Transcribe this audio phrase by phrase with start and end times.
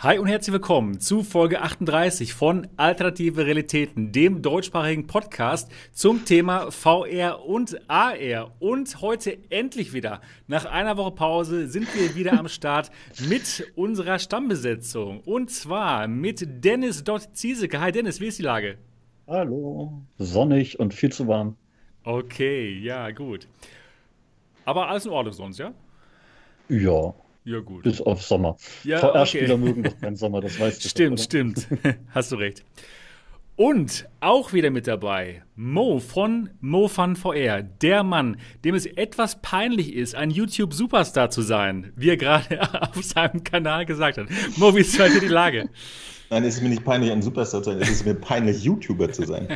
[0.00, 6.70] Hi und herzlich willkommen zu Folge 38 von Alternative Realitäten, dem deutschsprachigen Podcast zum Thema
[6.70, 8.52] VR und AR.
[8.60, 12.92] Und heute endlich wieder, nach einer Woche Pause, sind wir wieder am Start
[13.28, 15.18] mit unserer Stammbesetzung.
[15.22, 17.80] Und zwar mit Dennis Dott Ziesecke.
[17.80, 18.78] Hi Dennis, wie ist die Lage?
[19.26, 21.56] Hallo, sonnig und viel zu warm.
[22.04, 23.48] Okay, ja, gut.
[24.64, 25.74] Aber alles in Ordnung sonst, ja?
[26.68, 27.14] Ja,
[27.48, 27.82] Ja, gut.
[27.82, 28.58] bis auf Sommer.
[28.84, 29.64] Ja, VR-Spieler okay.
[29.64, 30.88] mögen doch keinen Sommer, das weißt du.
[30.90, 31.66] Stimmt, doch, stimmt.
[32.14, 32.62] Hast du recht.
[33.56, 39.94] Und auch wieder mit dabei Mo von MoFun VR, der Mann, dem es etwas peinlich
[39.94, 44.26] ist, ein YouTube-Superstar zu sein, wie er gerade auf seinem Kanal gesagt hat.
[44.56, 45.70] Mo, wie ist heute die Lage?
[46.28, 49.10] Nein, es ist mir nicht peinlich, ein Superstar zu sein, es ist mir peinlich, YouTuber
[49.10, 49.48] zu sein.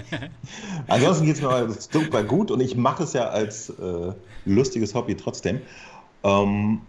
[0.88, 4.12] Ansonsten geht es mir mal super gut und ich mache es ja als äh,
[4.46, 5.60] lustiges Hobby trotzdem.
[6.24, 6.80] Ähm,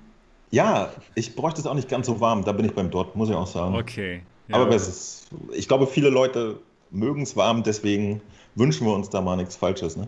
[0.54, 3.28] ja, ich bräuchte es auch nicht ganz so warm, da bin ich beim Dort, muss
[3.30, 3.76] ich auch sagen.
[3.76, 4.22] Okay.
[4.48, 4.58] Ja.
[4.58, 6.60] Aber es ist, ich glaube, viele Leute
[6.92, 8.22] mögen es warm, deswegen
[8.54, 9.98] wünschen wir uns da mal nichts Falsches.
[9.98, 10.08] Ne?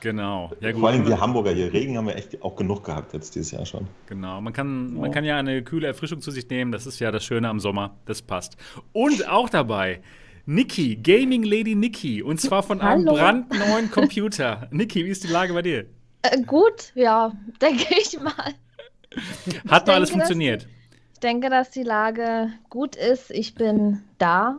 [0.00, 0.50] Genau.
[0.60, 0.80] Ja, gut.
[0.80, 3.64] Vor allem wir Hamburger hier, Regen haben wir echt auch genug gehabt jetzt dieses Jahr
[3.64, 3.86] schon.
[4.08, 5.10] Genau, man kann, man Ja.
[5.12, 6.72] kann ja eine kühle Erfrischung zu sich nehmen.
[6.72, 7.94] Das ist ja das Schöne am Sommer.
[8.04, 8.56] Das passt.
[8.92, 10.00] Und auch dabei
[10.44, 12.20] Niki, Gaming Lady Niki.
[12.22, 13.16] Und zwar von einem Hallo.
[13.16, 14.66] brandneuen Computer.
[14.72, 15.86] Niki, wie ist die Lage bei dir?
[16.22, 18.54] Äh, gut, ja, denke ich mal.
[19.68, 20.68] Hat noch alles denke, dass- funktioniert?
[21.14, 23.30] Ich denke, dass die Lage gut ist.
[23.30, 24.58] Ich bin da.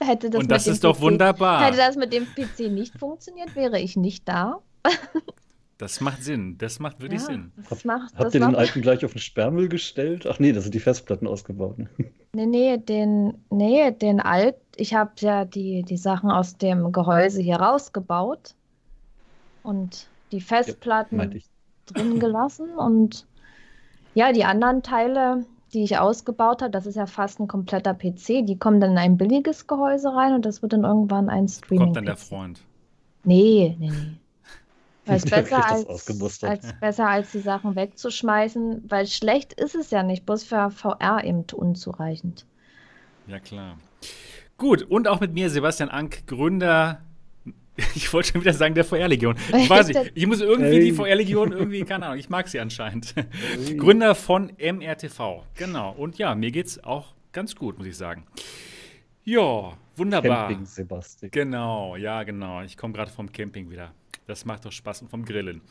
[0.00, 1.64] Hätte das Und das mit dem ist doch PC wunderbar.
[1.64, 4.60] Hätte das mit dem PC nicht funktioniert, wäre ich nicht da.
[5.82, 6.58] Das macht Sinn.
[6.58, 7.50] Das macht wirklich ja, Sinn.
[7.68, 10.28] Das macht, Habt das ihr den macht, alten gleich auf den Sperrmüll gestellt?
[10.28, 11.76] Ach nee, da sind die Festplatten ausgebaut.
[11.76, 11.88] ne?
[12.34, 14.54] nee, nee, den, nee, den alt.
[14.76, 18.54] Ich habe ja die, die Sachen aus dem Gehäuse hier rausgebaut
[19.64, 21.46] und die Festplatten Meinte ich.
[21.86, 23.26] Drin gelassen und
[24.14, 28.44] ja, die anderen Teile, die ich ausgebaut habe, das ist ja fast ein kompletter PC,
[28.44, 31.86] die kommen dann in ein billiges Gehäuse rein und das wird dann irgendwann ein Streaming.
[31.86, 32.60] Kommt dann der Freund.
[33.24, 33.94] Nee, nee, nee.
[35.06, 40.24] Weil es besser als besser als die Sachen wegzuschmeißen, weil schlecht ist es ja nicht,
[40.24, 42.46] bloß für VR eben unzureichend.
[43.26, 43.78] Ja, klar.
[44.58, 47.00] Gut, und auch mit mir Sebastian Ank, Gründer.
[47.94, 49.36] Ich wollte schon wieder sagen, der VR-Legion.
[49.56, 50.92] Ich weiß nicht, ich muss irgendwie die Hey.
[50.94, 53.14] VR-Legion irgendwie, keine Ahnung, ich mag sie anscheinend.
[53.78, 55.42] Gründer von MRTV.
[55.56, 55.92] Genau.
[55.92, 58.24] Und ja, mir geht's auch ganz gut, muss ich sagen.
[59.24, 60.48] Ja, wunderbar.
[60.48, 61.30] Camping Sebastian.
[61.30, 62.62] Genau, ja, genau.
[62.62, 63.92] Ich komme gerade vom Camping wieder.
[64.26, 65.62] Das macht doch Spaß und vom Grillen.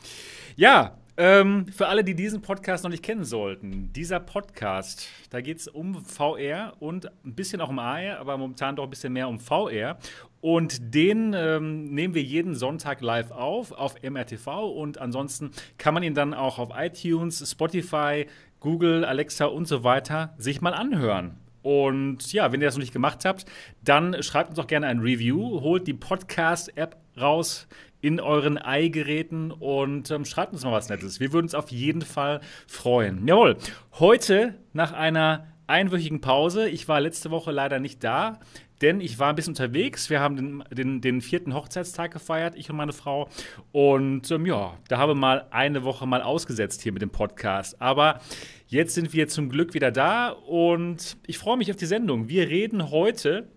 [0.56, 5.58] Ja, ähm, für alle, die diesen Podcast noch nicht kennen sollten, dieser Podcast, da geht
[5.58, 9.28] es um VR und ein bisschen auch um AR, aber momentan doch ein bisschen mehr
[9.28, 9.98] um VR.
[10.42, 14.48] Und den ähm, nehmen wir jeden Sonntag live auf, auf MRTV.
[14.74, 18.26] Und ansonsten kann man ihn dann auch auf iTunes, Spotify,
[18.58, 21.38] Google, Alexa und so weiter sich mal anhören.
[21.62, 23.46] Und ja, wenn ihr das noch nicht gemacht habt,
[23.84, 27.68] dann schreibt uns doch gerne ein Review, holt die Podcast-App raus
[28.00, 31.20] in euren Ei-Geräten und ähm, schreibt uns mal was Nettes.
[31.20, 33.28] Wir würden uns auf jeden Fall freuen.
[33.28, 33.58] Jawohl,
[33.92, 38.40] heute nach einer einwöchigen Pause, ich war letzte Woche leider nicht da,
[38.82, 40.10] denn ich war ein bisschen unterwegs.
[40.10, 43.28] Wir haben den, den, den vierten Hochzeitstag gefeiert, ich und meine Frau.
[43.70, 47.80] Und ähm, ja, da haben wir mal eine Woche mal ausgesetzt hier mit dem Podcast.
[47.80, 48.20] Aber
[48.66, 52.28] jetzt sind wir zum Glück wieder da und ich freue mich auf die Sendung.
[52.28, 53.48] Wir reden heute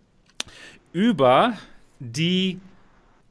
[0.94, 1.58] über
[2.00, 2.60] die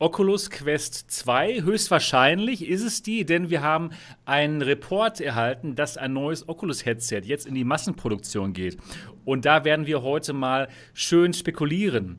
[0.05, 1.63] Oculus Quest 2.
[1.63, 3.89] Höchstwahrscheinlich ist es die, denn wir haben
[4.27, 8.77] einen Report erhalten, dass ein neues Oculus-Headset jetzt in die Massenproduktion geht.
[9.25, 12.19] Und da werden wir heute mal schön spekulieren.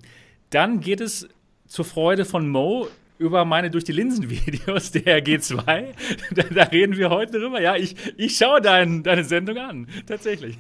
[0.50, 1.30] Dann geht es
[1.68, 2.88] zur Freude von Mo
[3.18, 5.94] über meine durch die Linsen-Videos der G2.
[6.32, 7.62] Da, da reden wir heute drüber.
[7.62, 10.58] Ja, ich, ich schaue dein, deine Sendung an, tatsächlich.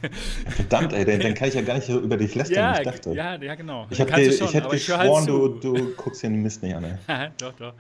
[0.48, 2.80] Verdammt, ey, dann, dann kann ich ja gar nicht so über dich lästern, Ja, wie
[2.80, 3.12] ich dachte.
[3.14, 3.88] ja, ja, genau.
[3.90, 5.48] Ich, dir, du schon, ich hätte halt geschworen, zu.
[5.50, 7.00] du, du guckst den Mist nicht an.
[7.08, 7.30] Ey.
[7.38, 7.74] doch, doch.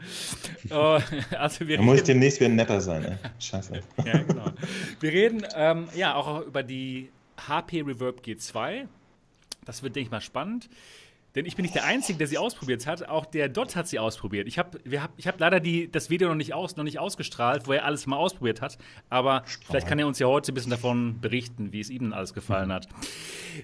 [0.72, 1.00] Oh,
[1.38, 3.06] also wir Da muss ich demnächst wieder netter sein.
[3.06, 3.16] Ey.
[3.40, 3.80] Scheiße.
[4.06, 4.52] ja, genau.
[5.00, 7.09] Wir reden ähm, ja auch über die
[7.47, 8.88] HP Reverb G2.
[9.66, 10.69] Das wird, denke ich mal, spannend.
[11.36, 13.10] Denn ich bin nicht der Einzige, der sie ausprobiert hat.
[13.10, 14.48] Auch der Dot hat sie ausprobiert.
[14.48, 17.68] Ich habe hab, ich hab leider die, das Video noch nicht, aus, noch nicht ausgestrahlt,
[17.68, 18.78] wo er alles mal ausprobiert hat.
[19.10, 22.34] Aber vielleicht kann er uns ja heute ein bisschen davon berichten, wie es ihm alles
[22.34, 22.88] gefallen hat.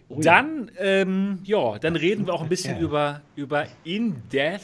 [0.09, 2.81] Dann, ähm, ja, dann reden wir auch ein bisschen Ja.
[2.81, 4.61] über, über In Death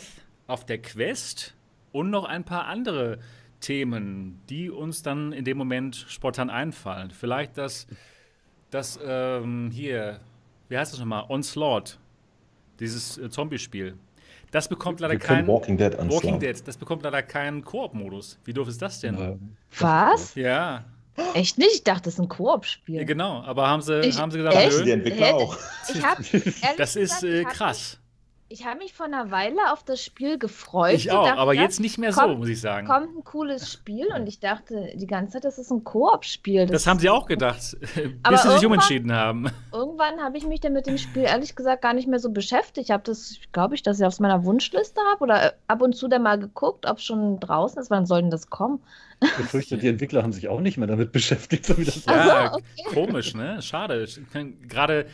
[0.48, 1.56] auf der Quest
[1.94, 3.20] und noch ein paar andere
[3.62, 7.12] Themen, die uns dann in dem Moment spontan einfallen.
[7.12, 7.88] Vielleicht das,
[8.70, 10.20] das ähm, hier,
[10.70, 11.26] wie heißt das nochmal?
[11.30, 11.98] Onslaught.
[12.80, 13.96] Dieses äh, Zombie-Spiel.
[14.52, 15.48] Das bekommt leider keinen.
[15.48, 16.12] Walking Dead anschlagen.
[16.14, 18.40] Walking Dead, das bekommt leider keinen Koop-Modus.
[18.46, 19.18] Wie doof ist das denn?
[19.20, 20.36] Ähm, Was?
[20.36, 20.86] Ja.
[21.34, 21.72] Echt nicht?
[21.74, 22.96] Ich dachte, das ist ein Koop-Spiel.
[22.96, 24.80] Ja, genau, aber haben sie, Ich- haben sie gesagt, echt?
[24.80, 25.58] Die nö, Entwickler Hätte- auch.
[25.94, 26.20] Ich hab,
[26.78, 28.00] das ist äh, ich hab krass.
[28.50, 30.94] Ich habe mich vor einer Weile auf das Spiel gefreut.
[30.94, 32.88] Ich auch, dachte, aber das jetzt nicht mehr so, kommt- muss ich sagen.
[32.88, 36.66] kommt ein cooles Spiel und ich dachte die ganze Zeit, das ist ein Koop-Spiel.
[36.66, 37.76] Das haben sie auch gedacht,
[38.24, 39.48] Aber bis sie sich umentschieden haben.
[39.74, 42.88] Irgendwann habe ich mich dann mit dem Spiel ehrlich gesagt gar nicht mehr so beschäftigt.
[42.88, 45.94] Ich habe das, glaube ich, dass ich auf meiner Wunschliste habe oder äh, ab und
[45.98, 47.90] zu dann mal geguckt, ob es schon draußen ist.
[47.92, 48.82] Wann soll denn das kommen?
[49.22, 52.16] Ich befürchte, die Entwickler haben sich auch nicht mehr damit beschäftigt, so wie das Ach
[52.28, 52.94] Ja, so, okay.
[52.94, 53.62] komisch, ne?
[53.62, 54.04] Schade.
[54.04, 55.08] Ich kann- Gerade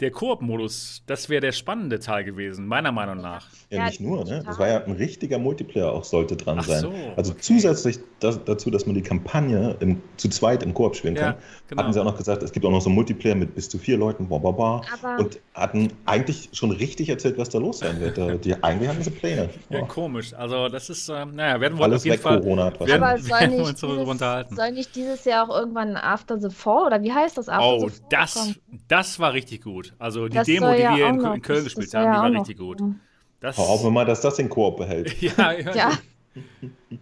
[0.00, 3.46] der Koop-Modus, das wäre der spannende Teil gewesen, meiner Meinung nach.
[3.70, 4.42] Ja, Ja, nicht nur, ne?
[4.44, 6.80] Das war ja ein richtiger Multiplayer auch sollte dran Ach sein.
[6.80, 7.40] so, also okay.
[7.42, 11.34] zusätzlich das, dazu, dass man die Kampagne im, zu zweit im Koop spielen Ja, kann,
[11.68, 11.82] genau.
[11.82, 13.78] hatten sie auch noch gesagt, es gibt auch noch so einen Multiplayer mit bis zu
[13.78, 14.80] vier Leuten, bla bla bla.
[15.18, 18.16] Und hatten eigentlich schon richtig erzählt, was da los sein wird.
[18.18, 19.50] Äh, Die, eigentlich hatten sie Pläne.
[19.68, 19.84] Ja, Ja.
[19.86, 20.32] komisch.
[20.34, 22.40] Also, das ist, ähm, naja, werden wir Alles auf jeden weg, Fall.
[22.40, 22.88] Corona hat was.
[22.88, 24.56] werden- Aber soll werden wir nicht, dieses, unterhalten.
[24.56, 27.48] soll nicht dieses Jahr auch irgendwann After the Fall oder wie heißt das?
[27.48, 28.56] After Oh, the Fall das, kommen?
[28.88, 29.89] das war richtig gut.
[29.98, 32.28] Also die Das Demo, die ja wir in, noch- in Köln gespielt haben, die war
[32.30, 32.78] noch richtig gut.
[32.78, 33.00] kommen.
[33.40, 35.20] Das, Hoffen wir mal, dass das den Koop behält.
[35.22, 35.92] ja, ja, Ja,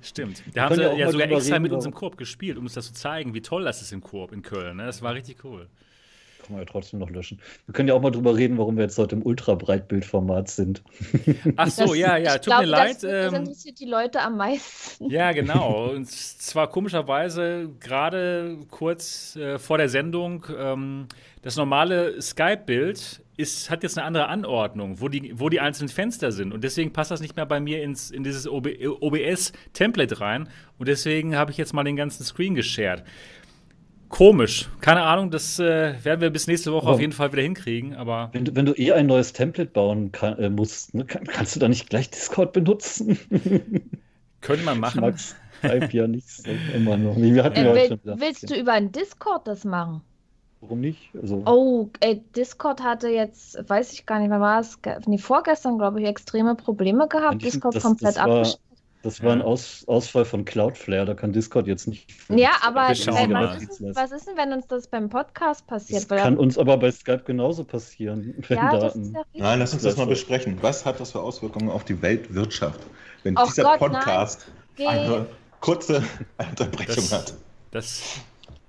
[0.03, 0.43] stimmt.
[0.55, 2.75] Da haben sie ja sogar extra reden, mit uns warum- im Koop gespielt, um uns
[2.75, 4.77] das zu zeigen, wie toll das ist im Koop in Köln.
[4.77, 4.87] Ne?
[4.87, 5.69] Das war richtig cool.
[6.49, 7.41] Kann man ja trotzdem noch löschen.
[7.67, 10.83] Wir können ja auch mal drüber reden, warum wir jetzt heute im Ultra-Breitbildformat sind.
[11.57, 13.03] Ach so, das- ja, ja, tut glaube, mir leid.
[13.03, 15.11] Das, ähm, interessiert die Leute am meisten.
[15.11, 15.91] Ja, genau.
[15.91, 21.07] Und zwar komischerweise gerade kurz äh, vor der Sendung, ähm,
[21.43, 26.33] das normale Skype-Bild ist, hat jetzt eine andere Anordnung, wo die, wo die einzelnen Fenster
[26.33, 26.53] sind.
[26.53, 28.69] Und deswegen passt das nicht mehr bei mir ins, in dieses OB,
[29.01, 30.49] OBS-Template rein.
[30.79, 33.05] Und deswegen habe ich jetzt mal den ganzen Screen geshared.
[34.09, 34.69] Komisch.
[34.81, 37.95] Keine Ahnung, das äh, werden wir bis nächste Woche Aber- auf jeden Fall wieder hinkriegen.
[37.95, 41.25] Aber Wenn du, wenn du eh ein neues Template bauen kann, äh, musst, ne, kann,
[41.25, 43.19] kannst du da nicht gleich Discord benutzen?
[44.41, 45.01] könnte man Ich machen.
[45.03, 47.17] mag Skype ja nicht so immer noch.
[47.17, 50.01] Nee, Wir hatten ja Äh, heute will, schon willst du über einen Discord das machen?
[50.61, 51.11] Warum nicht?
[51.21, 54.79] Also, Oh, ey, Discord hatte jetzt, weiß ich gar nicht, wann war es?
[55.07, 57.43] Nee, vorgestern, glaube ich, extreme Probleme gehabt.
[57.45, 58.61] Discord das- komplett abgeschaltet.
[59.03, 59.45] Das war ein Ja.
[59.45, 62.11] Aus, Ausfall von Cloudflare, da kann Discord jetzt nicht.
[62.29, 63.49] Ja, aber ey, mal.
[63.49, 66.11] was, ist, denn- was ist denn, wenn uns das beim Podcast passiert?
[66.11, 69.03] Das kann uns aber bei Skype genauso passieren, ja, das Daten.
[69.03, 69.41] ist ja richtig.
[69.43, 70.59] Nein, lass uns das mal besprechen.
[70.61, 72.81] Was hat das für Auswirkungen auf die Weltwirtschaft,
[73.23, 74.47] wenn Oh dieser Gott, Podcast
[74.77, 75.27] Geh- eine
[75.61, 76.03] kurze
[76.51, 77.35] Unterbrechung Das- hat?
[77.71, 78.03] Das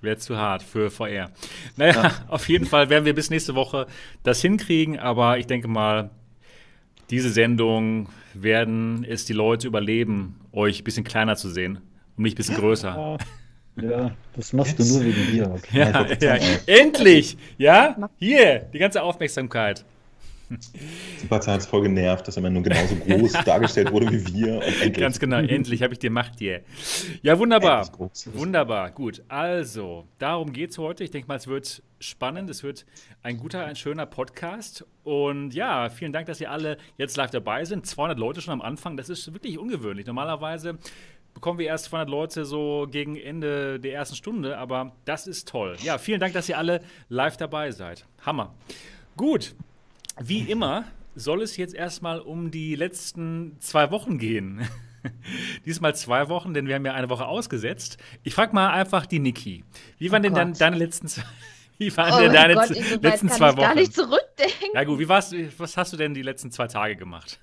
[0.01, 1.31] wäre zu hart für VR.
[1.75, 3.87] Naja, auf jeden Fall werden wir bis nächste Woche
[4.23, 6.09] das hinkriegen, aber ich denke mal,
[7.09, 11.79] diese Sendung werden es die Leute überleben, euch ein bisschen kleiner zu sehen
[12.17, 13.17] und mich ein bisschen größer.
[13.81, 14.91] Ja, das machst Jetzt.
[14.91, 15.51] du nur wegen mir.
[15.51, 15.79] Okay.
[15.79, 16.05] Ja,
[16.37, 17.37] ja, endlich!
[17.57, 19.85] Ja, hier, die ganze Aufmerksamkeit.
[21.29, 24.91] Hat es voll genervt, dass er immer nur genauso groß dargestellt wurde wie wir.
[24.91, 26.61] Ganz genau, endlich habe ich die Macht hier.
[27.21, 27.87] Ja, wunderbar.
[28.33, 29.21] Wunderbar, gut.
[29.27, 31.03] Also, darum geht es heute.
[31.03, 32.49] Ich denke mal, es wird spannend.
[32.49, 32.85] Es wird
[33.21, 34.85] ein guter, ein schöner Podcast.
[35.03, 37.85] Und ja, vielen Dank, dass ihr alle jetzt live dabei sind.
[37.85, 40.05] 200 Leute schon am Anfang, das ist wirklich ungewöhnlich.
[40.05, 40.77] Normalerweise
[41.33, 45.77] bekommen wir erst 200 Leute so gegen Ende der ersten Stunde, aber das ist toll.
[45.81, 48.05] Ja, vielen Dank, dass ihr alle live dabei seid.
[48.25, 48.53] Hammer.
[49.15, 49.55] Gut,
[50.21, 50.85] wie immer
[51.15, 54.67] soll es jetzt erstmal um die letzten zwei Wochen gehen.
[55.65, 57.97] Diesmal zwei Wochen, denn wir haben ja eine Woche ausgesetzt.
[58.23, 59.63] Ich frage mal einfach die Niki.
[59.97, 61.23] Wie waren Oh denn dann deine letzten zwei,
[61.77, 63.77] wie waren Oh denn deine Gott, letzten kann zwei ich gar Wochen?
[63.79, 64.69] nicht zurückdenken.
[64.73, 67.39] Ja gut, wie war's, was hast du denn die letzten zwei Tage gemacht?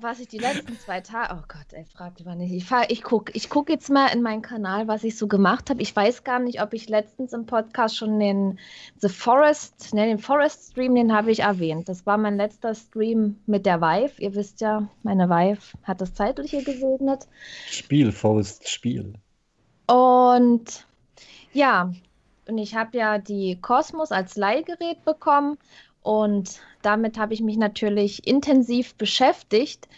[0.00, 1.34] Was ich die letzten zwei Tage.
[1.34, 2.52] Oh Gott, ey, frag lieber nicht.
[2.52, 5.70] Ich, fahr- ich gucke ich guck jetzt mal in meinen Kanal, was ich so gemacht
[5.70, 5.82] habe.
[5.82, 8.60] Ich weiß gar nicht, ob ich letztens im Podcast schon den
[9.00, 11.88] The Forest, ne, den Forest Stream, den habe ich erwähnt.
[11.88, 14.22] Das war mein letzter Stream mit der Vive.
[14.22, 17.26] Ihr wisst ja, meine Vive hat das Zeitliche gesegnet.
[17.66, 19.14] Spiel, Faust, Spiel.
[19.88, 20.86] Und
[21.52, 21.92] ja,
[22.48, 25.58] und ich habe ja die Cosmos als Leihgerät bekommen
[26.02, 29.88] und damit habe ich mich natürlich intensiv beschäftigt.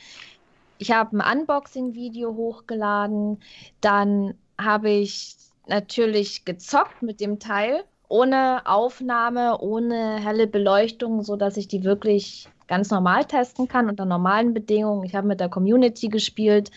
[0.79, 3.41] Ich habe ein Unboxing-Video hochgeladen,
[3.81, 11.69] dann habe ich natürlich gezockt mit dem Teil, ohne Aufnahme, ohne helle Beleuchtung, sodass ich
[11.69, 15.05] die wirklich ganz normal testen kann unter normalen Bedingungen.
[15.05, 16.71] Ich habe mit der Community gespielt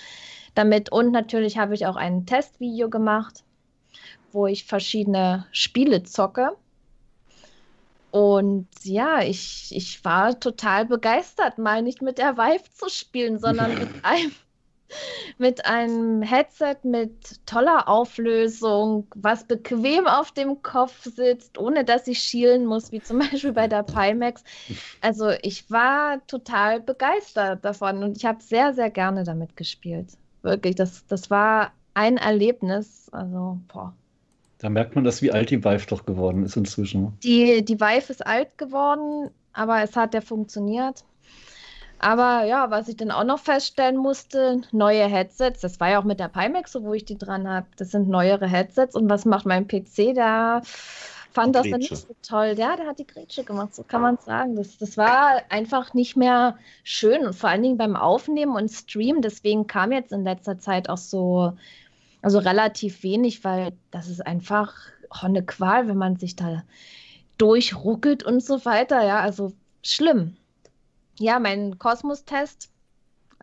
[0.56, 3.44] damit und natürlich habe ich auch ein Testvideo gemacht,
[4.32, 6.52] wo ich verschiedene Spiele zocke.
[8.14, 13.72] Und ja, ich, ich war total begeistert, mal nicht mit der Vive zu spielen, sondern
[13.80, 14.32] mit einem,
[15.40, 22.20] mit einem Headset mit toller Auflösung, was bequem auf dem Kopf sitzt, ohne dass ich
[22.20, 24.44] schielen muss, wie zum Beispiel bei der Pimax.
[25.02, 30.10] Also ich war total begeistert davon und ich habe sehr, sehr gerne damit gespielt.
[30.44, 33.10] Wirklich, das, das war ein Erlebnis.
[33.12, 33.96] Also, boah.
[34.64, 37.12] Da merkt man das, wie alt die Vive doch geworden ist inzwischen.
[37.22, 41.04] Die, die Vive ist alt geworden, aber es hat ja funktioniert.
[42.00, 46.06] Aber ja, was ich dann auch noch feststellen musste, neue Headsets, das war ja auch
[46.06, 49.26] mit der Pimax so, wo ich die dran habe, das sind neuere Headsets und was
[49.26, 50.16] macht mein PC?
[50.16, 50.62] Da
[51.34, 52.56] fand das dann nicht so toll.
[52.58, 54.56] Ja, der hat die Grätsche gemacht, so kann man sagen.
[54.56, 59.22] Das, das war einfach nicht mehr schön und vor allen Dingen beim Aufnehmen und Streamen.
[59.22, 61.52] Deswegen kam jetzt in letzter Zeit auch so,
[62.24, 64.74] also relativ wenig, weil das ist einfach
[65.12, 66.64] eine Qual, wenn man sich da
[67.38, 69.06] durchruckelt und so weiter.
[69.06, 69.54] Ja, also
[69.84, 70.38] schlimm
[71.20, 72.70] ja, mein Kosmos-Test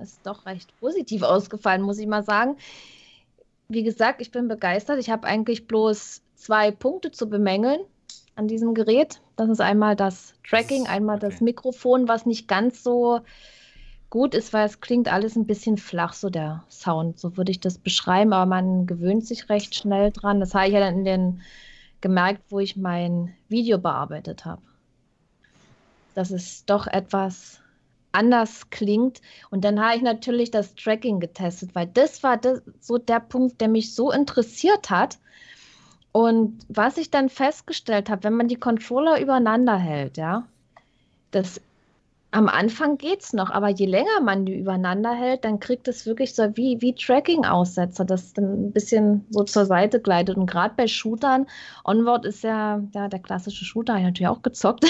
[0.01, 2.57] ist doch recht positiv ausgefallen, muss ich mal sagen.
[3.69, 4.99] Wie gesagt, ich bin begeistert.
[4.99, 7.81] Ich habe eigentlich bloß zwei Punkte zu bemängeln
[8.35, 9.21] an diesem Gerät.
[9.37, 11.29] Das ist einmal das Tracking, einmal okay.
[11.29, 13.21] das Mikrofon, was nicht ganz so
[14.11, 17.19] gut ist, weil es klingt alles ein bisschen flach, so der Sound.
[17.19, 20.41] So würde ich das beschreiben, aber man gewöhnt sich recht schnell dran.
[20.41, 21.43] Das habe ich ja dann in den
[22.01, 24.63] gemerkt, wo ich mein Video bearbeitet habe.
[26.15, 27.61] Dass es doch etwas
[28.13, 29.21] anders klingt.
[29.51, 33.61] Und dann habe ich natürlich das Tracking getestet, weil das war das, so der Punkt,
[33.61, 35.19] der mich so interessiert hat.
[36.13, 40.45] Und was ich dann festgestellt habe, wenn man die Controller übereinander hält, ja,
[41.31, 41.61] das
[42.33, 46.07] am Anfang geht es noch, aber je länger man die übereinander hält, dann kriegt es
[46.07, 50.37] wirklich so wie, wie Tracking-Aussetzer, das dann ein bisschen so zur Seite gleitet.
[50.37, 51.47] Und gerade bei Shootern,
[51.85, 54.85] Onward ist ja, ja der klassische Shooter, ich natürlich auch gezockt.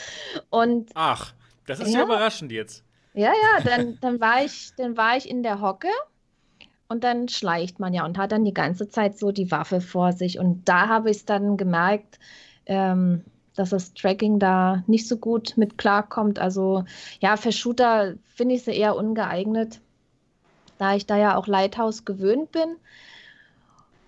[0.50, 1.32] Und Ach.
[1.66, 2.84] Das ist ja, ja überraschend jetzt.
[3.14, 5.88] Ja, ja, dann, dann, war ich, dann war ich in der Hocke
[6.88, 10.12] und dann schleicht man ja und hat dann die ganze Zeit so die Waffe vor
[10.12, 10.38] sich.
[10.38, 12.18] Und da habe ich es dann gemerkt,
[12.66, 16.38] ähm, dass das Tracking da nicht so gut mit klarkommt.
[16.38, 16.84] Also
[17.20, 19.80] ja, für Shooter finde ich sie eher ungeeignet,
[20.78, 22.76] da ich da ja auch Lighthouse gewöhnt bin.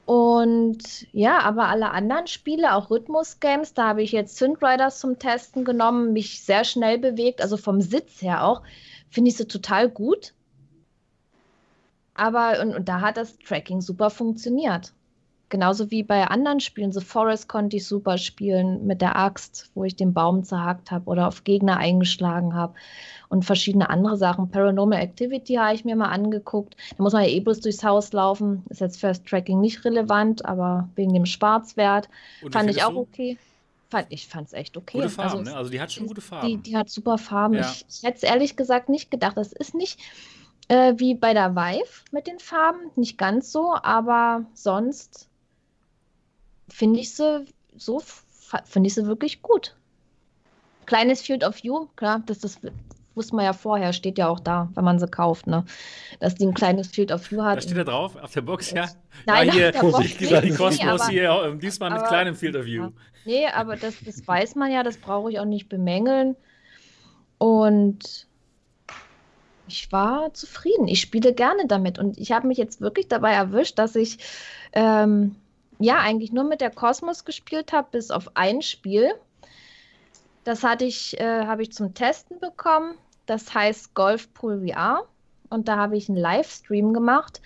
[0.04, 5.18] Und ja, aber alle anderen Spiele, auch Rhythmus-Games, da habe ich jetzt Synth Riders zum
[5.18, 8.62] Testen genommen, mich sehr schnell bewegt, also vom Sitz her auch,
[9.10, 10.32] finde ich sie total gut.
[12.14, 14.92] Aber und, und da hat das Tracking super funktioniert.
[15.48, 16.90] Genauso wie bei anderen Spielen.
[16.92, 21.04] The Forest konnte ich super spielen mit der Axt, wo ich den Baum zerhackt habe
[21.06, 22.74] oder auf Gegner eingeschlagen habe.
[23.28, 24.50] Und verschiedene andere Sachen.
[24.50, 26.76] Paranormal Activity habe ich mir mal angeguckt.
[26.96, 28.64] Da muss man ja eh bloß durchs Haus laufen.
[28.70, 32.08] Ist jetzt fürs Tracking nicht relevant, aber wegen dem Schwarzwert
[32.50, 33.00] fand ich auch du?
[33.00, 33.38] okay.
[33.88, 34.98] Fand, ich fand es echt okay.
[34.98, 35.56] Gute Farben, also, ne?
[35.56, 36.48] Also die hat schon gute Farben.
[36.48, 37.54] Die, die hat super Farben.
[37.54, 37.60] Ja.
[37.70, 39.36] Ich, ich hätte es ehrlich gesagt nicht gedacht.
[39.36, 40.00] Das ist nicht
[40.66, 42.90] äh, wie bei der Vive mit den Farben.
[42.96, 45.28] Nicht ganz so, aber sonst
[46.68, 47.44] finde ich sie
[47.76, 48.02] so,
[48.64, 49.76] finde ich sie wirklich gut.
[50.86, 52.58] Kleines Field of View, klar, das, das
[53.14, 55.64] wusste man ja vorher, steht ja auch da, wenn man sie kauft, ne?
[56.20, 57.56] Dass die ein kleines Field of View hat.
[57.56, 58.88] Da steht da drauf, auf der Box, ja?
[59.24, 62.56] Nein, ja, hier, die, Box die, die Kosmos hier, ähm, diesmal aber, mit kleinem Field
[62.56, 62.84] of View.
[62.84, 62.92] Ja.
[63.24, 66.36] Nee, aber das, das weiß man ja, das brauche ich auch nicht bemängeln.
[67.38, 68.28] Und
[69.68, 70.86] ich war zufrieden.
[70.86, 71.98] Ich spiele gerne damit.
[71.98, 74.18] Und ich habe mich jetzt wirklich dabei erwischt, dass ich
[74.72, 75.34] ähm,
[75.78, 79.14] ja eigentlich nur mit der Kosmos gespielt habe, bis auf ein Spiel.
[80.44, 82.94] Das hatte ich, äh, habe ich zum Testen bekommen.
[83.26, 85.04] Das heißt Golf Pool VR.
[85.50, 87.40] Und da habe ich einen Livestream gemacht.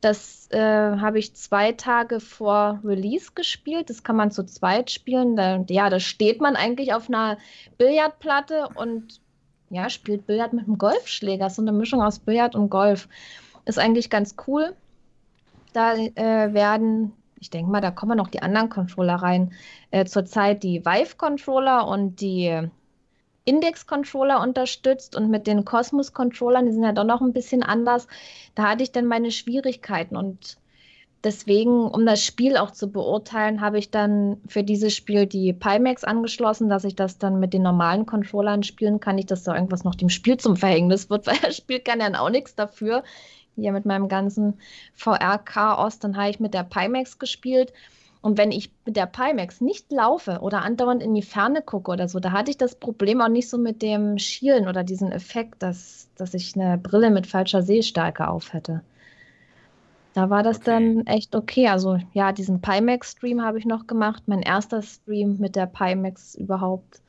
[0.00, 3.90] Das äh, habe ich zwei Tage vor Release gespielt.
[3.90, 5.36] Das kann man zu zweit spielen.
[5.36, 7.38] Da, ja, da steht man eigentlich auf einer
[7.78, 9.20] Billardplatte und
[9.70, 11.50] ja, spielt Billard mit einem Golfschläger.
[11.50, 13.08] So eine Mischung aus Billard und Golf.
[13.64, 14.74] Ist eigentlich ganz cool.
[15.72, 17.12] Da äh, werden
[17.46, 19.52] ich denke mal, da kommen noch die anderen Controller rein.
[19.92, 22.68] Äh, zurzeit die Vive-Controller und die
[23.44, 28.08] Index-Controller unterstützt und mit den Cosmos-Controllern, die sind ja doch noch ein bisschen anders.
[28.56, 30.58] Da hatte ich dann meine Schwierigkeiten und
[31.22, 36.02] deswegen, um das Spiel auch zu beurteilen, habe ich dann für dieses Spiel die Pimax
[36.02, 39.14] angeschlossen, dass ich das dann mit den normalen Controllern spielen kann.
[39.14, 42.20] Nicht, dass da irgendwas noch dem Spiel zum Verhängnis wird, weil das Spiel kann ja
[42.20, 43.04] auch nichts dafür
[43.56, 44.58] hier mit meinem ganzen
[44.94, 47.72] VR-Chaos, dann habe ich mit der Pimax gespielt.
[48.22, 52.08] Und wenn ich mit der Pimax nicht laufe oder andauernd in die Ferne gucke oder
[52.08, 55.62] so, da hatte ich das Problem auch nicht so mit dem Schielen oder diesen Effekt,
[55.62, 58.82] dass, dass ich eine Brille mit falscher Sehstärke auf hätte.
[60.14, 60.64] Da war das okay.
[60.66, 61.68] dann echt okay.
[61.68, 64.22] Also ja, diesen Pimax-Stream habe ich noch gemacht.
[64.26, 67.02] Mein erster Stream mit der Pimax überhaupt.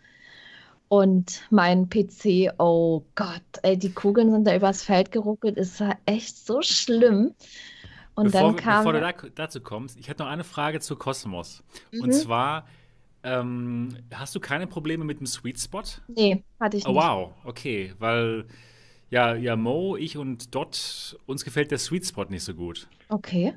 [0.89, 6.37] Und mein PC, oh Gott, ey, die Kugeln sind da übers Feld geruckelt, ist echt
[6.37, 7.33] so schlimm.
[8.15, 8.85] Und bevor, dann kam.
[8.85, 11.63] Bevor du da, dazu kommst, ich hätte noch eine Frage zu Cosmos.
[11.91, 12.01] Mhm.
[12.01, 12.65] Und zwar,
[13.23, 15.83] ähm, hast du keine Probleme mit dem Sweet Spot?
[16.07, 16.97] Nee, hatte ich oh, nicht.
[16.97, 18.45] Oh, wow, okay, weil
[19.09, 22.87] Ja, ja, Mo, ich und Dot, uns gefällt der Sweet Spot nicht so gut.
[23.09, 23.55] Okay.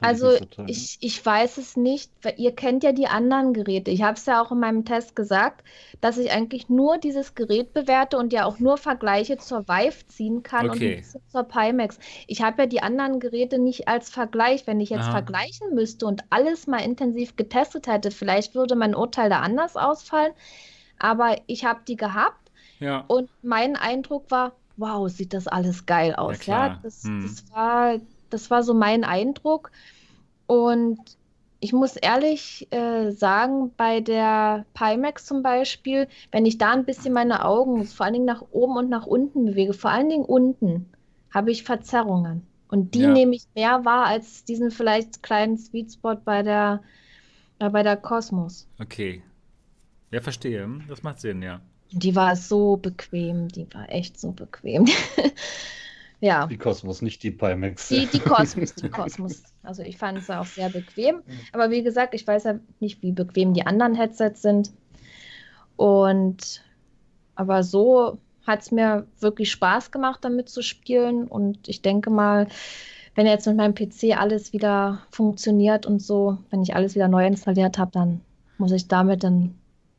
[0.00, 3.90] Also ich, ich weiß es nicht, weil ihr kennt ja die anderen Geräte.
[3.90, 5.64] Ich habe es ja auch in meinem Test gesagt,
[6.00, 10.42] dass ich eigentlich nur dieses Gerät bewerte und ja auch nur Vergleiche zur Vive ziehen
[10.42, 10.96] kann und Okay.
[10.96, 11.98] bisschen zur Pimax.
[12.26, 14.66] Ich habe ja die anderen Geräte nicht als Vergleich.
[14.66, 15.10] Wenn ich jetzt Aha.
[15.10, 20.32] vergleichen müsste und alles mal intensiv getestet hätte, vielleicht würde mein Urteil da anders ausfallen.
[20.98, 23.04] Aber ich habe die gehabt Ja.
[23.06, 26.46] und mein Eindruck war, wow, sieht das alles geil aus.
[26.46, 26.82] Ja, klar.
[26.82, 27.20] das, Hm.
[27.20, 28.00] das war,
[28.30, 29.70] das war so mein Eindruck.
[30.46, 30.98] Und
[31.60, 37.12] ich muss ehrlich äh, sagen, bei der Pimax zum Beispiel, wenn ich da ein bisschen
[37.12, 40.92] meine Augen vor allen Dingen nach oben und nach unten bewege, vor allen Dingen unten,
[41.30, 42.46] habe ich Verzerrungen.
[42.68, 43.12] Und die Ja.
[43.12, 46.82] nehme ich mehr wahr als diesen vielleicht kleinen Sweet Spot bei der,
[47.60, 48.68] äh, bei der Cosmos.
[48.80, 49.22] Okay.
[50.12, 50.68] Ja, verstehe.
[50.88, 51.62] Das macht Sinn, ja.
[51.92, 54.86] Die war so bequem, die war echt so bequem.
[56.22, 57.88] Ja, Die Cosmos, nicht die Pimax.
[57.88, 59.42] die, die Cosmos, die Cosmos.
[59.62, 61.22] Also ich fand es auch sehr bequem.
[61.52, 64.70] Aber wie gesagt, ich weiß ja nicht, wie bequem die anderen Headsets sind.
[65.76, 66.62] Und
[67.36, 71.26] aber so hat es mir wirklich Spaß gemacht, damit zu spielen.
[71.26, 72.48] Und ich denke mal,
[73.14, 77.26] wenn jetzt mit meinem PC alles wieder funktioniert und so, wenn ich alles wieder neu
[77.26, 78.20] installiert habe, dann
[78.58, 79.54] muss ich damit dann,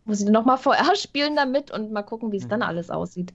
[0.05, 3.33] muss ich dann nochmal VR spielen damit und mal gucken, wie es dann alles aussieht.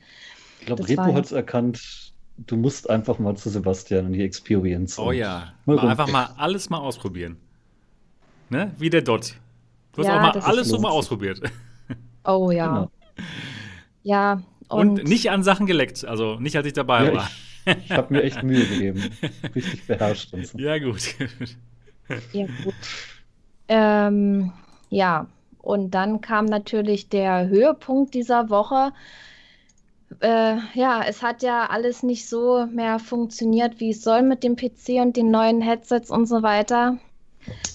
[0.60, 4.98] Ich glaube, Repo hat es erkannt, du musst einfach mal zu Sebastian in die Experience.
[4.98, 5.54] Oh und ja.
[5.64, 7.36] mal Mal einfach mal alles mal ausprobieren.
[8.48, 8.72] Ne?
[8.78, 9.34] Wie der Dot.
[9.92, 11.40] Du hast Ja, auch mal alles so mal ausprobiert.
[12.24, 12.66] Oh ja.
[12.68, 12.90] Genau.
[14.02, 16.04] Ja, Und, und nicht an Sachen geleckt.
[16.04, 17.30] Also nicht, als ich dabei Ja, war.
[17.66, 19.02] ich ich habe mir echt Mühe gegeben.
[19.54, 20.58] Richtig beherrscht und so.
[20.58, 21.02] Ja, gut.
[22.32, 22.74] Ja, gut.
[23.68, 24.52] Ähm,
[24.90, 25.26] ja,
[25.66, 28.92] und dann kam natürlich der Höhepunkt dieser Woche.
[30.20, 34.54] Äh, ja, es hat ja alles nicht so mehr funktioniert, wie es soll mit dem
[34.54, 36.98] PC und den neuen Headsets und so weiter.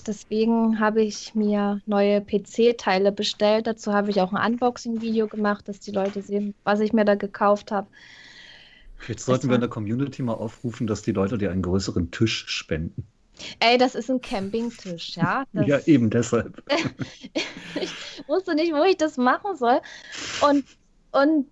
[0.07, 3.67] Deswegen habe ich mir neue PC-Teile bestellt.
[3.67, 7.15] Dazu habe ich auch ein Unboxing-Video gemacht, dass die Leute sehen, was ich mir da
[7.15, 7.87] gekauft habe.
[9.05, 12.45] Jetzt sollten wir in der Community mal aufrufen, dass die Leute dir einen größeren Tisch
[12.47, 13.05] spenden.
[13.59, 15.45] Ey, das ist ein Campingtisch, ja?
[15.53, 16.63] Das, Ja, eben deshalb.
[17.81, 17.91] ich
[18.27, 19.79] wusste nicht, wo ich das machen soll.
[20.41, 20.65] Und,
[21.11, 21.47] und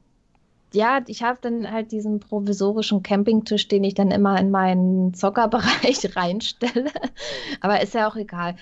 [0.73, 6.15] ja, ich habe dann halt diesen provisorischen Campingtisch, den ich dann immer in meinen Zockerbereich
[6.15, 6.91] reinstelle.
[7.61, 8.55] Aber ist ja auch egal.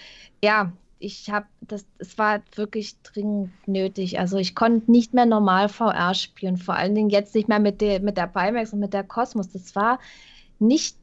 [0.43, 4.19] Ja, ich habe das, es war wirklich dringend nötig.
[4.19, 7.81] Also ich konnte nicht mehr normal VR spielen, vor allen Dingen jetzt nicht mehr mit
[7.81, 9.51] der, mit der Pimax und mit der Cosmos.
[9.51, 9.99] Das war
[10.59, 10.97] nicht,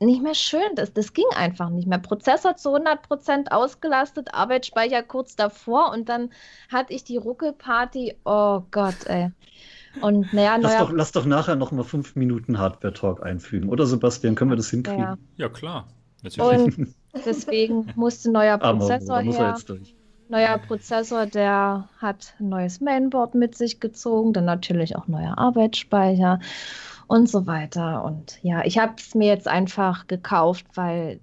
[0.00, 0.74] nicht mehr schön.
[0.74, 1.98] Das, das ging einfach nicht mehr.
[1.98, 6.30] Prozessor zu 100% ausgelastet, Arbeitsspeicher kurz davor und dann
[6.70, 8.16] hatte ich die Ruckelparty.
[8.24, 9.30] Oh Gott, ey.
[10.00, 13.68] Und naja, Lass doch, lass doch nachher noch mal fünf Minuten Hardware-Talk einfügen.
[13.68, 15.00] Oder Sebastian, können wir das hinkriegen?
[15.00, 15.18] Ja.
[15.36, 15.88] Ja, klar.
[16.22, 16.78] Natürlich.
[16.78, 16.94] Und
[17.26, 19.50] deswegen musste ein neuer Aber Prozessor da muss er her.
[19.50, 19.96] jetzt durch.
[20.28, 26.38] Neuer Prozessor, der hat ein neues Mainboard mit sich gezogen, dann natürlich auch neuer Arbeitsspeicher
[27.10, 28.04] und so weiter.
[28.04, 31.18] Und ja, ich habe es mir jetzt einfach gekauft, weil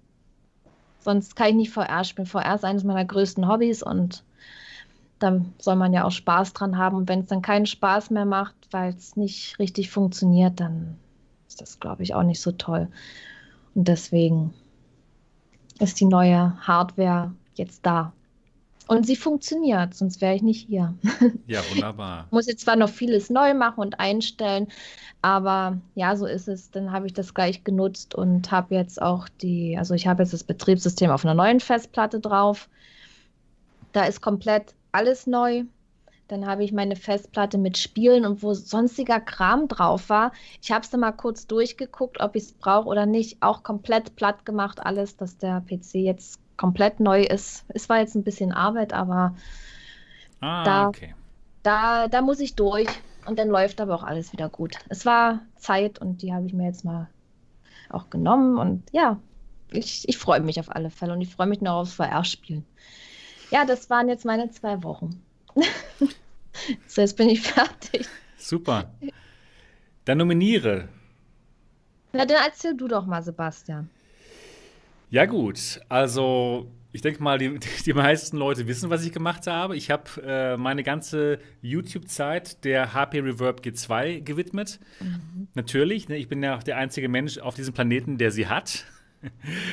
[1.00, 2.26] sonst kann ich nicht VR spielen.
[2.26, 4.26] VR ist eines meiner größten Hobbys und
[5.20, 6.98] da soll man ja auch Spaß dran haben.
[6.98, 10.98] Und wenn es dann keinen Spaß mehr macht, weil es nicht richtig funktioniert, dann
[11.48, 12.90] ist das, glaube ich, auch nicht so toll.
[13.74, 14.54] Und deswegen
[15.80, 18.12] ist die neue Hardware jetzt da.
[18.88, 20.94] Und sie funktioniert, sonst wäre ich nicht hier.
[21.48, 22.28] Ja, wunderbar.
[22.32, 24.68] Muss jetzt zwar noch vieles neu machen und einstellen,
[25.22, 26.72] aber ja, so ist es.
[26.72, 30.34] Dann habe ich das gleich genutzt und habe jetzt auch die, also ich habe jetzt
[30.34, 32.70] das Betriebssystem auf einer neuen Festplatte drauf.
[33.94, 35.64] Da ist komplett alles neu.
[36.28, 40.34] Dann habe ich meine Festplatte mit Spielen und wo sonstiger Kram drauf war.
[40.62, 43.42] Ich habe es dann mal kurz durchgeguckt, ob ich es brauche oder nicht.
[43.42, 47.64] Auch komplett platt gemacht, alles, dass der PC jetzt komplett neu ist.
[47.70, 49.36] Es war jetzt ein bisschen Arbeit, aber
[50.42, 51.16] Ah, Da- okay.
[51.64, 52.88] da, da muss ich durch
[53.26, 54.76] und dann läuft aber auch alles wieder gut.
[54.90, 57.10] Es war Zeit und die habe ich mir jetzt mal
[57.90, 59.20] auch genommen und ja,
[59.72, 62.66] ich, ich freue mich auf alle Fälle und ich freue mich noch aufs VR-Spielen.
[63.52, 65.22] Ja, das waren jetzt meine zwei Wochen.
[66.88, 68.08] so, jetzt bin ich fertig.
[68.38, 68.92] Super.
[70.06, 70.88] Dann nominiere.
[72.14, 73.90] Na, dann erzähl du doch mal, Sebastian.
[75.10, 75.80] Ja, gut.
[75.90, 79.76] Also, ich denke mal, die, die meisten Leute wissen, was ich gemacht habe.
[79.78, 84.80] Ich habe äh, meine ganze YouTube-Zeit der HP Reverb G2 gewidmet.
[85.54, 88.86] Natürlich, ne, ich bin ja auch der einzige Mensch auf diesem Planeten, der sie hat.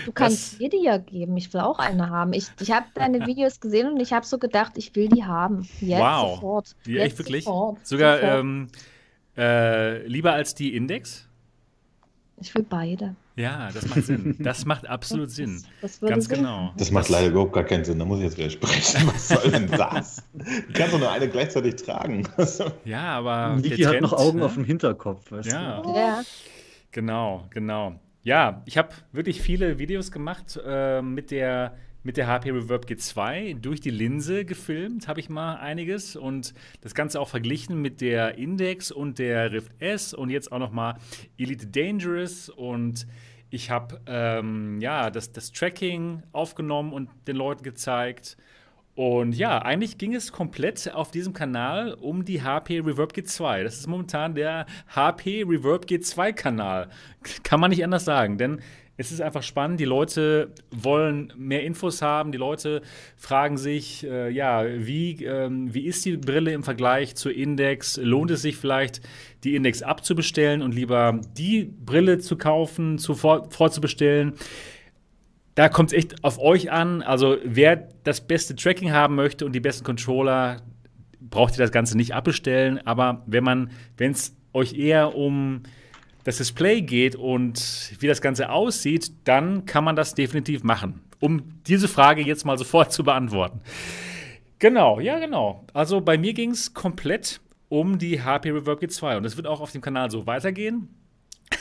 [0.07, 1.37] Du kannst dir die ja geben.
[1.37, 2.33] Ich will auch eine haben.
[2.33, 5.69] Ich, ich habe deine Videos gesehen und ich habe so gedacht, ich will die haben.
[5.81, 6.35] Jetzt Wow.
[6.37, 6.77] sofort.
[6.87, 7.45] Ja, Jetzt echt wirklich?
[7.45, 7.87] Sofort.
[7.87, 8.41] Sogar Sofort.
[8.41, 8.69] ähm,
[9.37, 11.29] Äh, lieber als die Index?
[12.41, 13.17] Ich will beide.
[13.37, 14.37] Ja, das macht Sinn.
[14.39, 15.63] Das macht absolut Das- Sinn.
[15.83, 16.73] das Ganz Sinn genau.
[16.77, 17.99] Das macht leider überhaupt gar keinen Sinn.
[17.99, 19.07] Da muss ich jetzt widersprechen.
[19.13, 20.23] Was soll denn das?
[20.33, 22.29] Du kannst doch nur eine gleichzeitig tragen.
[22.85, 23.57] Ja, aber.
[23.57, 24.45] Niki der hat noch Augen ne?
[24.45, 25.81] auf dem Hinterkopf, weißt Ja.
[25.83, 25.95] du?
[25.97, 26.23] Ja.
[26.93, 27.99] Genau, genau.
[28.23, 33.59] Ja, ich habe wirklich viele Videos gemacht äh, mit der mit der HP Reverb G2
[33.59, 38.39] durch die Linse gefilmt, habe ich mal einiges und das Ganze auch verglichen mit der
[38.39, 40.99] Index und der Rift S und jetzt auch noch mal
[41.39, 43.07] Elite Dangerous und
[43.51, 48.37] ich habe ähm, ja das, das Tracking aufgenommen und den Leuten gezeigt.
[48.97, 53.65] Und ja, eigentlich ging es komplett auf diesem Kanal um die HP Reverb G2.
[53.65, 56.89] Das ist momentan der HP Reverb G2 Kanal.
[57.43, 58.61] Kann man nicht anders sagen, denn
[58.97, 59.81] es ist einfach spannend.
[59.81, 62.31] Die Leute wollen mehr Infos haben.
[62.31, 62.83] Die Leute
[63.17, 67.97] fragen sich, äh, ja, wie, ähm, wie ist die Brille im Vergleich zur Index?
[67.97, 69.01] Lohnt es sich vielleicht,
[69.43, 74.35] die Index abzubestellen und lieber die Brille zu kaufen, zu vor, vorzubestellen?
[75.57, 77.03] Da kommt es echt auf euch an.
[77.03, 80.63] Also, wer das beste Tracking haben möchte und die besten Controller,
[81.21, 82.85] braucht ihr das Ganze nicht abbestellen.
[82.87, 85.63] Aber wenn man, wenn es euch eher um
[86.25, 91.03] das Display geht und wie das Ganze aussieht, dann kann man das definitiv machen.
[91.21, 93.61] Um diese Frage jetzt mal sofort zu beantworten.
[94.59, 95.67] Genau, ja, genau.
[95.73, 99.61] Also bei mir ging es komplett um die HP Reverb G2 und es wird auch
[99.61, 100.89] auf dem Kanal so weitergehen.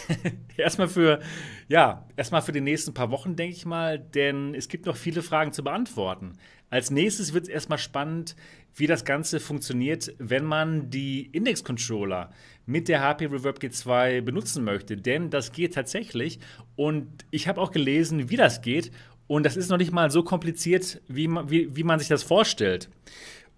[0.57, 1.19] erstmal für,
[1.67, 5.21] ja, erstmal für die nächsten paar Wochen, denke ich mal, denn es gibt noch viele
[5.21, 6.33] Fragen zu beantworten.
[6.69, 8.35] Als nächstes wird es erstmal spannend,
[8.75, 12.31] wie das Ganze funktioniert, wenn man die Index-Controller
[12.65, 14.97] mit der HP Reverb G2 benutzen möchte.
[14.97, 16.39] Denn das geht tatsächlich
[16.75, 18.91] und ich habe auch gelesen, wie das geht
[19.27, 22.23] und das ist noch nicht mal so kompliziert, wie man, wie, wie man sich das
[22.23, 22.89] vorstellt.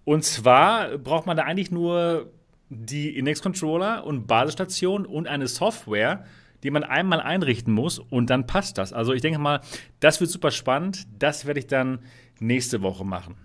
[0.04, 2.30] Und zwar braucht man da eigentlich nur
[2.68, 6.24] die Index-Controller und Basisstation und eine Software,
[6.62, 8.92] die man einmal einrichten muss und dann passt das.
[8.92, 9.60] Also ich denke mal,
[10.00, 11.06] das wird super spannend.
[11.18, 12.00] Das werde ich dann
[12.40, 13.36] nächste Woche machen.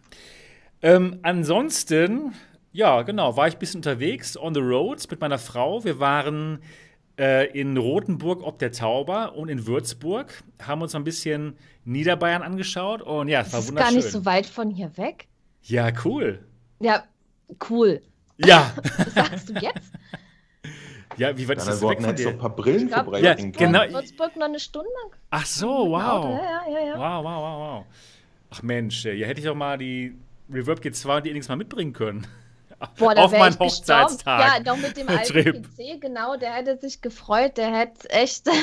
[0.82, 2.34] Ähm, ansonsten,
[2.72, 5.84] ja, genau, war ich ein bisschen unterwegs, on the roads mit meiner Frau.
[5.84, 6.60] Wir waren
[7.20, 13.02] äh, in Rothenburg ob der Tauber und in Würzburg, haben uns ein bisschen Niederbayern angeschaut
[13.02, 13.90] und ja, es Das war ist wunderschön.
[13.96, 15.28] gar nicht so weit von hier weg.
[15.64, 16.40] ja, cool.
[16.80, 17.04] Ja,
[17.70, 18.02] cool.
[18.38, 19.92] Ja, Was sagst du jetzt?
[21.18, 22.30] ja, wie weit ist das weg von dir?
[22.30, 23.94] ein paar Brillen Ich glaub, vorbeibringen Ja, genau.
[23.94, 24.90] Würzburg noch eine Stunde.
[25.30, 26.40] Ach so, wow.
[26.42, 26.94] Ja, ja, ja.
[26.98, 27.86] Wow, wow, wow, wow.
[28.52, 30.16] Ach Mensch, ja, hätte ich doch mal die
[30.52, 32.26] Reverb G2 und die Index mal mitbringen können.
[32.98, 33.58] Boah, da Auf meinen.
[33.60, 34.40] Hochzeitstag.
[34.42, 35.64] Ja, doch mit dem alten Trip.
[35.64, 38.48] PC, genau, der hätte sich gefreut, der hätte echt.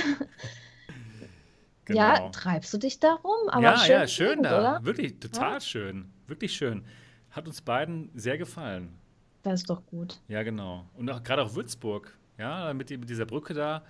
[1.85, 2.00] Genau.
[2.00, 3.48] Ja, treibst du dich da rum?
[3.48, 4.59] Aber ja, schön, ja, schön Gegend, da.
[4.59, 4.85] oder?
[4.85, 5.61] Wirklich, total Ja.
[5.61, 6.12] schön.
[6.26, 6.85] Wirklich schön.
[7.31, 8.98] Hat uns beiden sehr gefallen.
[9.42, 10.20] Das ist doch gut.
[10.28, 10.85] Ja, genau.
[10.98, 12.12] Und auch, gerade auch Würzburg.
[12.37, 13.83] Ja, mit, mit dieser Brücke da.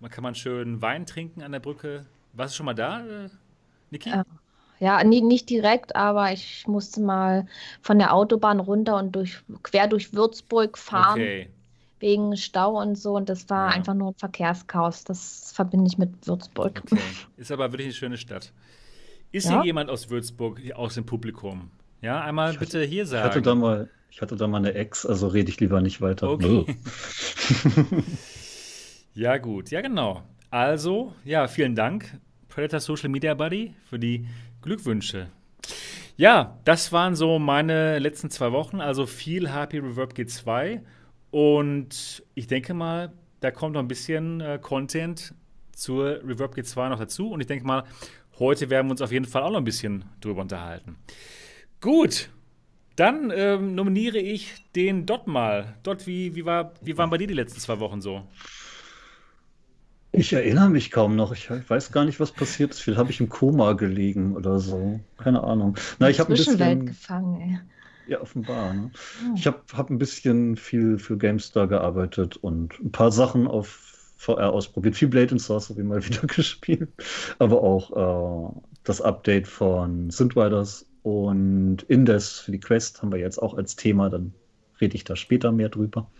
[0.00, 2.04] Man kann man schön Wein trinken an der Brücke.
[2.34, 3.30] Warst du schon mal da, äh,
[3.90, 4.10] Niki?
[4.10, 4.24] Ja.
[4.78, 7.46] Ja, nie, nicht direkt, aber ich musste mal
[7.80, 11.48] von der Autobahn runter und durch, quer durch Würzburg fahren, Okay.
[11.98, 13.14] wegen Stau und so.
[13.16, 13.74] Und das war Ja.
[13.76, 15.04] einfach nur ein Verkehrschaos.
[15.04, 16.82] Das verbinde ich mit Würzburg.
[16.84, 16.98] okay.
[17.36, 18.52] Ist aber wirklich eine schöne Stadt.
[19.32, 19.56] Ist Ja.
[19.58, 21.70] hier jemand aus Würzburg hier aus dem Publikum?
[22.02, 23.24] Ja, einmal bitte hier Ich sagen.
[23.24, 26.30] hatte da mal, ich hatte da mal eine Ex, also rede ich lieber nicht weiter.
[26.30, 26.66] Okay.
[29.14, 29.70] Ja, gut.
[29.70, 30.22] Ja, genau.
[30.50, 34.26] Also, ja, vielen Dank, Predator Social Media Buddy, für die
[34.66, 35.28] Glückwünsche.
[36.16, 38.80] Ja, das waren so meine letzten zwei Wochen.
[38.80, 40.82] Also viel HP Reverb G2.
[41.30, 45.34] Und ich denke mal, da kommt noch ein bisschen äh, Content
[45.72, 47.30] zur Reverb G2 noch dazu.
[47.30, 47.84] Und ich denke mal,
[48.38, 50.96] heute werden wir uns auf jeden Fall auch noch ein bisschen drüber unterhalten.
[51.80, 52.30] Gut,
[52.96, 55.76] dann ähm, nominiere ich den Dot mal.
[55.82, 58.26] Dot, wie, wie, war, wie waren bei dir die letzten zwei Wochen so?
[60.16, 61.32] Ich erinnere mich kaum noch.
[61.32, 62.80] Ich weiß gar nicht, was passiert ist.
[62.80, 65.00] Viel habe ich im Koma gelegen oder so.
[65.18, 65.76] Keine Ahnung.
[65.98, 66.86] Na, ich habe ein bisschen.
[66.86, 67.58] gefangen, ey.
[68.08, 68.72] Ja, offenbar.
[68.72, 68.90] Ne?
[69.20, 69.34] Hm.
[69.34, 74.52] Ich habe hab ein bisschen viel für GameStar gearbeitet und ein paar Sachen auf VR
[74.52, 74.96] ausprobiert.
[74.96, 76.88] Viel Blade and Sorcery mal wieder gespielt.
[77.38, 83.42] Aber auch äh, das Update von Synthriders und Indes für die Quest haben wir jetzt
[83.42, 84.08] auch als Thema.
[84.08, 84.32] Dann
[84.80, 86.10] rede ich da später mehr drüber.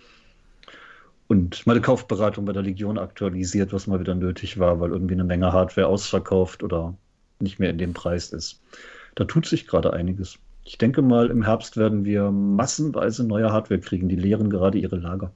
[1.29, 5.25] Und meine Kaufberatung bei der Legion aktualisiert, was mal wieder nötig war, weil irgendwie eine
[5.25, 6.97] Menge Hardware ausverkauft oder
[7.41, 8.61] nicht mehr in dem Preis ist.
[9.17, 10.39] Da tut sich gerade einiges.
[10.65, 14.09] Ich denke mal, im Herbst werden wir massenweise neue Hardware kriegen.
[14.09, 15.33] Die leeren gerade ihre Lager.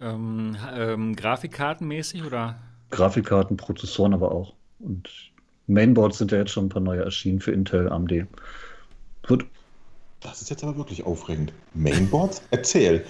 [0.00, 2.56] Ähm, ähm, Grafikkartenmäßig oder?
[2.90, 4.54] Grafikkarten, Prozessoren aber auch.
[4.78, 5.08] Und
[5.66, 8.26] Mainboards sind ja jetzt schon ein paar neue erschienen für Intel, AMD.
[9.26, 9.44] Wird
[10.20, 11.52] Das ist jetzt aber wirklich aufregend.
[11.74, 12.42] Mainboards?
[12.50, 13.04] Erzähl.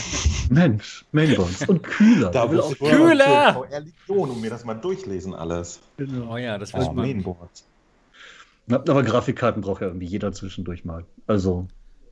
[0.48, 1.68] Mensch, Mainboards.
[1.68, 2.30] Und kühler.
[2.30, 3.54] Da will auch Kühler!
[3.54, 5.80] VR Legion und mir das mal durchlesen alles.
[6.30, 7.02] Oh ja, das Oh, wird spannend.
[7.02, 7.64] Mainboards.
[8.68, 11.04] Aber Grafikkarten braucht ja irgendwie jeder zwischendurch mal.
[11.26, 11.66] Also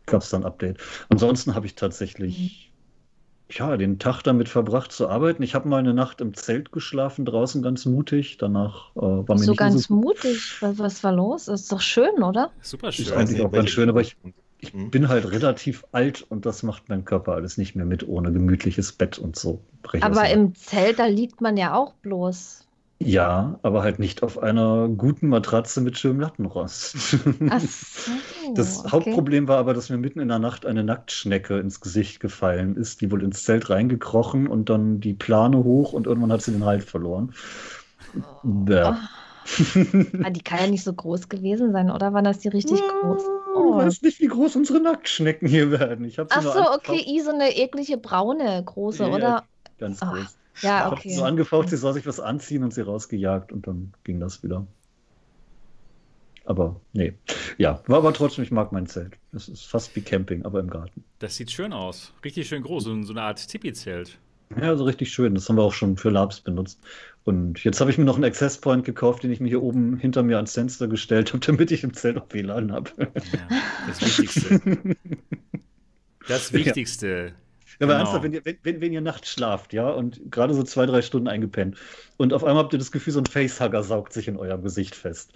[0.07, 0.79] gab es dann ein Update.
[1.09, 2.70] Ansonsten habe ich tatsächlich
[3.51, 5.43] ja, den Tag damit verbracht zu arbeiten.
[5.43, 8.39] Ich habe mal eine Nacht im Zelt geschlafen, draußen ganz mutig.
[8.39, 10.57] Danach äh, war mir So nicht ganz so mutig.
[10.61, 11.47] Was, was war los?
[11.47, 12.51] Das ist doch schön, oder?
[12.63, 13.13] Super Ist schön.
[13.13, 14.17] eigentlich auch ganz schön, aber ich-
[14.63, 14.91] Ich Hm?
[14.91, 18.93] bin halt relativ alt und das macht mein Körper alles nicht mehr mit ohne gemütliches
[18.93, 19.59] Bett und so.
[19.83, 22.67] Brech Aber im Zelt, da liegt man ja auch bloß.
[23.03, 26.97] Ja, aber halt nicht auf einer guten Matratze mit schönem Lattenrost.
[27.47, 29.25] So, Das okay.
[29.25, 33.01] Hauptproblem war aber, dass mir mitten in der Nacht eine Nacktschnecke ins Gesicht gefallen ist,
[33.01, 36.65] die wohl ins Zelt reingekrochen und dann die Plane hoch und irgendwann hat sie den
[36.65, 37.33] Halt verloren.
[38.43, 39.01] Ja.
[40.23, 42.13] Ah, die kann ja nicht so groß gewesen sein, oder?
[42.13, 43.33] Waren das die richtig groß?
[43.69, 43.77] Ich Oh.
[43.77, 46.05] weiß nicht, wie groß unsere Nacktschnecken hier werden.
[46.05, 49.49] Ich Ach so, okay, i so eine eklige braune große, Ja, oder?
[49.79, 50.39] Ganz Ah, groß.
[50.63, 51.09] Ja, Ich habe okay.
[51.09, 54.43] sie so angefaucht, sie soll sich was anziehen und sie rausgejagt und dann ging das
[54.43, 54.67] wieder.
[56.45, 57.15] Aber nee.
[57.59, 59.19] Ja, war aber trotzdem, ich mag mein Zelt.
[59.33, 61.05] Es ist fast wie Camping, aber im Garten.
[61.19, 62.13] Das sieht schön aus.
[62.25, 62.85] Richtig schön groß.
[62.85, 64.19] So, so eine Art Tipi-Zelt.
[64.61, 65.35] Ja, so richtig schön.
[65.35, 66.81] Das haben wir auch schon für Labs benutzt.
[67.25, 69.97] Und jetzt habe ich mir noch einen Access Point gekauft, den ich mir hier oben
[69.97, 72.91] hinter mir ans Fenster gestellt habe, damit ich im Zelt auch WLAN habe.
[72.99, 73.09] Ja,
[73.87, 74.61] das Wichtigste.
[76.29, 77.27] Das Wichtigste.
[77.29, 77.33] Ja,
[77.81, 77.99] aber Genau.
[78.01, 81.03] ernsthaft, wenn ihr, wenn, wenn, wenn ihr nachts schlaft, ja, und gerade so zwei, drei
[81.03, 81.77] Stunden eingepennt
[82.17, 84.95] und auf einmal habt ihr das Gefühl, so ein Facehugger saugt sich in eurem Gesicht
[84.95, 85.33] fest.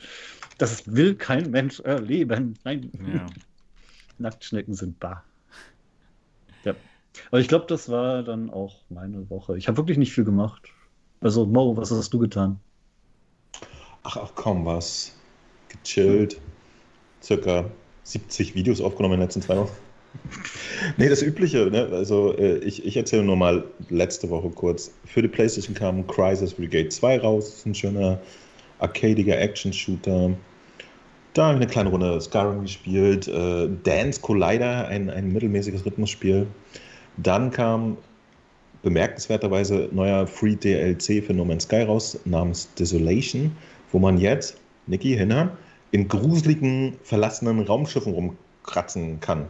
[0.58, 2.58] Das will kein Mensch erleben.
[2.64, 3.26] Nein, Ja.
[4.18, 5.24] Nacktschnecken sind bar.
[6.64, 6.74] Ja.
[7.30, 9.58] Aber ich glaube, das war dann auch meine Woche.
[9.58, 10.68] Ich habe wirklich nicht viel gemacht.
[11.20, 12.60] Also, Mo, was hast du getan?
[14.04, 15.16] Ach, ach komm, was.
[15.68, 16.40] Gechillt.
[17.22, 17.64] Circa
[18.04, 19.72] 70 Videos aufgenommen in den letzten zwei Wochen.
[20.96, 21.88] nee, das Übliche, ne?
[21.92, 24.92] Also äh, ich, ich erzähle nur mal letzte Woche kurz.
[25.04, 27.46] Für die Playstation kam Crisis Brigade 2 raus.
[27.46, 28.20] Das ist ein schöner
[28.78, 30.30] arcadiger Action-Shooter.
[31.34, 33.28] Da habe ich eine kleine Runde Skyrim gespielt.
[33.28, 36.46] Äh, Dance Collider, ein, ein mittelmäßiges Rhythmusspiel.
[37.16, 37.96] Dann kam
[38.82, 43.56] bemerkenswerterweise neuer Free DLC für No Man's Sky raus, namens Desolation,
[43.90, 45.50] wo man jetzt, Niki, hinhören,
[45.90, 49.46] in gruseligen, verlassenen Raumschiffen rumkratzen kann.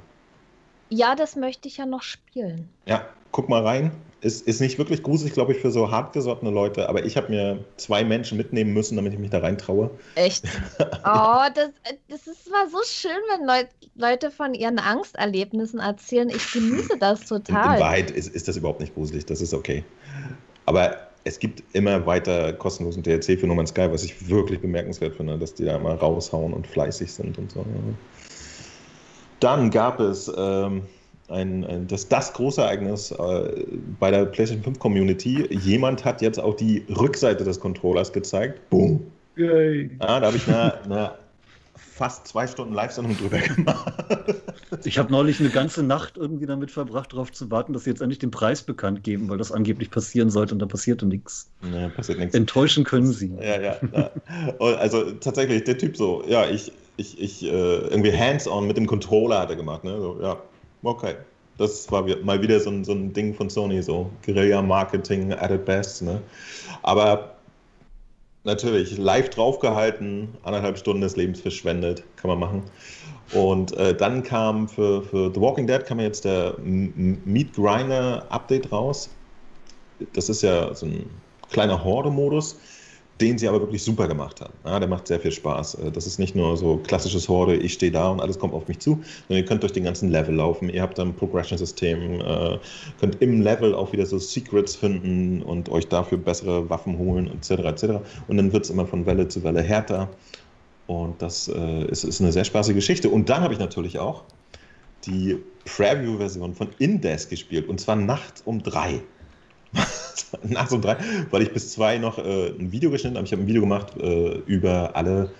[0.88, 2.68] Ja, das möchte ich ja noch spielen.
[2.87, 3.90] Ja, guck mal rein.
[4.20, 7.62] Ist, ist nicht wirklich gruselig, glaube ich, für so hartgesottene Leute, aber ich habe mir
[7.77, 9.90] zwei Menschen mitnehmen müssen, damit ich mich da reintraue.
[10.14, 10.44] Echt?
[11.07, 11.68] Oh, das,
[12.09, 16.31] das ist mal so schön, wenn Leut, Leute von ihren Angsterlebnissen erzählen.
[16.31, 17.79] Ich genieße das In, in total.
[17.79, 19.85] Wahrheit ist, ist das überhaupt nicht gruselig, das ist okay.
[20.64, 25.16] Aber es gibt immer weiter kostenlosen DLC für No Man's Sky, was ich wirklich bemerkenswert
[25.16, 27.66] finde, dass die da mal raushauen und fleißig sind und so.
[29.44, 30.85] Dann gab es ähm,
[31.28, 33.66] ein, ein, das, das große Ereignis äh,
[34.00, 35.46] bei der PlayStation 5 Community.
[35.50, 38.70] Jemand hat jetzt auch die Rückseite des Controllers gezeigt.
[38.70, 39.02] Boom.
[39.37, 39.90] Yay.
[40.00, 41.12] Ja, da habe ich eine, eine
[41.94, 43.94] fast zwei Stunden Live-Sendung drüber gemacht.
[44.85, 48.02] Ich habe neulich eine ganze Nacht irgendwie damit verbracht, darauf zu warten, dass sie jetzt
[48.02, 51.50] endlich den Preis bekannt geben, weil das angeblich passieren sollte und da passierte nichts.
[51.62, 52.35] Nee, passiert nichts.
[52.35, 53.33] Enttäuschen können sie.
[53.40, 53.76] Ja, ja.
[53.92, 54.11] ja.
[54.76, 59.40] Also tatsächlich, der Typ so, ja, ich, ich, ich, äh, irgendwie hands-on mit dem Controller
[59.40, 60.00] hat er gemacht, ne?
[60.00, 60.37] So, ja,
[60.83, 61.14] okay.
[61.59, 65.64] Das war mal wieder so ein, so ein Ding von Sony, so Guerilla-Marketing at its
[65.64, 66.20] best, ne?
[66.83, 67.34] Aber
[68.44, 72.62] natürlich, live draufgehalten, anderthalb Stunden des Lebens verschwendet, kann man machen.
[73.33, 78.70] Und äh, dann kam für, für The Walking Dead kam jetzt der Meat Grinder Update
[78.70, 79.09] raus.
[80.12, 81.09] Das ist ja so ein
[81.50, 82.59] kleiner Horde-Modus,
[83.20, 84.53] den sie aber wirklich super gemacht haben.
[84.64, 85.74] Ja, der macht sehr viel Spaß.
[85.77, 88.66] Äh, Das ist nicht nur so klassisches Horde, ich stehe da und alles kommt auf
[88.66, 90.68] mich zu, sondern ihr könnt durch den ganzen Level laufen.
[90.68, 92.59] Ihr habt ein Progression-System, äh,
[92.98, 97.50] könnt im Level auch wieder so Secrets finden und euch dafür bessere Waffen holen, etc.
[97.50, 97.85] etc.
[98.29, 100.09] Und dann wird es immer von Welle zu Welle härter.
[100.87, 103.09] Und das äh, ist, ist eine sehr spaßige Geschichte.
[103.09, 104.24] Und dann habe ich natürlich auch
[105.07, 107.68] die Preview-Version von Indes gespielt.
[107.68, 109.00] Und zwar nachts um drei.
[110.42, 110.96] nachts um drei,
[111.31, 113.27] weil ich bis zwei noch äh, ein Video geschnitten habe.
[113.27, 115.31] Ich habe ein Video gemacht äh, über alle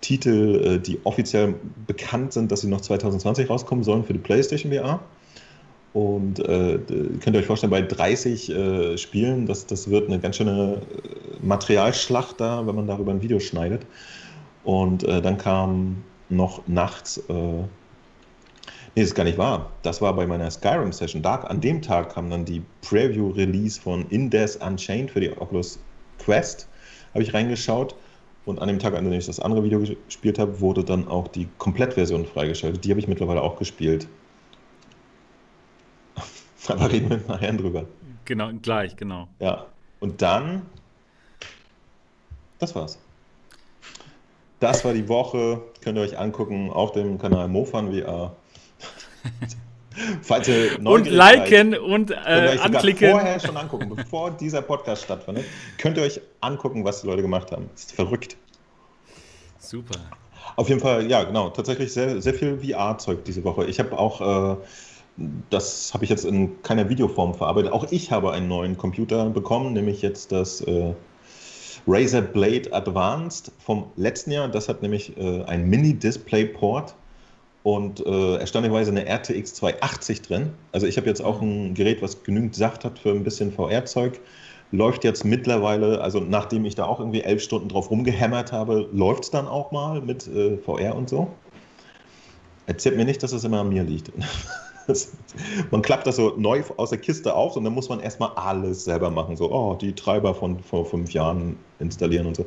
[0.00, 1.54] Titel, äh, die offiziell
[1.86, 5.00] bekannt sind, dass sie noch 2020 rauskommen sollen für die PlayStation VR.
[5.92, 6.78] Und äh,
[7.20, 11.46] könnt ihr euch vorstellen, bei 30 äh, Spielen, das, das wird eine ganz schöne äh,
[11.46, 13.86] Materialschlacht da, wenn man darüber ein Video schneidet.
[14.62, 17.22] Und dann kam noch nachts,
[18.96, 19.70] nee, das ist gar nicht wahr.
[19.82, 21.24] Das war bei meiner Skyrim-Session.
[21.24, 25.78] An dem Tag kam dann die Preview-Release von Indes Unchained für die Oculus
[26.18, 26.68] Quest.
[27.14, 27.94] Habe ich reingeschaut.
[28.46, 31.28] Und an dem Tag, an dem ich das andere Video gespielt habe, wurde dann auch
[31.28, 32.84] die Komplettversion freigeschaltet.
[32.84, 34.06] Die habe ich mittlerweile auch gespielt.
[36.68, 37.86] Aber reden wir nachher drüber.
[38.24, 39.28] Genau, gleich, genau.
[39.40, 39.66] Ja.
[40.00, 40.62] Und dann.
[42.58, 42.98] Das war's.
[44.60, 45.60] Das war die Woche.
[45.82, 48.34] Könnt ihr euch angucken auf dem Kanal Mofan VR.
[50.22, 53.10] Falls ihr und liken seid, und äh, anklicken.
[53.12, 55.44] Vorher schon angucken, bevor dieser Podcast stattfindet,
[55.78, 57.70] könnt ihr euch angucken, was die Leute gemacht haben.
[57.72, 58.36] Das ist verrückt.
[59.58, 59.98] Super.
[60.56, 61.50] Auf jeden Fall, ja, genau.
[61.50, 63.64] Tatsächlich sehr, sehr viel VR-Zeug diese Woche.
[63.66, 64.56] Ich habe auch, äh,
[65.50, 67.72] das habe ich jetzt in keiner Videoform verarbeitet.
[67.72, 70.92] Auch ich habe einen neuen Computer bekommen, nämlich jetzt das äh,
[71.86, 74.48] Razer Blade Advanced vom letzten Jahr.
[74.48, 76.94] Das hat nämlich äh, ein Mini-Display-Port
[77.66, 80.52] und äh, erstaunlicherweise eine RTX 280 drin.
[80.70, 84.20] Also ich habe jetzt auch ein Gerät, was genügend Sacht hat für ein bisschen VR-Zeug.
[84.70, 89.24] Läuft jetzt mittlerweile, also nachdem ich da auch irgendwie elf Stunden drauf rumgehämmert habe, läuft
[89.24, 91.26] es dann auch mal mit äh, VR und so.
[92.66, 94.12] Erzählt mir nicht, dass es immer an mir liegt.
[95.72, 98.84] man klappt das so neu aus der Kiste auf und dann muss man erstmal alles
[98.84, 99.36] selber machen.
[99.36, 102.46] So, oh, die Treiber von vor fünf Jahren installieren und so.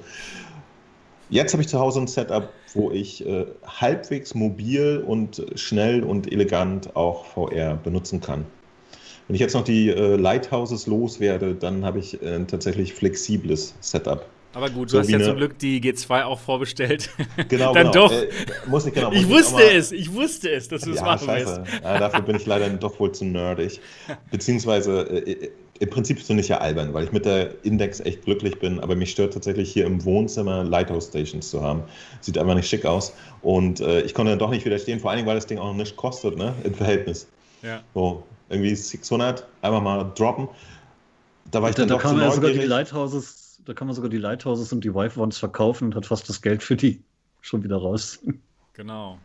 [1.29, 6.31] Jetzt habe ich zu Hause ein Setup, wo ich äh, halbwegs mobil und schnell und
[6.31, 8.45] elegant auch VR benutzen kann.
[9.27, 14.25] Wenn ich jetzt noch die äh, Lighthouses loswerde, dann habe ich ein tatsächlich flexibles Setup.
[14.53, 15.25] Aber gut, du so hast ja eine...
[15.25, 17.11] zum Glück die G2 auch vorbestellt.
[17.47, 18.07] Genau, dann genau.
[18.07, 18.11] doch.
[18.11, 18.29] Äh,
[18.67, 19.63] muss ich, genau, muss ich wusste mal...
[19.71, 21.63] es, ich wusste es, dass du es ja, machen scheiße.
[21.83, 23.79] Ja, dafür bin ich leider doch wohl zu nerdig.
[24.31, 28.59] Beziehungsweise äh, im Prinzip finde ich ja albern, weil ich mit der Index echt glücklich
[28.59, 31.83] bin, aber mich stört tatsächlich hier im Wohnzimmer Lighthouse Stations zu haben.
[32.19, 33.13] Sieht einfach nicht schick aus.
[33.41, 35.67] Und äh, ich konnte dann doch nicht widerstehen, vor allen Dingen, weil das Ding auch
[35.67, 36.53] noch nicht kostet, ne?
[36.63, 37.27] Im Verhältnis.
[37.61, 37.81] Ja.
[37.93, 40.49] So, irgendwie 600, einfach mal droppen.
[41.49, 43.95] Da war ich da, dann da kann man ja sogar die Lighthouses, da kann man
[43.95, 47.01] sogar die Lighthouses und die Wife-Ones verkaufen und hat fast das Geld für die
[47.41, 48.19] schon wieder raus.
[48.73, 49.17] Genau.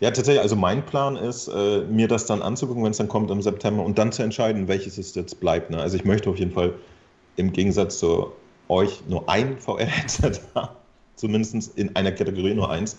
[0.00, 0.40] Ja, tatsächlich.
[0.40, 3.84] Also mein Plan ist, äh, mir das dann anzugucken, wenn es dann kommt im September
[3.84, 5.70] und dann zu entscheiden, welches es jetzt bleibt.
[5.70, 5.78] Ne?
[5.80, 6.74] Also ich möchte auf jeden Fall
[7.36, 8.32] im Gegensatz zu
[8.68, 10.76] euch nur ein VR-Headset haben.
[11.16, 12.98] Zumindest in einer Kategorie nur eins.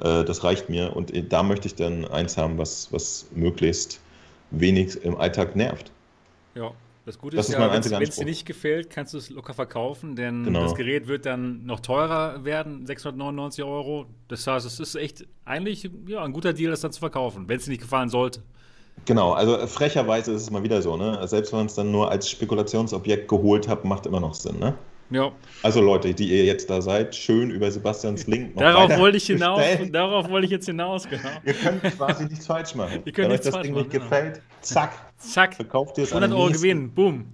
[0.00, 0.96] Äh, das reicht mir.
[0.96, 4.00] Und da möchte ich dann eins haben, was, was möglichst
[4.50, 5.92] wenig im Alltag nervt.
[6.54, 6.72] Ja.
[7.10, 9.52] Das Gute das ist, ist ja, wenn es dir nicht gefällt, kannst du es locker
[9.52, 10.62] verkaufen, denn genau.
[10.62, 14.06] das Gerät wird dann noch teurer werden, 699 Euro.
[14.28, 17.56] Das heißt, es ist echt eigentlich ja, ein guter Deal, das dann zu verkaufen, wenn
[17.56, 18.44] es dir nicht gefallen sollte.
[19.06, 21.18] Genau, also frecherweise ist es mal wieder so, ne?
[21.26, 24.78] Selbst wenn man es dann nur als Spekulationsobjekt geholt hat, macht immer noch Sinn, ne?
[25.10, 25.32] Ja.
[25.62, 29.26] Also Leute, die ihr jetzt da seid, schön über Sebastians Link noch Darauf wollte ich
[29.26, 31.28] hinaus, darauf wollte ich jetzt hinaus, genau.
[31.44, 33.02] Ihr könnt quasi nichts falsch machen.
[33.04, 34.04] Ihr könnt Wenn euch das Ding nicht genau.
[34.04, 37.26] gefällt, zack, zack, verkauft ihr es 100 Euro gewinnen, boom.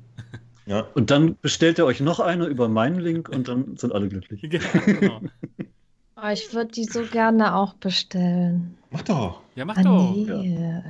[0.65, 0.87] Ja.
[0.95, 4.41] Und dann bestellt ihr euch noch eine über meinen Link und dann sind alle glücklich.
[4.43, 5.21] Genau, genau.
[6.19, 8.79] Oh, ich würde die so gerne auch bestellen.
[8.91, 9.43] Mach doch.
[9.55, 10.15] Ja, mach ah, doch.
[10.15, 10.59] Nee.
[10.59, 10.83] Ja.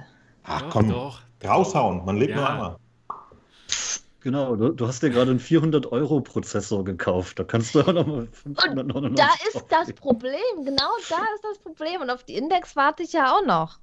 [0.45, 1.21] Ach doch, komm, doch.
[1.45, 2.37] raushauen, man lebt ja.
[2.37, 2.77] nur einmal.
[4.27, 7.39] Genau, du, du hast dir gerade einen 400-Euro-Prozessor gekauft.
[7.39, 10.65] Da kannst du auch nochmal 599 Da ist das Problem.
[10.65, 12.01] Genau da ist das Problem.
[12.01, 13.79] Und auf die Index warte ich ja auch noch.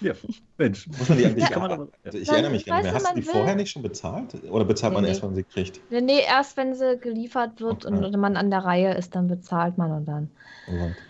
[0.00, 0.12] Ja,
[0.58, 0.88] Mensch.
[0.88, 1.56] Muss man die eigentlich ja.
[1.56, 2.94] aber, also Ich erinnere mich gar nicht mehr.
[2.94, 3.32] Hast du die will.
[3.32, 4.42] vorher nicht schon bezahlt?
[4.50, 5.10] Oder bezahlt nee, man nee.
[5.10, 5.80] erst, wenn man sie kriegt?
[5.90, 7.94] Nee, erst wenn sie geliefert wird okay.
[7.94, 10.30] und man an der Reihe ist, dann bezahlt man und dann.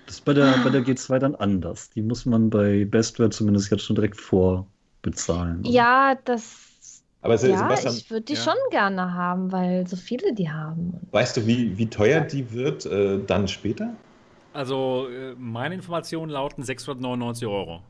[0.05, 1.89] Das ist bei der, bei der G2 dann anders.
[1.89, 5.65] Die muss man bei Bestware zumindest jetzt schon direkt vorbezahlen.
[5.65, 6.74] Ja, das
[7.25, 8.41] aber ja, Sebastian, ich würde die ja.
[8.41, 11.01] schon gerne haben, weil so viele die haben.
[11.11, 13.95] Weißt du, wie, wie teuer die wird äh, dann später?
[14.53, 17.81] Also, äh, meine Informationen lauten 699 Euro.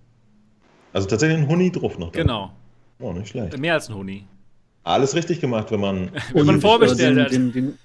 [0.92, 2.12] Also tatsächlich ein Huni drauf noch.
[2.12, 2.23] Dann.
[2.23, 2.53] Genau.
[3.01, 3.59] Oh, nicht schlecht.
[3.59, 4.25] Mehr als ein Huni.
[4.85, 6.12] Alles richtig gemacht, wenn man.
[6.33, 7.33] wenn man vorbestellt hat.
[7.33, 7.79] Den, den,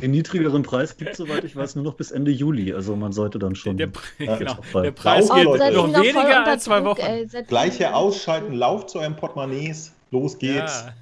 [0.00, 2.72] den, niedrigeren Preis gibt es, soweit ich weiß, nur noch bis Ende Juli.
[2.72, 3.76] Also man sollte dann schon.
[3.76, 7.00] Der, ja, genau, der Preis geht oh, noch weniger als zwei Wochen.
[7.02, 9.92] Ey, Gleiche ausschalten, lauft zu eurem Portemonnaies.
[10.20, 10.84] Los geht's.
[10.86, 10.92] Ja.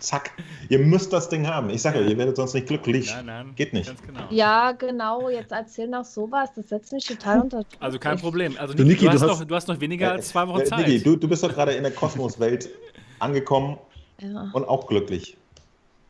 [0.00, 0.32] Zack.
[0.68, 1.70] Ihr müsst das Ding haben.
[1.70, 3.10] Ich sage euch, ihr werdet sonst nicht glücklich.
[3.10, 3.52] Nein, nein.
[3.56, 3.90] Geht nicht.
[4.06, 4.20] Genau.
[4.28, 5.30] Ja, genau.
[5.30, 6.50] Jetzt erzähl noch sowas.
[6.54, 7.64] Das setzt mich total unter.
[7.80, 8.56] Also kein Problem.
[8.58, 10.46] Also, du, Niki, du, hast du, hast noch, du hast noch weniger äh, als zwei
[10.46, 10.86] Wochen äh, Zeit.
[10.86, 12.68] Niki, du, du bist doch gerade in der Kosmoswelt
[13.18, 13.78] angekommen
[14.20, 14.50] ja.
[14.52, 15.36] und auch glücklich.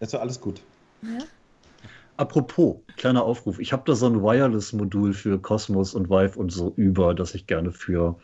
[0.00, 0.60] Ist doch alles gut.
[1.02, 1.24] Ja.
[2.16, 3.58] Apropos, kleiner Aufruf.
[3.58, 7.46] Ich habe da so ein Wireless-Modul für Cosmos und Vive und so über, das ich
[7.46, 8.16] gerne für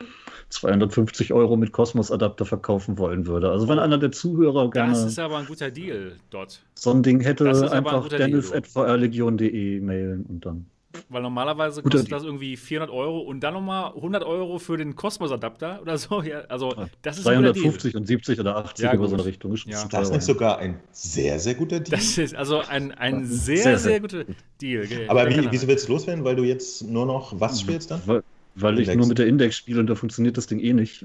[0.50, 3.50] 250 Euro mit Cosmos-Adapter verkaufen wollen würde.
[3.50, 4.92] Also wenn einer der Zuhörer gerne.
[4.92, 6.62] Das ist aber ein guter Deal dort.
[6.74, 10.66] So ein Ding hätte, ein einfach dennis.vrlegion.de mailen und dann.
[11.08, 15.80] Weil normalerweise kostet das irgendwie 400 Euro und dann nochmal 100 Euro für den Cosmos-Adapter
[15.82, 16.22] oder so.
[16.22, 17.64] Ja, also, das ist ein guter Deal.
[17.64, 19.52] 350 und 70 oder 80 Ja, über so eine Richtung.
[19.52, 19.86] Ist schon Ja.
[19.88, 21.96] Das ist sogar ein sehr, sehr guter Deal.
[21.96, 24.24] Das ist also ein, ein sehr, sehr, sehr, guter
[24.60, 24.86] Deal.
[24.86, 25.08] gell?
[25.08, 26.24] Aber wie, wieso willst du loswerden?
[26.24, 28.02] Weil du jetzt nur noch was spielst dann?
[28.06, 28.22] Weil,
[28.56, 31.04] weil ich nur mit der Index spiele und da funktioniert das Ding eh nicht.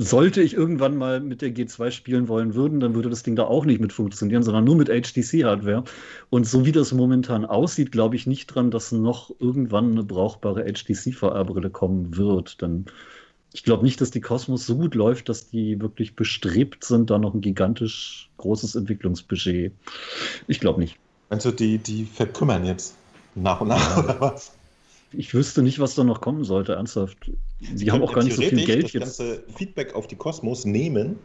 [0.00, 3.42] Sollte ich irgendwann mal mit der G2 spielen wollen würden, dann würde das Ding da
[3.42, 5.82] auch nicht mit funktionieren, sondern nur mit HTC-Hardware.
[6.30, 10.72] Und so wie das momentan aussieht, glaube ich nicht dran, dass noch irgendwann eine brauchbare
[10.72, 12.62] HTC-VR-Brille kommen wird.
[12.62, 12.84] Denn
[13.52, 17.18] ich glaube nicht, dass die Cosmos so gut läuft, dass die wirklich bestrebt sind, da
[17.18, 19.72] noch ein gigantisch großes Entwicklungsbudget.
[20.46, 20.96] Ich glaube nicht.
[21.28, 22.94] Meinst du, die, die verkümmern jetzt
[23.34, 24.52] nach und nach oder was?
[25.12, 27.30] Ich wüsste nicht, was da noch kommen sollte, ernsthaft.
[27.60, 29.02] Die haben auch gar nicht so viel Geld das jetzt.
[29.02, 31.18] ganze Feedback auf die Kosmos nehmen.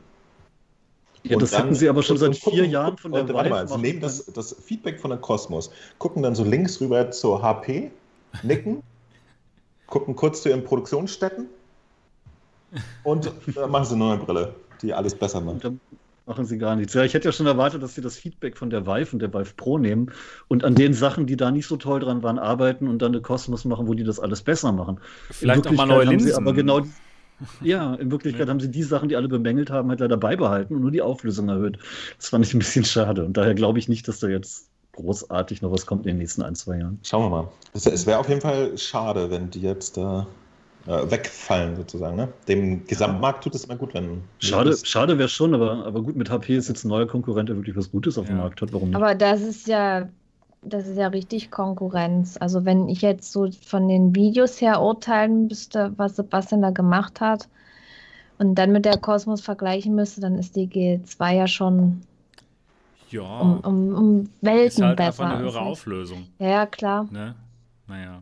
[1.24, 3.68] Ja, und das hatten sie aber schon seit gucken- vier Jahren von der warte mal,
[3.68, 7.92] sie nehmen das, das Feedback von der Kosmos, gucken dann so links rüber zur HP,
[8.42, 8.84] nicken,
[9.88, 11.48] gucken kurz zu ihren Produktionsstätten
[13.04, 15.64] und dann machen sie eine neue Brille, die alles besser Und macht.
[15.64, 15.80] dann
[16.26, 16.94] machen sie gar nichts.
[16.94, 19.34] Ja, ich hätte ja schon erwartet, dass sie das Feedback von der Vive und der
[19.34, 20.12] Vive Pro nehmen
[20.48, 23.22] und an den Sachen, die da nicht so toll dran waren, arbeiten und dann eine
[23.22, 25.00] Kosmos machen, wo die das alles besser machen.
[25.30, 26.44] Vielleicht auch mal Wirklichkeit neue haben sie Linsen.
[26.48, 26.82] aber genau
[27.62, 28.52] ja, in Wirklichkeit Ja.
[28.52, 31.50] haben sie die Sachen, die alle bemängelt haben, halt leider beibehalten und nur die Auflösung
[31.50, 31.78] erhöht.
[32.18, 33.26] Das fand ich ein bisschen schade.
[33.26, 36.42] Und daher glaube ich nicht, dass da jetzt großartig noch was kommt in den nächsten
[36.44, 37.00] ein, zwei Jahren.
[37.04, 37.52] Schauen wir mal.
[37.74, 40.28] Es, es wäre auf jeden Fall schade, wenn die jetzt da
[40.88, 42.16] äh, wegfallen sozusagen.
[42.18, 42.28] Ne?
[42.48, 44.22] Dem Gesamtmarkt tut es immer gut, wenn.
[44.40, 47.56] Schade, schade wäre schon, aber, aber gut, mit HP ist jetzt ein neuer Konkurrent, der
[47.56, 48.42] wirklich was Gutes auf dem Ja.
[48.44, 48.74] Markt hat.
[48.74, 48.96] Warum nicht?
[48.98, 50.10] Aber das ist ja,
[50.62, 52.38] das ist ja richtig Konkurrenz.
[52.38, 57.22] Also wenn ich jetzt so von den Videos her urteilen müsste, was Sebastian da gemacht
[57.22, 57.48] hat
[58.38, 62.02] und dann mit der Cosmos vergleichen müsste, dann ist die G2 ja schon
[63.10, 65.24] Ja, um, um, um Welten ist halt besser.
[65.24, 66.28] einfach eine höhere Auflösung.
[66.40, 67.08] Ja, ja, klar.
[67.12, 67.36] Ne?
[67.88, 68.22] Naja.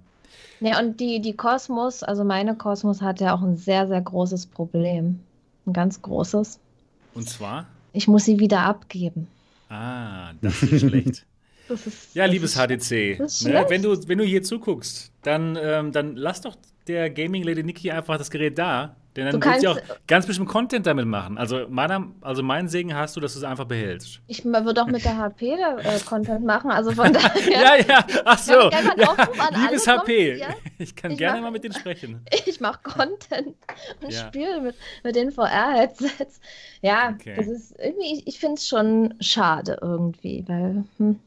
[0.62, 4.46] Ja, und die, die Cosmos, also meine Cosmos hat ja auch ein sehr, sehr großes
[4.46, 5.20] Problem.
[5.66, 6.60] Ein ganz großes.
[7.16, 7.66] Und zwar?
[7.94, 9.28] Ich muss sie wieder abgeben.
[9.70, 11.26] Ah, das ist schlecht.
[11.68, 16.16] Das ist, Ja, liebes ist ne, wenn, du, wenn du hier zuguckst, dann, ähm, dann
[16.16, 16.56] lass doch
[16.88, 18.96] der Gaming Lady Niki einfach das Gerät da.
[19.16, 21.38] Denn dann Du wird sie auch kannst- ganz bestimmt Content damit machen.
[21.38, 24.22] Also, meiner, also meinen Segen hast du, dass du es einfach behältst.
[24.28, 27.52] Ich würde auch mit der HP da, äh, Content machen, also von daher.
[27.52, 28.54] Ja, ja, ach so.
[28.54, 30.48] Ja, an Liebes HP, Kommis, ja?
[30.78, 32.22] ich kann Ich gerne mach- mal mit denen sprechen.
[32.46, 33.56] Ich mache Content
[34.02, 34.28] und Ja.
[34.28, 36.40] spiele mit, mit den VR-Headsets.
[36.82, 37.34] Ja, Okay.
[37.36, 41.20] das ist irgendwie, ich, ich finde es schon schade irgendwie, weil hm,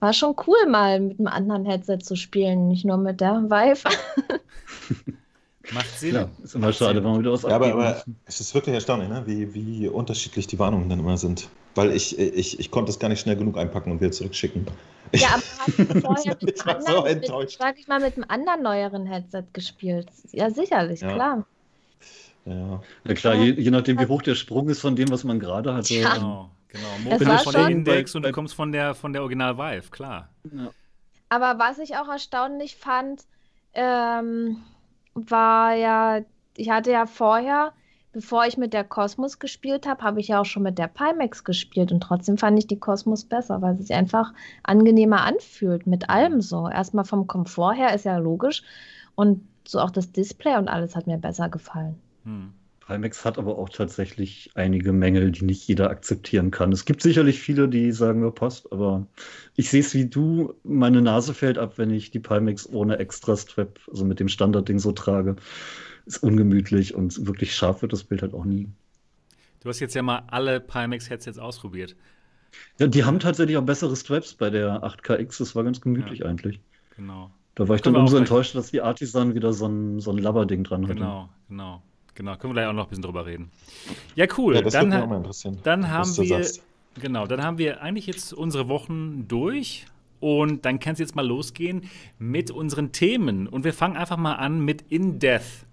[0.00, 3.88] war schon cool, mal mit einem anderen Headset zu spielen, nicht nur mit der Vive.
[5.70, 6.14] Macht Sinn.
[6.14, 9.08] Ja, ist immer schade, wenn man wieder was Ja, aber, aber es ist wirklich erstaunlich,
[9.08, 9.22] ne?
[9.26, 11.48] wie, wie unterschiedlich die Warnungen dann immer sind.
[11.74, 14.66] Weil ich, ich, ich konnte es gar nicht schnell genug einpacken und wieder zurückschicken.
[15.14, 17.58] Ja, aber hast du vorher mit Ich so anderen, mit, enttäuscht.
[17.60, 20.08] sag ich mal, mit einem anderen neueren Headset gespielt?
[20.32, 21.12] Ja, sicherlich, Ja.
[21.14, 21.46] klar.
[22.44, 22.82] Ja.
[23.04, 25.72] Na klar, je, je nachdem, wie hoch der Sprung ist von dem, was man gerade
[25.74, 25.94] hatte.
[25.94, 26.14] Ja.
[26.14, 26.88] Genau, genau.
[26.96, 29.56] Es Mo war kommt von der Index und du kommst von der, von der Original
[29.58, 30.28] Vive, klar.
[30.52, 30.70] Ja.
[31.28, 33.22] Aber was ich auch erstaunlich fand,
[33.74, 34.56] ähm,
[35.14, 36.20] war ja,
[36.56, 37.72] ich hatte ja vorher,
[38.12, 41.44] bevor ich mit der Cosmos gespielt habe, habe ich ja auch schon mit der Pimax
[41.44, 44.32] gespielt und trotzdem fand ich die Cosmos besser, weil sie sich einfach
[44.62, 46.68] angenehmer anfühlt, mit allem so.
[46.68, 48.62] Erstmal vom Komfort her ist ja logisch
[49.14, 51.98] und so auch das Display und alles hat mir besser gefallen.
[52.24, 52.52] Hm.
[52.86, 56.72] Pimax hat aber auch tatsächlich einige Mängel, die nicht jeder akzeptieren kann.
[56.72, 59.06] Es gibt sicherlich viele, die sagen, ja, passt, aber
[59.54, 60.54] ich sehe es wie du.
[60.64, 64.92] Meine Nase fällt ab, wenn ich die Pimax ohne Extra-Strap, also mit dem Standardding so
[64.92, 65.36] trage.
[66.06, 68.68] Ist ungemütlich und wirklich scharf wird das Bild halt auch nie.
[69.60, 71.94] Du hast jetzt ja mal alle Pimax-Headsets ausprobiert.
[72.80, 75.38] Ja, die haben tatsächlich auch bessere Straps bei der 8KX.
[75.38, 76.60] Das war ganz gemütlich eigentlich.
[76.96, 77.30] Genau.
[77.54, 80.64] Da war ich dann umso enttäuscht, dass die Artisan wieder so ein, so ein Labberding
[80.64, 80.94] dran hatte.
[80.94, 81.82] Genau, genau.
[82.14, 83.50] Genau, können wir gleich auch noch ein bisschen drüber reden.
[84.14, 84.54] Ja, cool.
[84.54, 85.58] ja, das dann, würde mich auch mal interessieren.
[85.62, 86.62] dann was haben du wir, sagst.
[87.00, 89.86] genau, dann haben wir eigentlich jetzt unsere Wochen durch
[90.20, 93.48] und dann kann es jetzt mal losgehen mit unseren Themen.
[93.48, 95.66] Und wir fangen einfach mal an mit In Death.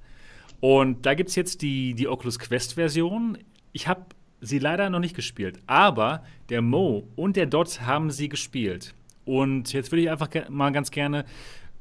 [0.61, 3.37] Und da gibt es jetzt die, die Oculus Quest-Version.
[3.73, 4.01] Ich habe
[4.41, 8.95] sie leider noch nicht gespielt, aber der Mo und der Dot haben sie gespielt.
[9.25, 11.25] Und jetzt würde ich einfach mal ganz gerne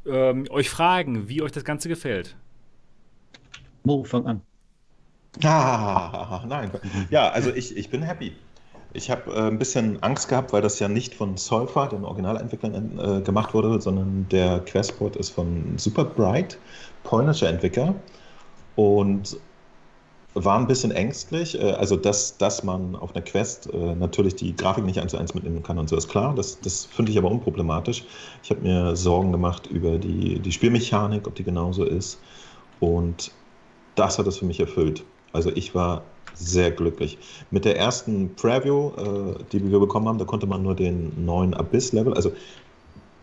[0.04, 2.36] ähm, euch fragen, wie euch das Ganze gefällt.
[3.84, 4.42] Mo, fang an.
[5.44, 6.70] Ah, nein.
[7.10, 8.36] Ja, also ich, ich bin happy.
[8.94, 12.98] Ich habe äh, ein bisschen Angst gehabt, weil das ja nicht von Solfa, den Originalentwicklern,
[12.98, 16.58] äh, gemacht wurde, sondern der Questport ist von Super Bright,
[17.02, 17.94] polnischer Entwickler.
[18.76, 19.36] Und
[20.34, 21.60] war ein bisschen ängstlich.
[21.60, 25.18] Äh, also, dass, dass man auf einer Quest äh, natürlich die Grafik nicht eins zu
[25.18, 26.34] eins mitnehmen kann und so ist klar.
[26.34, 28.06] Das, das finde ich aber unproblematisch.
[28.42, 32.22] Ich habe mir Sorgen gemacht über die, die Spielmechanik, ob die genauso ist.
[32.80, 33.32] Und
[33.94, 35.04] das hat es für mich erfüllt.
[35.32, 36.02] Also ich war
[36.34, 37.18] sehr glücklich.
[37.50, 41.54] Mit der ersten Preview, äh, die wir bekommen haben, da konnte man nur den neuen
[41.54, 42.32] Abyss-Level, also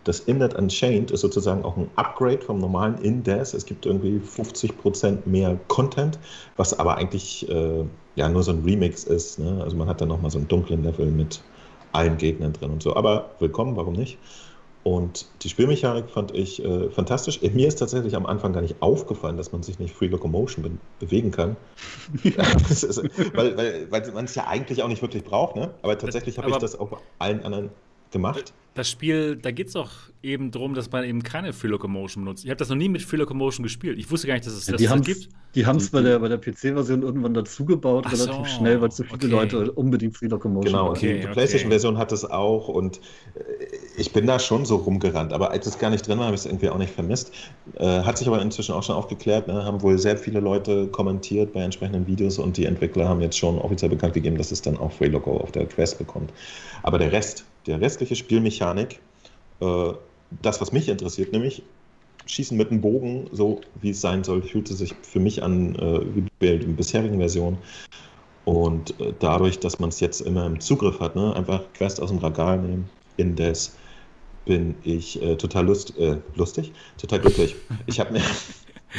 [0.06, 3.54] das Innet Unchained ist sozusagen auch ein Upgrade vom normalen Indes.
[3.54, 6.20] Es gibt irgendwie 50% mehr Content,
[6.56, 7.84] was aber eigentlich äh,
[8.14, 9.40] ja nur so ein Remix ist.
[9.40, 9.60] Ne?
[9.64, 11.42] Also man hat dann nochmal so einen dunklen Level mit
[11.90, 12.94] allen Gegnern drin und so.
[12.94, 14.18] Aber willkommen, warum nicht?
[14.86, 17.42] Und die Spielmechanik fand ich äh, fantastisch.
[17.42, 20.70] Mir ist tatsächlich am Anfang gar nicht aufgefallen, dass man sich nicht Free Locomotion be
[21.00, 21.56] bewegen kann.
[22.22, 23.02] ist,
[23.34, 25.74] weil, weil, weil man es ja eigentlich auch nicht wirklich braucht, ne?
[25.82, 27.70] Aber tatsächlich habe ich das auf allen anderen
[28.16, 28.54] gemacht.
[28.74, 29.90] Das Spiel, da geht es auch
[30.22, 32.44] eben darum, dass man eben keine Free Locomotion benutzt.
[32.44, 33.98] Ich habe das noch nie mit Free Locomotion gespielt.
[33.98, 35.28] Ich wusste gar nicht, dass es ja, das, das gibt.
[35.54, 38.90] Die haben es bei der, bei der PC-Version irgendwann dazugebaut, Ach relativ so, schnell, weil
[38.90, 39.26] zu viele okay.
[39.28, 41.32] Leute unbedingt Free Locomotion Genau, okay, die, die okay.
[41.32, 43.00] PlayStation-Version hat es auch und
[43.34, 43.40] äh,
[43.96, 45.32] ich bin da schon so rumgerannt.
[45.32, 47.32] Aber als es gar nicht drin war, habe ich es irgendwie auch nicht vermisst.
[47.76, 49.48] Äh, hat sich aber inzwischen auch schon aufgeklärt.
[49.48, 49.64] Ne?
[49.64, 53.58] Haben wohl sehr viele Leute kommentiert bei entsprechenden Videos und die Entwickler haben jetzt schon
[53.58, 56.30] offiziell bekannt gegeben, dass es dann auch Free Loco auf der Quest bekommt.
[56.82, 59.00] Aber der Rest, der restliche Spielmechanik,
[59.60, 59.92] äh,
[60.42, 61.62] das, was mich interessiert, nämlich
[62.26, 66.00] Schießen mit einem Bogen, so wie es sein soll, fühlte sich für mich an äh,
[66.14, 67.58] wie bei den bisherigen Versionen.
[68.44, 72.10] Und äh, dadurch, dass man es jetzt immer im Zugriff hat, ne, einfach Quest aus
[72.10, 73.76] dem Regal nehmen, indes,
[74.44, 77.56] bin ich äh, total lust, äh, lustig, total glücklich.
[77.86, 78.22] Ich habe mir,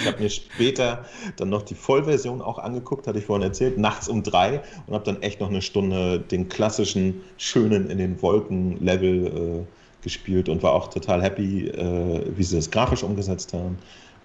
[0.06, 1.06] hab mir später
[1.38, 5.06] dann noch die Vollversion auch angeguckt, hatte ich vorhin erzählt, nachts um drei und habe
[5.06, 10.74] dann echt noch eine Stunde den klassischen, schönen in den Wolken-Level äh, gespielt und war
[10.74, 13.78] auch total happy, äh, wie sie das grafisch umgesetzt haben.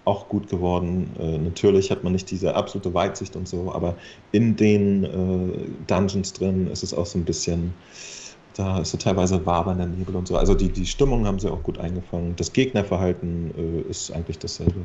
[0.05, 1.11] Auch gut geworden.
[1.17, 3.95] Äh, natürlich hat man nicht diese absolute Weitsicht und so, aber
[4.31, 7.73] in den äh, Dungeons drin ist es auch so ein bisschen,
[8.55, 10.37] da ist so teilweise wabernder Nebel und so.
[10.37, 12.35] Also die, die Stimmung haben sie auch gut eingefangen.
[12.35, 14.81] Das Gegnerverhalten äh, ist eigentlich dasselbe.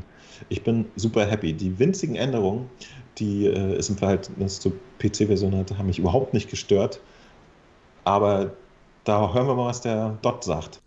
[0.48, 1.52] Ich bin super happy.
[1.52, 2.70] Die winzigen Änderungen,
[3.18, 7.00] die äh, es im Verhältnis zur PC-Version hatte, haben mich überhaupt nicht gestört.
[8.04, 8.52] Aber
[9.04, 10.80] da hören wir mal, was der Dot sagt.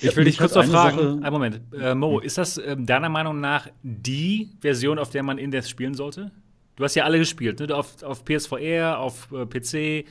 [0.00, 0.98] Ich will dich kurz noch fragen.
[0.98, 1.60] Sache, einen Moment.
[1.78, 5.94] Äh, Mo, ist das äh, deiner Meinung nach die Version, auf der man Indes spielen
[5.94, 6.32] sollte?
[6.76, 7.74] Du hast ja alle gespielt, ne?
[7.74, 10.06] Auf, auf PSVR, auf äh, PC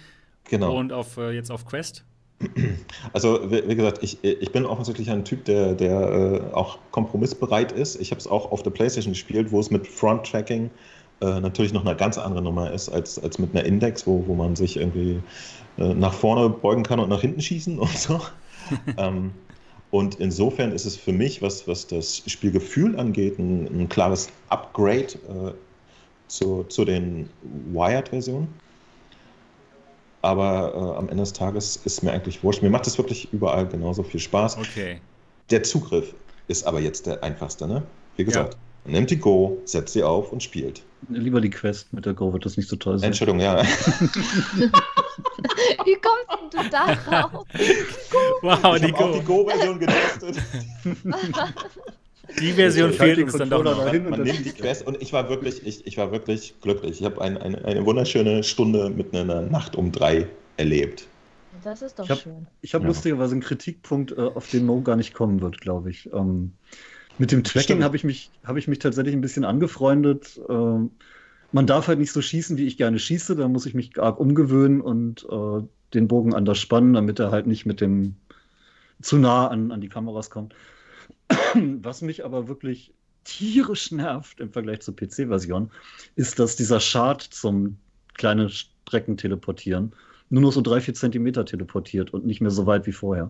[0.45, 0.77] genau.
[0.77, 2.03] und auf, äh, jetzt auf Quest.
[3.13, 6.01] Also, wie, wie, gesagt, ich, ich bin offensichtlich ein Typ, der, der
[6.51, 7.99] äh, auch kompromissbereit ist.
[8.01, 10.71] Ich habe es auch auf der PlayStation gespielt, wo es mit Front-Tracking
[11.21, 14.33] äh, natürlich noch eine ganz andere Nummer ist als, als mit einer Index, wo, wo
[14.33, 15.21] man sich irgendwie
[15.77, 18.19] äh, nach vorne beugen kann und nach hinten schießen und so.
[18.97, 19.31] ähm,
[19.91, 25.13] und insofern ist es für mich, was, was das Spielgefühl angeht, ein, ein klares Upgrade
[25.13, 25.51] äh,
[26.27, 27.29] zu, zu den
[27.73, 28.47] Wired-Versionen.
[30.21, 32.61] Aber äh, am Ende des Tages ist mir eigentlich wurscht.
[32.61, 34.57] Mir macht es wirklich überall genauso viel Spaß.
[34.57, 35.01] Okay.
[35.49, 36.13] Der Zugriff
[36.47, 37.83] ist aber jetzt der einfachste, ne?
[38.17, 38.59] Wie gesagt, ja.
[38.83, 40.83] man nimmt die Go, setzt sie auf und spielt.
[41.09, 43.07] Lieber die Quest mit der Go wird das nicht so toll sein.
[43.07, 43.63] Entschuldigung, ja.
[45.85, 47.45] Wie kommst du da drauf?
[48.41, 48.97] Wow, ich die Go.
[48.97, 50.37] auch die Go-Version getestet.
[52.39, 53.85] Die Version fehlt uns dann doch noch.
[53.85, 56.99] Man, man nimmt die Quest und ich war wirklich, ich, ich war wirklich glücklich.
[56.99, 61.07] Ich habe ein, ein, eine wunderschöne Stunde mit einer Nacht um drei erlebt.
[61.63, 62.47] Das ist doch ich hab, schön.
[62.61, 62.87] Ich habe ja.
[62.89, 66.11] lustigerweise einen Kritikpunkt, äh, auf den Mo gar nicht kommen wird, glaube ich.
[66.13, 66.53] Ähm,
[67.17, 70.39] mit dem Tracking habe ich, mich, hab ich mich tatsächlich ein bisschen angefreundet.
[70.49, 70.91] Ähm,
[71.51, 73.35] man darf halt nicht so schießen, wie ich gerne schieße.
[73.35, 75.61] Da muss ich mich arg umgewöhnen und äh,
[75.93, 78.15] den Bogen anders spannen, damit er halt nicht mit dem
[79.01, 80.55] zu nah an, an die Kameras kommt.
[81.81, 85.69] Was mich aber wirklich tierisch nervt im Vergleich zur PC-Version,
[86.15, 87.77] ist, dass dieser Chart zum
[88.15, 89.93] kleinen Strecken teleportieren
[90.31, 93.29] nur noch so drei, vier Zentimeter teleportiert und nicht mehr so weit wie vorher.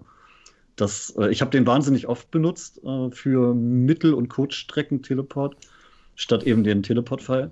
[0.75, 5.55] Das, äh, ich habe den wahnsinnig oft benutzt äh, für Mittel- und Kurzstrecken-Teleport,
[6.15, 7.51] statt eben den Teleport-Pfeil.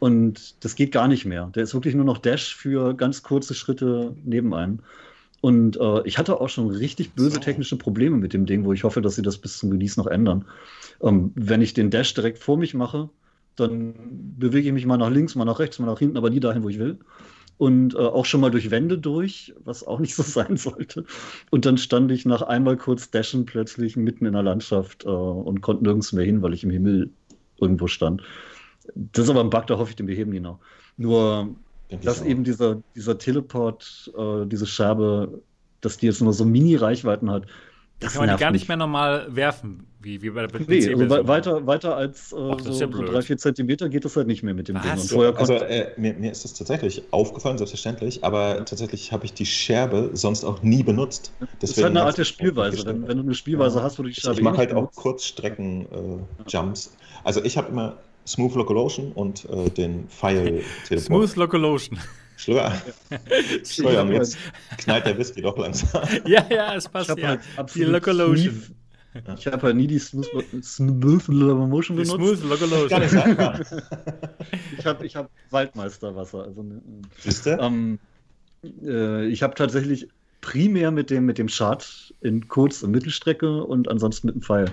[0.00, 1.50] Und das geht gar nicht mehr.
[1.54, 4.80] Der ist wirklich nur noch Dash für ganz kurze Schritte neben einem.
[5.44, 7.38] Und äh, ich hatte auch schon richtig böse so.
[7.38, 10.06] technische Probleme mit dem Ding, wo ich hoffe, dass sie das bis zum Release noch
[10.06, 10.46] ändern.
[11.02, 13.10] Ähm, wenn ich den Dash direkt vor mich mache,
[13.54, 13.92] dann
[14.38, 16.62] bewege ich mich mal nach links, mal nach rechts, mal nach hinten, aber nie dahin,
[16.62, 16.98] wo ich will.
[17.58, 21.04] Und äh, auch schon mal durch Wände durch, was auch nicht so sein sollte.
[21.50, 25.60] Und dann stand ich nach einmal kurz Dashen plötzlich mitten in der Landschaft äh, und
[25.60, 27.10] konnte nirgends mehr hin, weil ich im Himmel
[27.60, 28.22] irgendwo stand.
[28.94, 30.60] Das ist aber ein Bug, da hoffe ich, den beheben die noch.
[30.96, 31.54] Nur,
[31.90, 35.42] Denk dass eben dieser, dieser Teleport, äh, diese Scherbe,
[35.80, 37.46] dass die jetzt nur so Mini-Reichweiten hat,
[38.00, 40.60] Das kann man die gar nicht mehr normal werfen, wie, wie bei der.
[40.66, 44.16] Nee, also weiter, weiter als äh, Och, so, ja so drei, vier Zentimeter geht das
[44.16, 44.90] halt nicht mehr mit dem Ding.
[44.90, 48.64] Also äh, mir, mir, ist das tatsächlich aufgefallen, selbstverständlich, aber ja.
[48.64, 51.32] tatsächlich habe ich die Scherbe sonst auch nie benutzt.
[51.40, 52.86] Deswegen das ist halt eine Art der Spielweise.
[52.86, 53.84] Wenn, wenn, du eine Spielweise ja.
[53.84, 56.86] hast, wo du die Scherbe Ich, ich mache halt auch Kurzstrecken-Jumps.
[56.86, 56.90] Äh,
[57.24, 60.62] also ich habe immer Smooth Locomotion und äh, den File
[60.98, 61.98] Smooth Locomotion.
[62.36, 62.72] Schlör.
[63.64, 64.36] Schlör, jetzt
[64.78, 66.02] knallt der Whisky doch langsam.
[66.26, 67.10] ja, ja, es passt.
[67.10, 67.38] Ich ja.
[67.56, 68.62] Halt die Locomotion.
[69.38, 70.26] Ich habe halt nie die Smooth,
[70.62, 72.18] Smooth Locomotion benutzt.
[72.18, 72.88] Die Smooth Locomotion.
[72.88, 73.64] Gar nicht sagen.
[74.76, 76.44] ich habe ich hab Waldmeisterwasser.
[76.44, 76.82] Also, ne,
[77.20, 77.50] Siehst du?
[77.60, 78.00] Ähm,
[78.82, 80.08] äh, ich habe tatsächlich
[80.40, 84.66] primär mit dem, mit dem Chart in Kurz- und Mittelstrecke und ansonsten mit dem Pfeil.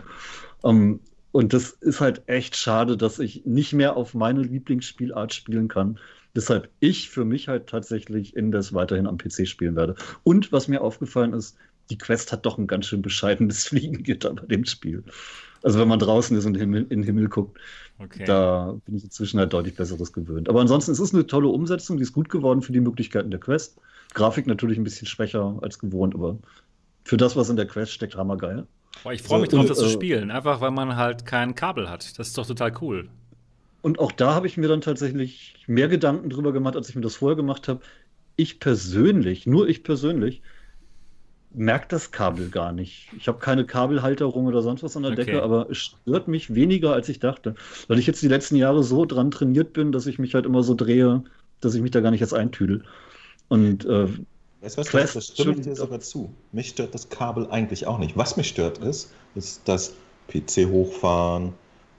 [0.63, 0.99] Ähm,
[1.31, 5.99] und das ist halt echt schade, dass ich nicht mehr auf meine Lieblingsspielart spielen kann.
[6.35, 9.95] Deshalb ich für mich halt tatsächlich Indes weiterhin am PC spielen werde.
[10.23, 11.57] Und was mir aufgefallen ist,
[11.89, 15.03] die Quest hat doch ein ganz schön bescheidenes Fliegengitter bei dem Spiel.
[15.63, 17.59] Also wenn man draußen ist und in den Himmel guckt,
[17.99, 18.23] okay.
[18.25, 20.49] da bin ich inzwischen halt deutlich Besseres gewöhnt.
[20.49, 23.29] Aber ansonsten es ist es eine tolle Umsetzung, die ist gut geworden für die Möglichkeiten
[23.29, 23.77] der Quest.
[24.13, 26.39] Grafik natürlich ein bisschen schwächer als gewohnt, aber
[27.03, 28.65] für das, was in der Quest steckt, hammergeil.
[29.03, 31.55] Boah, ich freue mich drauf, und, das zu äh, spielen, einfach weil man halt kein
[31.55, 32.19] Kabel hat.
[32.19, 33.09] Das ist doch total cool.
[33.81, 37.01] Und auch da habe ich mir dann tatsächlich mehr Gedanken drüber gemacht, als ich mir
[37.01, 37.81] das vorher gemacht habe.
[38.35, 40.41] Ich persönlich, nur ich persönlich,
[41.53, 43.09] merke das Kabel gar nicht.
[43.17, 45.25] Ich habe keine Kabelhalterung oder sonst was an der okay.
[45.25, 47.55] Decke, aber es stört mich weniger, als ich dachte.
[47.87, 50.63] Weil ich jetzt die letzten Jahre so dran trainiert bin, dass ich mich halt immer
[50.63, 51.23] so drehe,
[51.59, 52.83] dass ich mich da gar nicht jetzt eintüdel.
[53.49, 54.07] Und äh,
[54.61, 56.31] Weißt du Quest, das stimme ich dir sogar zu.
[56.51, 58.15] Mich stört das Kabel eigentlich auch nicht.
[58.15, 59.93] Was mich stört ist, ist das
[60.27, 61.53] PC hochfahren,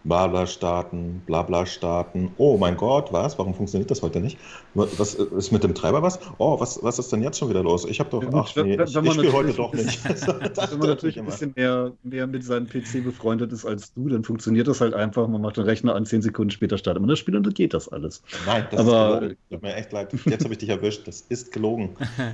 [0.05, 2.33] Blabla starten, Blabla starten.
[2.37, 3.39] Oh mein Gott, was?
[3.39, 4.39] Warum funktioniert das heute nicht?
[4.75, 6.19] Was ist mit dem Treiber was?
[6.39, 7.85] Oh, was, was ist denn jetzt schon wieder los?
[7.85, 10.05] Ich habe doch, ach nee, ich, ich spiele heute doch nicht.
[10.05, 14.25] wenn man natürlich ein bisschen mehr, mehr mit seinem PC befreundet ist als du, dann
[14.25, 15.29] funktioniert das halt einfach.
[15.29, 17.75] Man macht den Rechner an, zehn Sekunden später startet man das Spiel und dann geht
[17.75, 18.23] das alles.
[18.47, 20.13] Nein, das Aber, ist Tut mir echt leid.
[20.25, 21.07] Jetzt habe ich dich erwischt.
[21.07, 21.91] Das ist gelogen.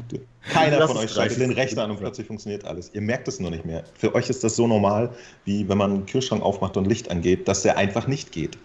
[0.52, 2.90] Keiner von euch schaltet den Rechner an und plötzlich funktioniert alles.
[2.94, 3.84] Ihr merkt es nur nicht mehr.
[3.94, 5.10] Für euch ist das so normal,
[5.44, 7.48] wie wenn man einen Kühlschrank aufmacht und Licht angeht.
[7.48, 8.56] Das dass der einfach nicht geht.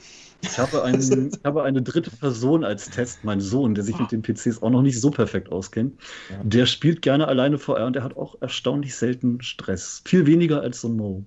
[0.41, 4.11] Ich habe, einen, ich habe eine dritte Person als Test, mein Sohn, der sich mit
[4.11, 5.99] den PCs auch noch nicht so perfekt auskennt.
[6.29, 6.35] Ja.
[6.43, 10.03] Der spielt gerne alleine VR und der hat auch erstaunlich selten Stress.
[10.05, 11.23] Viel weniger als so ein Mo.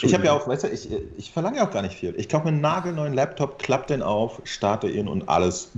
[0.00, 0.88] Ich habe ja auch, weißt du, ich,
[1.18, 2.14] ich verlange ja auch gar nicht viel.
[2.16, 5.72] Ich kaufe einen nagelneuen Laptop, klappe den auf, starte ihn und alles,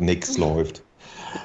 [0.00, 0.82] nix läuft.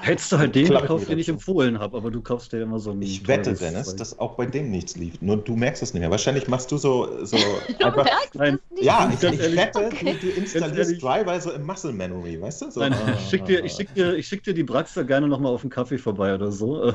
[0.02, 2.92] Hättest du halt den gekauft, den ich empfohlen habe, aber du kaufst dir immer so
[2.92, 3.02] einen.
[3.02, 5.22] Ich wette, Dennis, dass auch bei dem nichts lief.
[5.22, 6.12] Nur du merkst es nicht mehr.
[6.12, 7.38] Wahrscheinlich machst du so, so
[7.84, 8.06] einfach.
[8.34, 10.18] Nein, ja, ich, ich wette, okay.
[10.20, 12.72] du, du installierst Driver so im Muscle Memory, weißt du?
[12.72, 15.54] So, Nein, ich schick dir, ich schick dir, ich schick dir die Braxter gerne nochmal
[15.54, 16.94] auf einen Kaffee vorbei oder so.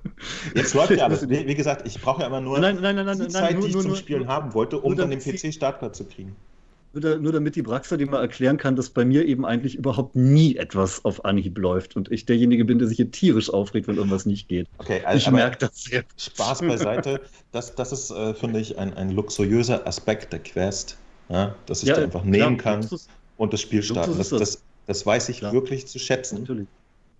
[0.54, 1.28] Jetzt läuft ja alles.
[1.28, 3.68] Wie gesagt, ich brauche ja immer nur nein, nein, nein, nein, die Zeit, nur, die
[3.68, 6.36] ich nur, zum Spielen nur, haben wollte, um dann den PC Startplatz zu kriegen.
[7.00, 10.16] Nur, nur damit die Braxa dir mal erklären kann, dass bei mir eben eigentlich überhaupt
[10.16, 13.96] nie etwas auf Anhieb läuft und ich derjenige bin, der sich hier tierisch aufregt, wenn
[13.96, 14.66] irgendwas nicht geht.
[14.78, 16.32] Okay, also, ich merke das jetzt.
[16.34, 17.20] Spaß beiseite.
[17.52, 20.96] Das, das ist, äh, finde ich, ein, ein luxuriöser Aspekt der Quest,
[21.28, 24.16] ja, dass ich ja, da einfach nehmen kann Luxus, und das Spiel starten.
[24.18, 25.52] Das, das, das, weiß ich ja.
[25.52, 26.40] wirklich zu schätzen.
[26.40, 26.66] Natürlich.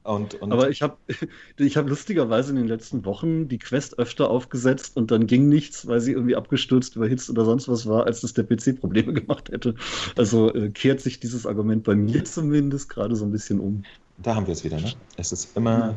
[0.09, 0.97] Und, und Aber ich habe
[1.59, 5.87] ich hab lustigerweise in den letzten Wochen die Quest öfter aufgesetzt und dann ging nichts,
[5.87, 9.51] weil sie irgendwie abgestürzt, überhitzt oder sonst was war, als dass der PC Probleme gemacht
[9.51, 9.75] hätte.
[10.17, 13.83] Also äh, kehrt sich dieses Argument bei mir zumindest gerade so ein bisschen um.
[14.17, 14.93] Da haben wir es wieder, ne?
[15.19, 15.95] Es ist immer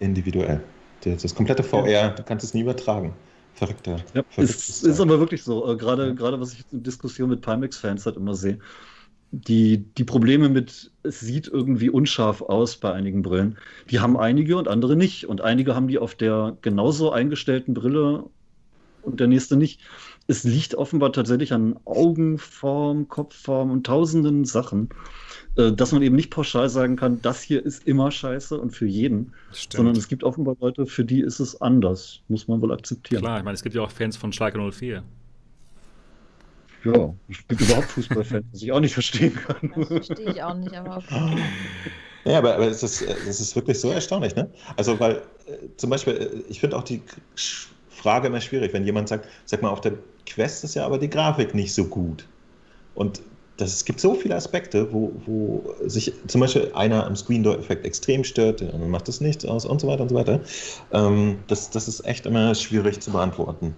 [0.00, 0.62] individuell.
[1.04, 2.08] Das, das komplette VR, ja.
[2.08, 3.12] du kannst es nie übertragen.
[3.54, 3.96] Verrückter.
[4.14, 5.70] Ja, es ist aber wirklich so.
[5.70, 6.14] Äh, gerade, ja.
[6.14, 8.58] gerade was ich in Diskussion mit Pimax-Fans halt immer sehe
[9.32, 13.56] die, die Probleme mit, es sieht irgendwie unscharf aus bei einigen Brillen,
[13.90, 15.26] die haben einige und andere nicht.
[15.26, 18.24] Und einige haben die auf der genauso eingestellten Brille
[19.00, 19.80] und der nächste nicht.
[20.28, 24.90] Es liegt offenbar tatsächlich an Augenform, Kopfform und tausenden Sachen,
[25.56, 28.86] äh, dass man eben nicht pauschal sagen kann, das hier ist immer scheiße und für
[28.86, 29.32] jeden,
[29.70, 32.20] sondern es gibt offenbar Leute, für die ist es anders.
[32.28, 33.22] Muss man wohl akzeptieren.
[33.22, 35.02] Klar, ich meine, es gibt ja auch Fans von Schalke 04.
[36.84, 39.72] Ja, es gibt überhaupt Fußballfans, was ich auch nicht verstehen kann.
[39.76, 41.38] Das verstehe ich auch nicht, aber okay.
[42.24, 44.48] Ja, aber, aber es, ist, es ist wirklich so erstaunlich, ne?
[44.76, 45.16] Also, weil
[45.46, 47.02] äh, zum Beispiel, äh, ich finde auch die
[47.88, 49.94] Frage immer schwierig, wenn jemand sagt, sag mal, auf der
[50.26, 52.28] Quest ist ja aber die Grafik nicht so gut.
[52.94, 53.22] Und
[53.56, 57.58] das, es gibt so viele Aspekte, wo, wo sich zum Beispiel einer am Screen Door
[57.58, 60.40] Effekt extrem stört, der andere macht das nichts aus und so weiter und so weiter.
[60.92, 63.74] Ähm, das, das ist echt immer schwierig zu beantworten.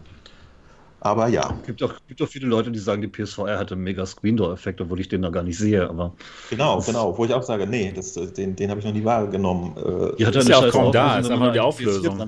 [1.04, 1.54] Aber ja.
[1.60, 4.80] Es gibt auch, gibt auch viele Leute, die sagen, die PSVR hatte einen mega Screen-Door-Effekt,
[4.80, 5.86] obwohl ich den da gar nicht sehe.
[5.86, 6.14] Aber
[6.48, 7.16] genau, genau.
[7.16, 9.76] Wo ich auch sage, nee, das, den, den habe ich noch nie wahrgenommen.
[9.76, 12.26] Äh, die hat ist ja auch kaum da, ist einfach nur die Auflösung.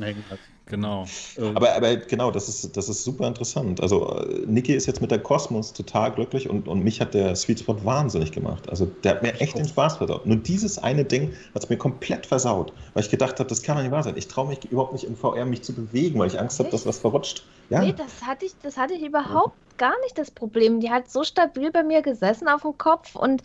[0.69, 1.07] Genau.
[1.55, 3.81] Aber, aber genau, das ist, das ist super interessant.
[3.81, 7.37] Also äh, Niki ist jetzt mit der Kosmos total glücklich und, und mich hat der
[7.37, 8.69] Sweet Spot wahnsinnig gemacht.
[8.69, 10.27] Also der hat mir echt den Spaß versaut.
[10.27, 13.77] Nur dieses eine Ding hat es mir komplett versaut, weil ich gedacht habe, das kann
[13.77, 14.17] doch nicht wahr sein.
[14.17, 16.85] Ich traue mich überhaupt nicht in VR mich zu bewegen, weil ich Angst habe, dass
[16.85, 17.45] was verrutscht.
[17.71, 17.83] Ja.
[17.83, 20.81] Nee, das hatte ich, das hatte ich überhaupt gar nicht das Problem.
[20.81, 23.43] Die hat so stabil bei mir gesessen auf dem Kopf und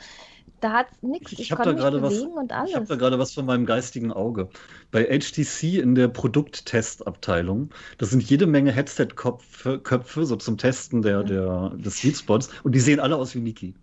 [0.61, 1.33] da hat nichts.
[1.33, 2.69] Ich, ich konnte mich bewegen was, und alles.
[2.69, 4.47] Ich habe da gerade was von meinem geistigen Auge.
[4.91, 11.23] Bei HTC in der Produkttestabteilung, das sind jede Menge Headset-Köpfe Köpfe, so zum Testen der,
[11.23, 13.73] der, des Sweet Spots und die sehen alle aus wie Niki.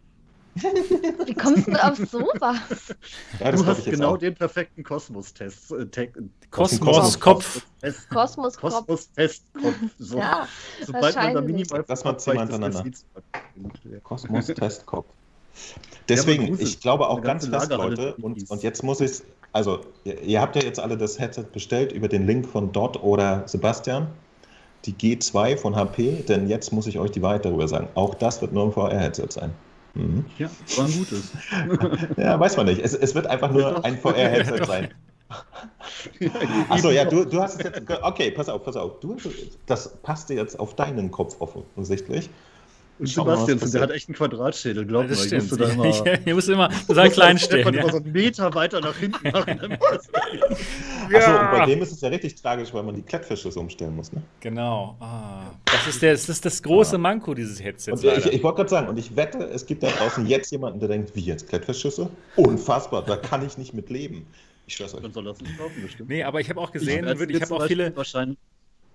[1.26, 2.94] Wie kommst du auf sowas?
[3.38, 4.18] Ja, du hast genau auch.
[4.18, 5.72] den perfekten Kosmos-Test.
[5.72, 6.08] Äh,
[6.50, 7.62] Kosmos-Kopf.
[8.10, 8.60] Kosmos-Kopf.
[8.60, 9.76] Kosmos-Test-Kopf.
[9.98, 10.18] So.
[10.18, 10.48] Ja,
[10.84, 12.84] Sobald man da minimal das mal zehnmal hintereinander.
[14.02, 15.06] Kosmos-Test-Kopf.
[16.08, 19.22] Deswegen, ja, ich glaube auch ganz fest, Leute, und, und, jetzt muss ich
[19.52, 23.42] also ihr, habt ja jetzt alle das Headset bestellt über den Link von Dot oder
[23.46, 24.08] Sebastian,
[24.84, 27.88] die G2 von HP, denn jetzt muss ich euch die Wahrheit darüber sagen.
[27.94, 29.52] Auch das wird nur ein VR-Headset sein.
[29.94, 30.24] Mhm.
[30.38, 31.32] Ja, war ein gutes.
[32.16, 32.80] ja, weiß man nicht.
[32.80, 34.88] Es, es wird einfach nur ein VR-Headset sein.
[36.68, 37.82] Achso, ja, du, du hast es jetzt.
[38.02, 39.00] Okay, pass auf, pass auf.
[39.00, 39.16] Du,
[39.66, 42.30] das passt dir jetzt auf deinen Kopf offensichtlich.
[42.98, 45.12] Und Sebastian, der hat echt einen Quadratschädel, glaub mir.
[45.12, 45.84] Ich musste da immer,
[46.26, 47.72] ich musste immer so klein stehen.
[47.74, 47.80] Ja.
[47.82, 49.78] immer so einen Meter weiter nach hinten machen.
[51.10, 51.18] ja.
[51.18, 54.12] Achso, und bei dem ist es ja richtig tragisch, weil man die Klettverschlüsse umstellen muss,
[54.12, 54.20] ne?
[54.40, 54.96] Genau.
[54.98, 55.50] Ah.
[55.66, 56.98] Das, ist der, das ist das große ja.
[56.98, 58.02] Manko dieses Headsets.
[58.02, 60.88] ich, ich wollte gerade sagen, und ich wette, es gibt da draußen jetzt jemanden, der
[60.88, 62.10] denkt, wie jetzt Klettverschlüsse?
[62.34, 64.26] Unfassbar, da kann ich nicht mit leben.
[64.66, 65.02] Ich schwör's euch.
[65.02, 66.08] Dann soll das nicht kaufen, bestimmt.
[66.10, 67.94] Nee, aber ich habe auch gesehen, ich, ich habe auch viele.
[67.96, 68.38] Wahrscheinlich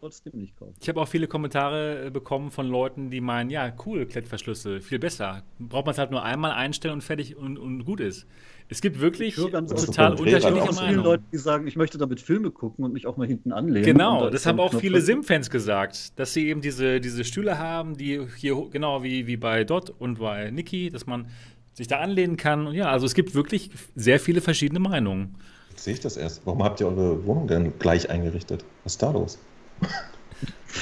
[0.04, 0.76] trotzdem nicht kaufen.
[0.82, 5.00] Ich habe auch viele Kommentare äh, bekommen von Leuten, die meinen, ja, cool, Klettverschlüsse, viel
[5.00, 5.44] besser.
[5.60, 8.28] Braucht man es halt nur einmal einstellen und fertig und, und gut ist.
[8.68, 10.74] Es gibt wirklich total unterschiedliche Meinungen.
[10.74, 13.86] viele Leute, die sagen, ich möchte damit Filme gucken und mich auch mal hinten anlehnen.
[13.86, 18.28] Genau, das haben auch viele Sim-Fans gesagt, dass sie eben diese, diese Stühle haben, die
[18.38, 21.28] hier, genau wie, wie bei Dot und bei Niki, dass man
[21.74, 22.68] sich da anlehnen kann.
[22.68, 25.36] Und ja, also es gibt wirklich sehr viele verschiedene Meinungen.
[25.70, 26.46] Jetzt sehe ich das erst.
[26.46, 28.66] Warum habt ihr eure Wohnung denn gleich eingerichtet?
[28.84, 29.40] Was ist da los?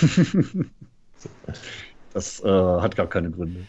[2.14, 3.66] das äh, hat gar keine Gründe.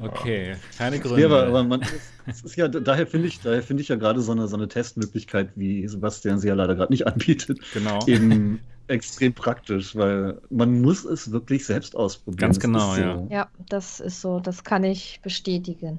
[0.00, 1.20] Okay, keine Gründe.
[1.20, 1.84] Ja, aber, aber man,
[2.26, 5.50] das ist ja, daher finde ich, daher ich ja gerade so eine, so eine Testmöglichkeit,
[5.54, 8.04] wie Sebastian sie ja leider gerade nicht anbietet, genau.
[8.06, 12.40] eben extrem praktisch, weil man muss es wirklich selbst ausprobieren.
[12.40, 13.00] Ganz genau, so.
[13.00, 13.26] ja.
[13.30, 15.98] Ja, das ist so, das kann ich bestätigen.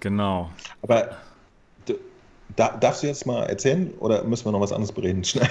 [0.00, 0.50] Genau.
[0.82, 1.16] Aber
[2.56, 5.24] da, darfst du jetzt mal erzählen oder müssen wir noch was anderes bereden?
[5.24, 5.48] Schnell.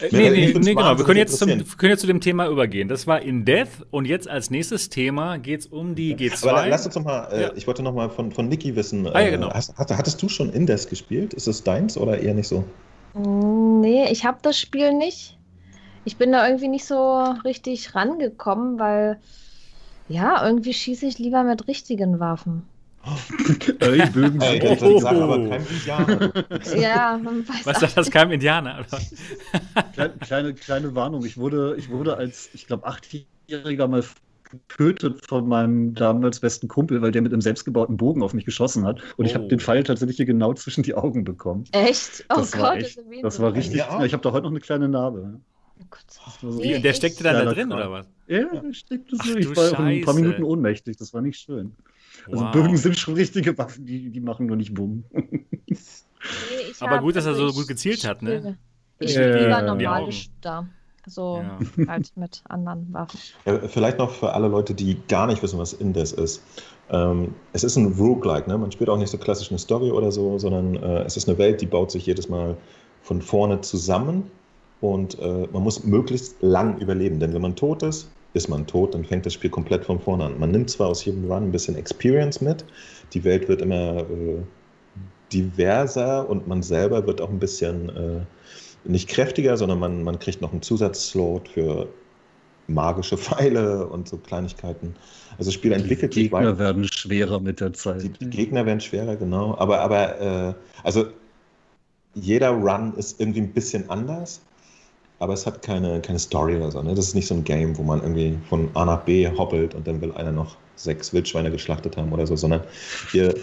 [0.00, 0.98] Äh, nee, nee, nee, genau.
[0.98, 2.88] Wir können, jetzt zum, können jetzt zu dem Thema übergehen.
[2.88, 6.48] Das war In Death und jetzt als nächstes Thema geht es um die G2.
[6.48, 7.52] Aber lass uns noch mal, äh, ja.
[7.54, 9.06] ich wollte noch mal von, von Niki wissen.
[9.06, 9.48] Ah, ja, genau.
[9.48, 11.34] Äh, hast, hattest du schon In Death gespielt?
[11.34, 12.64] Ist es deins oder eher nicht so?
[13.14, 15.38] Nee, ich habe das Spiel nicht.
[16.04, 19.18] Ich bin da irgendwie nicht so richtig rangekommen, weil
[20.08, 22.62] ja, irgendwie schieße ich lieber mit richtigen Waffen.
[23.80, 24.98] Ey, Bögen Ey, das oh.
[24.98, 26.32] sagt aber kein Indianer.
[26.76, 28.84] ja, man weiß Was sagt das kein Indianer?
[29.92, 31.24] Kleine, kleine, kleine Warnung.
[31.24, 34.02] Ich wurde, ich wurde als, ich glaube, achtjähriger mal
[34.50, 38.84] getötet von meinem damals besten Kumpel, weil der mit einem selbstgebauten Bogen auf mich geschossen
[38.84, 39.00] hat.
[39.16, 39.28] Und oh.
[39.28, 41.64] ich habe den Pfeil tatsächlich hier genau zwischen die Augen bekommen.
[41.72, 42.24] Echt?
[42.28, 43.78] Oh das Gott, war echt, das war richtig.
[43.78, 44.04] Ja.
[44.04, 45.40] Ich habe da heute noch eine kleine Narbe.
[45.78, 45.84] Oh
[46.40, 48.06] so Wie, und der steckte dann da drin, oder was?
[48.26, 49.36] Ja, der steckte so.
[49.36, 50.96] Ich war ein paar Minuten ohnmächtig.
[50.96, 51.74] Das war nicht schön.
[52.30, 52.52] Also wow.
[52.52, 55.04] Bögen sind schon richtige Waffen, die, die machen nur nicht Bumm.
[55.12, 55.44] Nee,
[56.80, 58.58] Aber gut, dass er so gut gezielt hat, ne?
[58.98, 60.68] Ich spiele lieber normale Shooter.
[61.06, 61.86] So ja.
[61.88, 63.20] halt mit anderen Waffen.
[63.44, 66.42] Ja, vielleicht noch für alle Leute, die gar nicht wissen, was Indes ist.
[66.90, 68.58] Ähm, es ist ein Roguelike, ne?
[68.58, 71.38] man spielt auch nicht so klassisch eine Story oder so, sondern äh, es ist eine
[71.38, 72.56] Welt, die baut sich jedes Mal
[73.02, 74.30] von vorne zusammen
[74.80, 78.94] und äh, man muss möglichst lang überleben, denn wenn man tot ist, ist man tot,
[78.94, 80.38] dann fängt das Spiel komplett von vorne an.
[80.38, 82.64] Man nimmt zwar aus jedem Run ein bisschen Experience mit,
[83.12, 84.38] die Welt wird immer äh,
[85.32, 88.20] diverser und man selber wird auch ein bisschen äh,
[88.84, 91.88] nicht kräftiger, sondern man, man kriegt noch einen Zusatzslot für
[92.68, 94.94] magische Pfeile und so Kleinigkeiten.
[95.38, 96.52] Also das Spiel entwickelt sich weiter.
[96.52, 98.02] Die Gegner werden schwerer mit der Zeit.
[98.02, 99.56] Die, die Gegner werden schwerer, genau.
[99.58, 101.06] Aber, aber äh, also
[102.14, 104.40] jeder Run ist irgendwie ein bisschen anders
[105.18, 106.82] aber es hat keine, keine Story oder so.
[106.82, 106.94] Ne?
[106.94, 109.86] Das ist nicht so ein Game, wo man irgendwie von A nach B hoppelt und
[109.86, 112.62] dann will einer noch sechs Wildschweine geschlachtet haben oder so, sondern
[113.14, 113.34] ihr,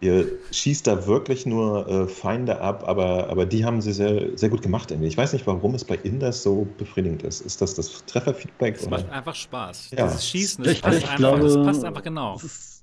[0.00, 4.50] ihr schießt da wirklich nur äh, Feinde ab, aber, aber die haben sie sehr, sehr
[4.50, 5.08] gut gemacht irgendwie.
[5.08, 7.40] Ich weiß nicht, warum es bei Inders so befriedigend ist.
[7.40, 8.76] Ist das das Trefferfeedback?
[8.76, 9.92] Es macht einfach Spaß.
[9.96, 10.06] Ja.
[10.06, 12.36] Dieses Schießen, das, passt, einfach, glaube, das passt einfach genau.
[12.36, 12.79] Es ist,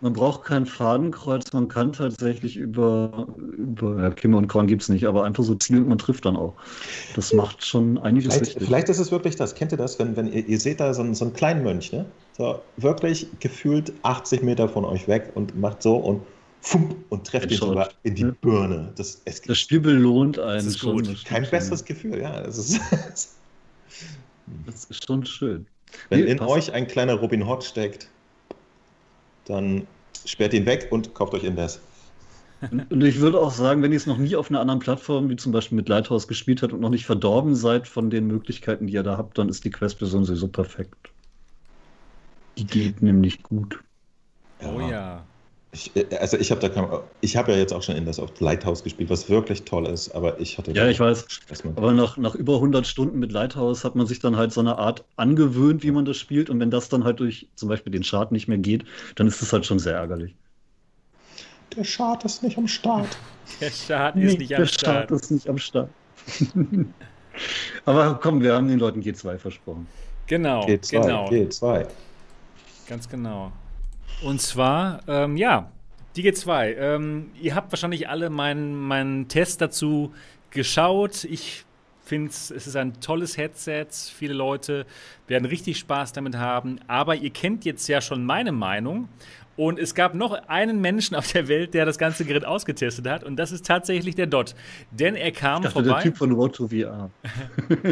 [0.00, 3.26] Man braucht kein Fadenkreuz, man kann tatsächlich über,
[3.56, 6.24] über ja, Kimme und Korn gibt es nicht, aber einfach so zielen und man trifft
[6.24, 6.54] dann auch.
[7.16, 8.66] Das macht schon einiges Vielleicht, richtig.
[8.68, 9.56] vielleicht ist es wirklich das.
[9.56, 11.90] Kennt ihr das, wenn, wenn ihr, ihr seht da so einen, so einen kleinen Mönch,
[11.92, 12.04] ne?
[12.36, 16.22] So wirklich gefühlt 80 Meter von euch weg und macht so und
[16.60, 18.32] fump, und trefft ihn sogar in die Ja.
[18.40, 18.92] Birne.
[18.94, 20.96] Das, es Das Spiel belohnt einen Das ist schon.
[20.98, 21.08] gut.
[21.08, 22.40] das kein stimmt besseres Gefühl, ja.
[22.42, 22.98] Das ist, schon.
[24.66, 25.66] Das ist schon schön.
[26.08, 26.50] wenn Nee, in passt.
[26.50, 28.08] euch ein kleiner Robin Hood steckt,
[29.48, 29.86] dann
[30.24, 31.80] sperrt ihn weg und kauft euch Indes.
[32.70, 35.28] Und, und ich würde auch sagen, wenn ihr es noch nie auf einer anderen Plattform,
[35.30, 38.88] wie zum Beispiel mit Lighthouse gespielt habt und noch nicht verdorben seid von den Möglichkeiten,
[38.88, 41.10] die ihr da habt, dann ist die Quest-Version sowieso perfekt.
[42.56, 43.78] Die geht nämlich gut.
[44.60, 45.24] Oh ja.
[45.72, 46.88] Ich, äh, also ich habe da kein,
[47.20, 50.40] ich habe ja jetzt auch schon Indes auf Lighthouse gespielt, was wirklich toll ist, aber
[50.40, 51.26] ich hatte Ja, ich weiß.
[51.76, 54.78] Aber nach, nach über 100 Stunden mit Lighthouse hat man sich dann halt so eine
[54.78, 56.48] Art angewöhnt, wie man das spielt.
[56.48, 58.84] Und wenn das dann halt durch zum Beispiel den Chart nicht mehr geht,
[59.16, 60.34] dann ist das halt schon sehr ärgerlich.
[61.76, 63.16] Der Schad ist nicht am Start.
[63.60, 65.10] Der Schaden ist nicht der am Start Start.
[65.10, 65.90] ist nicht am Start.
[67.86, 69.86] Aber komm, wir haben den Leuten G2 versprochen.
[70.26, 71.28] Genau, G2, genau.
[71.28, 71.86] G2.
[72.86, 73.52] Ganz genau.
[74.22, 75.70] Und zwar, ähm, ja,
[76.16, 76.74] die G2.
[76.76, 80.12] Ähm, ihr habt wahrscheinlich alle meinen meinen Test dazu
[80.50, 81.24] geschaut.
[81.24, 81.64] Ich
[82.08, 83.86] finde, es ist ein tolles Headset.
[83.92, 84.86] Viele Leute
[85.26, 86.80] werden richtig Spaß damit haben.
[86.88, 89.08] Aber ihr kennt jetzt ja schon meine Meinung.
[89.56, 93.24] Und es gab noch einen Menschen auf der Welt, der das ganze Gerät ausgetestet hat.
[93.24, 94.54] Und das ist tatsächlich der Dot.
[94.92, 95.94] Denn er kam Ich dachte, vorbei.
[95.94, 97.10] der Typ von Road to VR.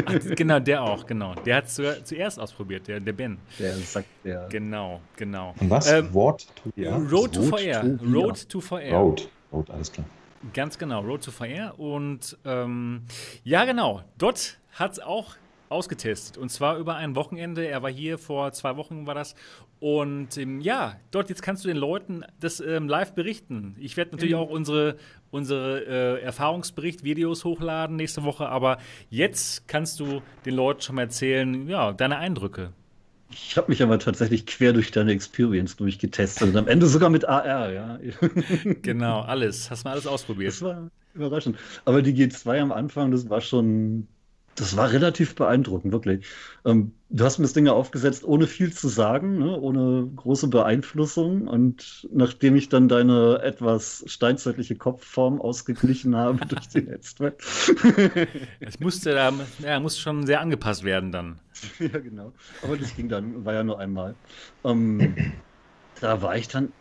[0.05, 1.35] Ach, genau, der auch, genau.
[1.45, 3.37] Der hat es zuerst ausprobiert, der, der Ben.
[3.59, 4.47] Der sagt, der.
[4.49, 5.53] Genau, genau.
[5.59, 5.91] Und was?
[5.91, 6.95] Ähm, Wort to VR?
[7.11, 7.81] Road to VR.
[7.81, 8.13] to VR.
[8.13, 8.91] Road to VR.
[8.93, 9.29] Road.
[9.51, 10.05] Road, alles klar.
[10.53, 11.79] Ganz genau, Road to VR.
[11.79, 13.03] Und ähm,
[13.43, 15.35] ja, genau, dort hat es auch
[15.69, 16.37] ausgetestet.
[16.37, 17.67] Und zwar über ein Wochenende.
[17.67, 19.35] Er war hier vor zwei Wochen, war das.
[19.79, 23.75] Und ähm, ja, dort jetzt kannst du den Leuten das ähm, live berichten.
[23.79, 24.97] Ich werde natürlich auch unsere,
[25.29, 28.47] unsere äh, Erfahrungsbericht-Videos hochladen nächste Woche.
[28.49, 28.77] Aber
[29.09, 32.73] jetzt kannst du den Leuten schon mal erzählen, ja, deine Eindrücke.
[33.29, 37.25] Ich habe mich aber tatsächlich quer durch deine Experience durchgetestet und am Ende sogar mit
[37.25, 37.99] AR, ja.
[38.81, 39.69] Genau, alles.
[39.69, 40.53] Hast du mal alles ausprobiert.
[40.53, 41.57] Das war überraschend.
[41.85, 44.07] Aber die G2 am Anfang, das war schon,
[44.57, 46.25] das war relativ beeindruckend, wirklich.
[46.65, 49.59] Ähm, du hast mir das Ding ja aufgesetzt, ohne viel zu sagen, ne?
[49.59, 51.47] ohne große Beeinflussung.
[51.47, 57.41] Und nachdem ich dann deine etwas steinzeitliche Kopfform ausgeglichen habe durch die Netzwerk.
[58.59, 61.39] Es musste, da, ja, musste schon sehr angepasst werden dann.
[61.79, 62.33] Ja, genau.
[62.63, 64.15] Aber das ging dann, war ja nur einmal.
[64.63, 65.15] Ähm,
[66.01, 66.71] da war ich dann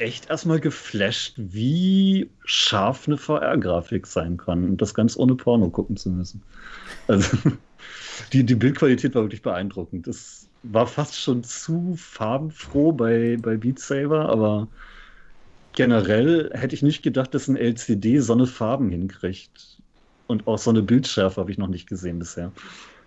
[0.00, 4.64] echt erstmal geflasht, wie scharf eine VR-Grafik sein kann.
[4.64, 6.42] Und das ganz ohne Porno gucken zu müssen.
[7.10, 7.36] Also,
[8.32, 10.06] die, die Bildqualität war wirklich beeindruckend.
[10.06, 14.68] Das war fast schon zu farbenfroh bei, bei Beat Saber, aber
[15.72, 19.78] generell hätte ich nicht gedacht, dass ein LCD so eine Farben hinkriegt.
[20.28, 22.52] Und auch so eine Bildschärfe habe ich noch nicht gesehen bisher.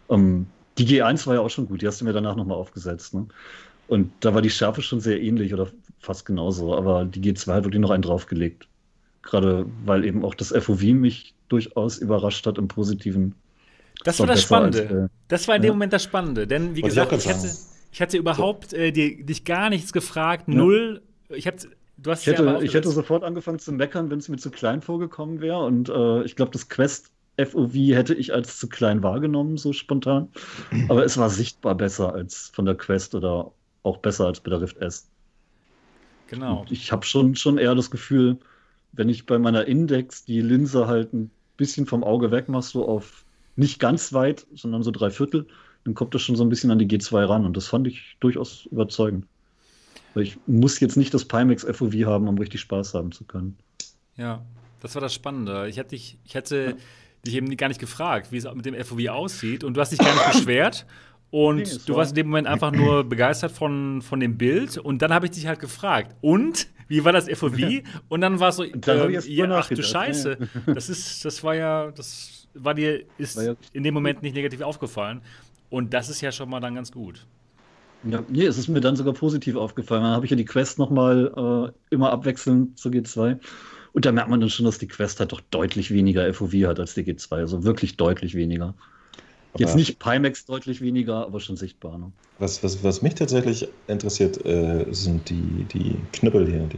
[0.10, 0.48] Ähm,
[0.78, 3.14] die G1 war ja auch schon gut, die hast du mir danach nochmal aufgesetzt.
[3.14, 3.28] Ne?
[3.88, 7.64] Und da war die Schärfe schon sehr ähnlich oder fast genauso, aber die G2 hat
[7.64, 8.68] wirklich noch einen draufgelegt.
[9.22, 13.36] Gerade weil eben auch das FOV mich durchaus überrascht hat im Positiven.
[14.04, 15.06] Das War das besser als, Spannende.
[15.06, 15.74] äh, das war in dem ja.
[15.74, 16.48] Moment das Spannende.
[16.48, 17.58] Denn, wie Wollte ich gesagt, ich gerade hatte,
[17.92, 20.48] ich hatte überhaupt äh, dir, dich gar nichts gefragt.
[20.48, 20.56] Ja.
[20.56, 21.02] Null.
[21.30, 21.56] Ich hab,
[21.98, 24.82] du hast Ich hätte, ich hätte sofort angefangen zu meckern, wenn es mir zu klein
[24.82, 25.64] vorgekommen wäre.
[25.64, 30.30] Und äh, ich glaube, das Quest FOV hätte ich als zu klein wahrgenommen, so spontan.
[30.90, 33.52] Aber es war sichtbar besser als von der Quest oder
[33.84, 35.08] auch besser als bei der Rift S.
[36.28, 36.62] Genau.
[36.62, 38.38] Und ich habe schon, schon eher das Gefühl,
[38.92, 42.88] wenn ich bei meiner Index die Linse halt ein bisschen vom Auge weg mache, so
[42.88, 43.26] auf
[43.56, 45.48] nicht ganz weit, sondern so drei Viertel,
[45.86, 47.46] dann kommt das schon so ein bisschen an die G2 ran.
[47.46, 49.26] Und das fand ich durchaus überzeugend.
[50.14, 53.58] Weil ich muss jetzt nicht das Pimax FOV haben, um richtig Spaß haben zu können.
[54.16, 54.44] Ja,
[54.80, 55.68] das war das Spannende.
[55.68, 56.78] Ich hätte dich, ich hätte
[57.26, 59.64] dich eben gar nicht gefragt, wie es mit dem FOV aussieht.
[59.64, 60.86] Und du hast dich gar nicht beschwert.
[61.32, 64.78] Und Nee, du war- warst in dem Moment einfach nur begeistert von, von dem Bild.
[64.78, 66.16] Und dann habe ich dich halt gefragt.
[66.22, 66.68] Und?
[66.94, 67.58] Wie war das FOV?
[68.10, 70.38] Und dann war es so, erst ja, ach du Scheiße.
[70.68, 74.36] Das ist, das war ja, das war dir, ist War ja- in dem Moment nicht
[74.36, 75.22] negativ aufgefallen.
[75.72, 77.26] Und das ist ja schon mal dann ganz gut.
[78.04, 80.04] Ja, nee, es ist mir dann sogar positiv aufgefallen.
[80.04, 83.40] Dann habe ich ja die Quest nochmal äh, immer abwechselnd zur G2.
[83.94, 86.80] Und da merkt man dann schon, dass die Quest halt doch deutlich weniger FOV hat
[86.80, 87.32] als die G2.
[87.38, 88.76] Also wirklich deutlich weniger.
[89.58, 91.98] Jetzt Aber- nicht Pimax deutlich weniger, aber schon sichtbar.
[91.98, 92.12] Ne?
[92.44, 96.78] Was, was, was mich tatsächlich interessiert, äh, sind die, die Knüppel hier, die,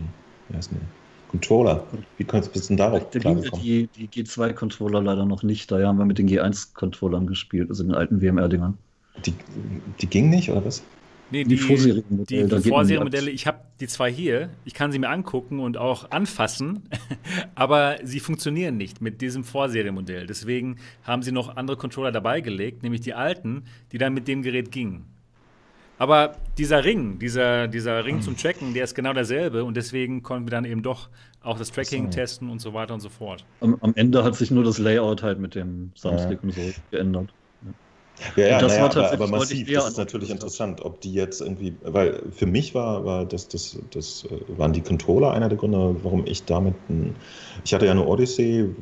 [0.49, 0.85] wie heißen die?
[1.31, 1.83] Controller.
[2.17, 3.63] Wie kannst bist du denn darauf Da klar ging ja gekommen?
[3.63, 5.71] die, die G2-Controller leider noch nicht.
[5.71, 8.77] Daher haben wir mit den G1-Controllern gespielt, also den alten WMR-Dingern.
[9.25, 9.33] Die,
[10.01, 10.83] die ging nicht, oder was?
[11.31, 12.47] Nee, die, die Vorserienmodelle.
[12.47, 14.49] Die, die Vorserienmodelle, ich habe die zwei hier.
[14.65, 16.83] Ich kann sie mir angucken und auch anfassen,
[17.55, 20.27] aber sie funktionieren nicht mit diesem Vorserienmodell.
[20.27, 24.43] Deswegen haben sie noch andere Controller dabei gelegt, nämlich die alten, die dann mit dem
[24.43, 25.14] Gerät gingen.
[25.97, 30.47] Aber dieser Ring, dieser, dieser Ring zum Tracken, der ist genau derselbe und deswegen konnten
[30.47, 31.09] wir dann eben doch
[31.41, 32.17] auch das Tracking so.
[32.17, 33.45] testen und so weiter und so fort.
[33.61, 36.43] Am, am, Ende hat sich nur das Layout halt mit dem Thumbstick ja.
[36.43, 37.33] und so geändert.
[38.35, 39.71] Ja, ja, das naja, war tatsächlich aber, aber massiv.
[39.71, 43.77] Das ist natürlich interessant, ob die jetzt irgendwie, weil für mich war, war das, das,
[43.91, 46.75] das äh, waren die Controller einer der Gründe, warum ich damit,
[47.63, 48.73] ich hatte ja eine Odyssey,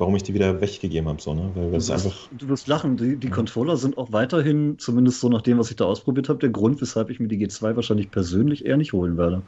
[0.00, 1.50] warum ich die wieder weggegeben habe, so, ne?
[1.54, 5.28] Weil, weil du, einfach du wirst lachen, die, die Controller sind auch weiterhin, zumindest so
[5.28, 8.10] nach dem, was ich da ausprobiert habe, der Grund, weshalb ich mir die G2 wahrscheinlich
[8.10, 9.42] persönlich eher nicht holen werde.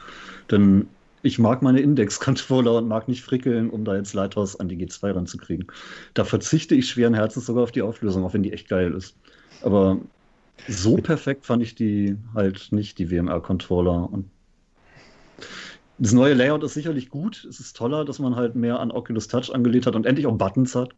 [0.51, 0.87] Denn
[1.23, 5.15] ich mag meine Index-Controller und mag nicht frickeln, um da jetzt Lighthouse an die G2
[5.15, 5.67] ranzukriegen.
[6.15, 9.17] Da verzichte ich schweren Herzens sogar auf die Auflösung, auch wenn die echt geil ist.
[9.63, 9.99] Aber
[10.69, 14.13] so perfekt fand ich die halt nicht, die WMR-Controller.
[14.13, 14.27] Und
[16.03, 17.45] das neue Layout ist sicherlich gut.
[17.49, 20.37] Es ist toller, dass man halt mehr an Oculus Touch angelegt hat und endlich auch
[20.37, 20.91] Buttons hat.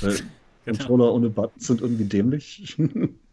[0.00, 0.14] Weil
[0.64, 0.78] genau.
[0.78, 2.76] Controller ohne Buttons sind irgendwie dämlich.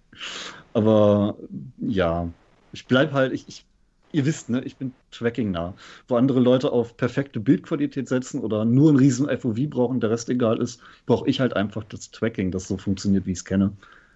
[0.74, 1.36] Aber
[1.80, 2.30] ja,
[2.74, 3.66] ich bleibe halt, ich, ich
[4.12, 5.74] ihr wisst, ne, ich bin Tracking nah.
[6.08, 10.30] Wo andere Leute auf perfekte Bildqualität setzen oder nur einen riesen FOV brauchen, der Rest
[10.30, 13.72] egal ist, brauche ich halt einfach das Tracking, das so funktioniert, wie ich es kenne.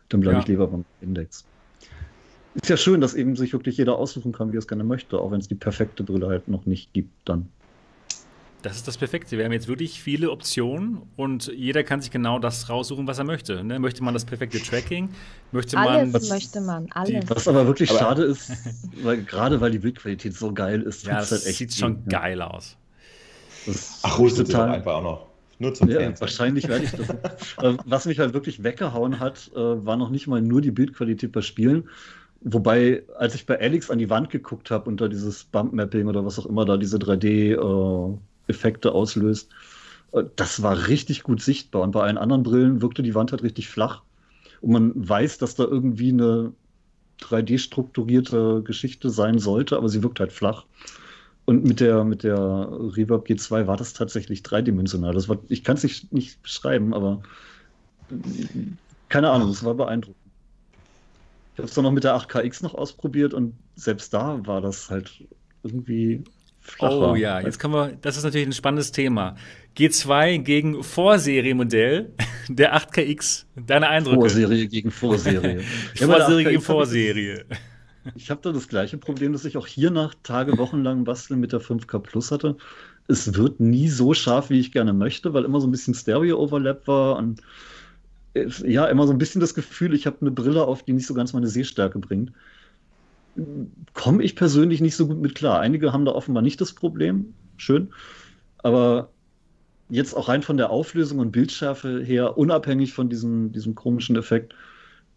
[0.10, 0.42] Dann bleibe ja.
[0.42, 1.44] ich lieber beim Index.
[2.62, 5.20] Ist ja schön, dass eben sich wirklich jeder aussuchen kann, wie er es gerne möchte,
[5.20, 7.50] auch wenn es die perfekte Brille halt noch nicht gibt dann.
[8.62, 9.38] Das ist das Perfekte.
[9.38, 13.24] Wir haben jetzt wirklich viele Optionen und jeder kann sich genau das raussuchen, was er
[13.24, 13.64] möchte.
[13.64, 13.80] Ne?
[13.80, 15.10] Möchte man das perfekte Tracking?
[15.54, 15.88] Möchte man.
[15.88, 17.30] Alles was, möchte man, alles.
[17.30, 18.52] was aber wirklich aber schade ist,
[19.04, 22.40] weil, gerade weil die Bildqualität so geil ist, ja, das halt sieht schon gut, geil
[22.40, 22.48] ja.
[22.48, 22.76] aus.
[24.04, 25.30] Ach, holst du total einfach auch noch.
[25.60, 27.10] Nur zum ja, Wahrscheinlich werde ich das.
[27.62, 31.34] Äh, was mich halt wirklich weggehauen hat, äh, war noch nicht mal nur die Bildqualität
[31.34, 31.90] bei Spielen.
[32.42, 36.40] Wobei, als ich bei Alex an die Wand geguckt habe, unter dieses Bump-Mapping oder was
[36.40, 39.52] auch immer da, diese 3D- äh, auslöst.
[40.14, 41.82] Äh, das war richtig gut sichtbar.
[41.82, 44.04] Und bei allen anderen Brillen wirkte die Wand halt richtig flach.
[44.62, 46.54] Und man weiß, dass da irgendwie eine
[47.22, 50.66] 3D-strukturierte Geschichte sein sollte, aber sie wirkt halt flach.
[51.46, 55.14] Und mit der, mit der Reverb G2 war das tatsächlich dreidimensional.
[55.14, 57.22] Das war, ich kann es nicht, nicht beschreiben, aber
[59.10, 60.19] keine Ahnung, es war beeindruckend.
[61.60, 64.90] Ich habe es dann noch mit der 8KX noch ausprobiert und selbst da war das
[64.90, 65.26] halt
[65.64, 66.24] irgendwie
[66.62, 67.12] flacher.
[67.12, 69.36] Oh ja, jetzt kommen wir, das ist natürlich ein spannendes Thema.
[69.78, 72.14] G2 gegen Vorserienmodell
[72.48, 73.46] der 8KX.
[73.56, 74.22] Deine Eindrücke?
[74.22, 75.62] Vorserie gegen Vorserie.
[75.96, 77.46] Vorserie gegen Vorserie.
[78.16, 81.52] Ich habe da das gleiche Problem, das ich auch hier nach Tage, Wochenlang Basteln mit
[81.52, 82.56] der 5K Plus hatte.
[83.10, 86.88] Es wird nie so scharf, wie ich gerne möchte, weil immer so ein bisschen Stereo-Overlap
[86.88, 87.42] war und
[88.66, 91.14] ja, immer so ein bisschen das Gefühl, ich habe eine Brille auf, die nicht so
[91.14, 92.32] ganz meine Sehstärke bringt
[93.94, 95.60] komme ich persönlich nicht so gut mit klar.
[95.60, 97.34] Einige haben da offenbar nicht das Problem.
[97.58, 97.90] Schön.
[98.60, 99.10] Aber
[99.90, 104.54] jetzt auch rein von der Auflösung und Bildschärfe her, unabhängig von diesem, diesem komischen Effekt,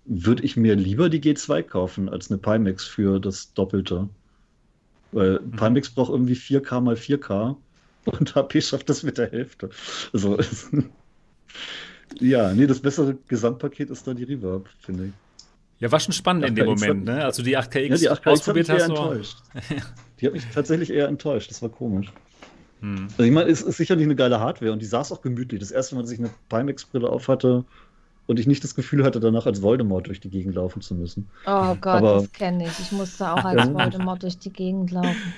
[0.05, 4.09] würde ich mir lieber die G2 kaufen als eine Pimax für das Doppelte.
[5.13, 5.53] Weil mhm.
[5.53, 7.57] Pimax braucht irgendwie 4K mal 4K
[8.05, 9.71] und HP schafft das mit der Hälfte.
[10.13, 10.39] Also,
[12.21, 15.13] ja, nee, das bessere Gesamtpaket ist da die Reverb, finde ich.
[15.79, 17.25] Ja, war schon spannend in dem Moment, ne?
[17.25, 18.79] Also die 8KX, ja, die 8KX ausprobiert hast.
[18.79, 19.39] Eher enttäuscht.
[20.21, 21.51] die hat mich tatsächlich eher enttäuscht.
[21.51, 22.13] Das war komisch.
[22.83, 23.09] Hm.
[23.11, 25.59] Also ich meine, es ist sicherlich eine geile Hardware und die saß auch gemütlich.
[25.59, 27.65] Das erste Mal, dass ich eine Pimax-Brille auf hatte
[28.27, 31.29] und ich nicht das Gefühl hatte, danach als Voldemort durch die Gegend laufen zu müssen.
[31.47, 32.79] Oh Gott, Aber, das kenne ich.
[32.79, 35.35] Ich musste auch als Voldemort durch die Gegend laufen.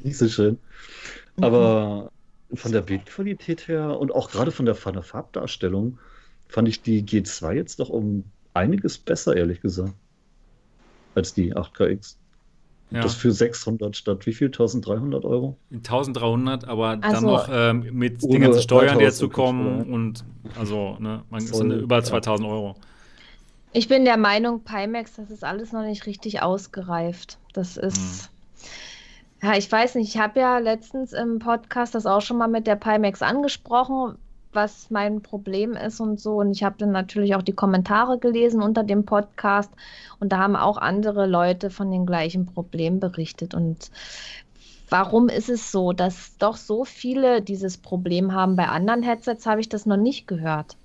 [0.00, 0.58] Nicht so schön.
[1.36, 1.44] Mhm.
[1.44, 2.10] Aber
[2.54, 5.98] von der Bildqualität her und auch gerade von der, von der Farbdarstellung
[6.48, 8.24] fand ich die G2 jetzt doch um
[8.54, 9.94] einiges besser, ehrlich gesagt,
[11.14, 12.16] als die 8KX.
[12.90, 13.02] Ja.
[13.02, 14.46] Das für 600 statt wie viel?
[14.46, 15.58] 1300 Euro?
[15.72, 20.24] 1300, aber also, dann noch ähm, mit den ganzen Steuern, die dazu kommen und
[20.58, 22.54] also, ne, man ist über 2000 ja.
[22.54, 22.76] Euro.
[23.72, 27.38] Ich bin der Meinung, Pimax, das ist alles noch nicht richtig ausgereift.
[27.52, 28.30] Das ist.
[29.42, 29.48] Hm.
[29.50, 32.66] Ja, ich weiß nicht, ich habe ja letztens im Podcast das auch schon mal mit
[32.66, 34.16] der Pimax angesprochen,
[34.52, 36.36] was mein Problem ist und so.
[36.36, 39.70] Und ich habe dann natürlich auch die Kommentare gelesen unter dem Podcast
[40.20, 43.54] und da haben auch andere Leute von den gleichen Problemen berichtet.
[43.54, 43.90] Und
[44.88, 48.56] warum ist es so, dass doch so viele dieses Problem haben?
[48.56, 50.76] Bei anderen Headsets habe ich das noch nicht gehört.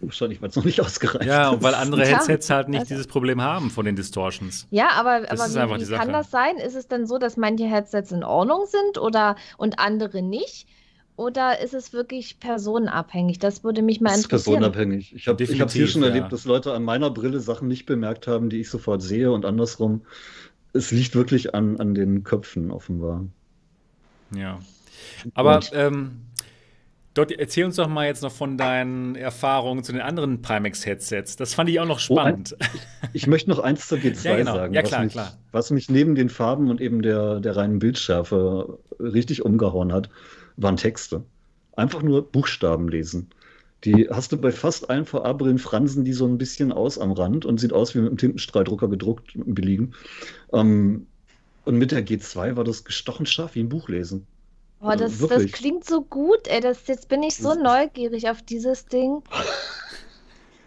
[0.00, 3.06] Wahrscheinlich, weil es noch nicht ausgereicht Ja, und weil andere Headsets halt nicht also, dieses
[3.06, 4.66] Problem haben von den Distortions.
[4.70, 6.56] Ja, aber, aber wie, wie kann das sein?
[6.56, 10.68] Ist es denn so, dass manche Headsets in Ordnung sind oder und andere nicht?
[11.18, 13.40] Oder ist es wirklich personenabhängig?
[13.40, 14.30] Das würde mich mal interessieren.
[14.30, 15.14] Das ist personenabhängig.
[15.16, 16.08] Ich habe es hier schon ja.
[16.10, 19.44] erlebt, dass Leute an meiner Brille Sachen nicht bemerkt haben, die ich sofort sehe und
[19.44, 20.02] andersrum.
[20.72, 23.24] es liegt wirklich an, an den Köpfen offenbar.
[24.32, 24.60] Ja.
[25.34, 26.20] Aber ähm,
[27.14, 31.34] dort erzähl uns doch mal jetzt noch von deinen Erfahrungen zu den anderen Pimax-Headsets.
[31.34, 32.54] Das fand ich auch noch spannend.
[32.54, 32.70] Oh, ein,
[33.12, 34.54] ich, ich, möchte noch eins zur G2 ja, genau.
[34.54, 34.72] sagen.
[34.72, 35.38] Ja, klar, was mich, klar.
[35.50, 40.10] Was mich neben den Farben und eben der, der reinen Bildschärfe richtig umgehauen hat,
[40.58, 41.24] waren Texte.
[41.76, 43.30] Einfach nur Buchstaben lesen.
[43.84, 47.44] Die hast du bei fast allen VA-Brillen fransen die so ein bisschen aus am Rand
[47.44, 49.94] und sieht aus wie mit einem Tintenstrahldrucker gedruckt, billigen.
[50.52, 51.06] Ähm,
[51.64, 54.26] und mit der G2 war das gestochen scharf wie ein Buch lesen.
[54.80, 56.60] Oh, das, das klingt so gut, ey.
[56.60, 59.22] Das, jetzt bin ich so neugierig auf dieses Ding.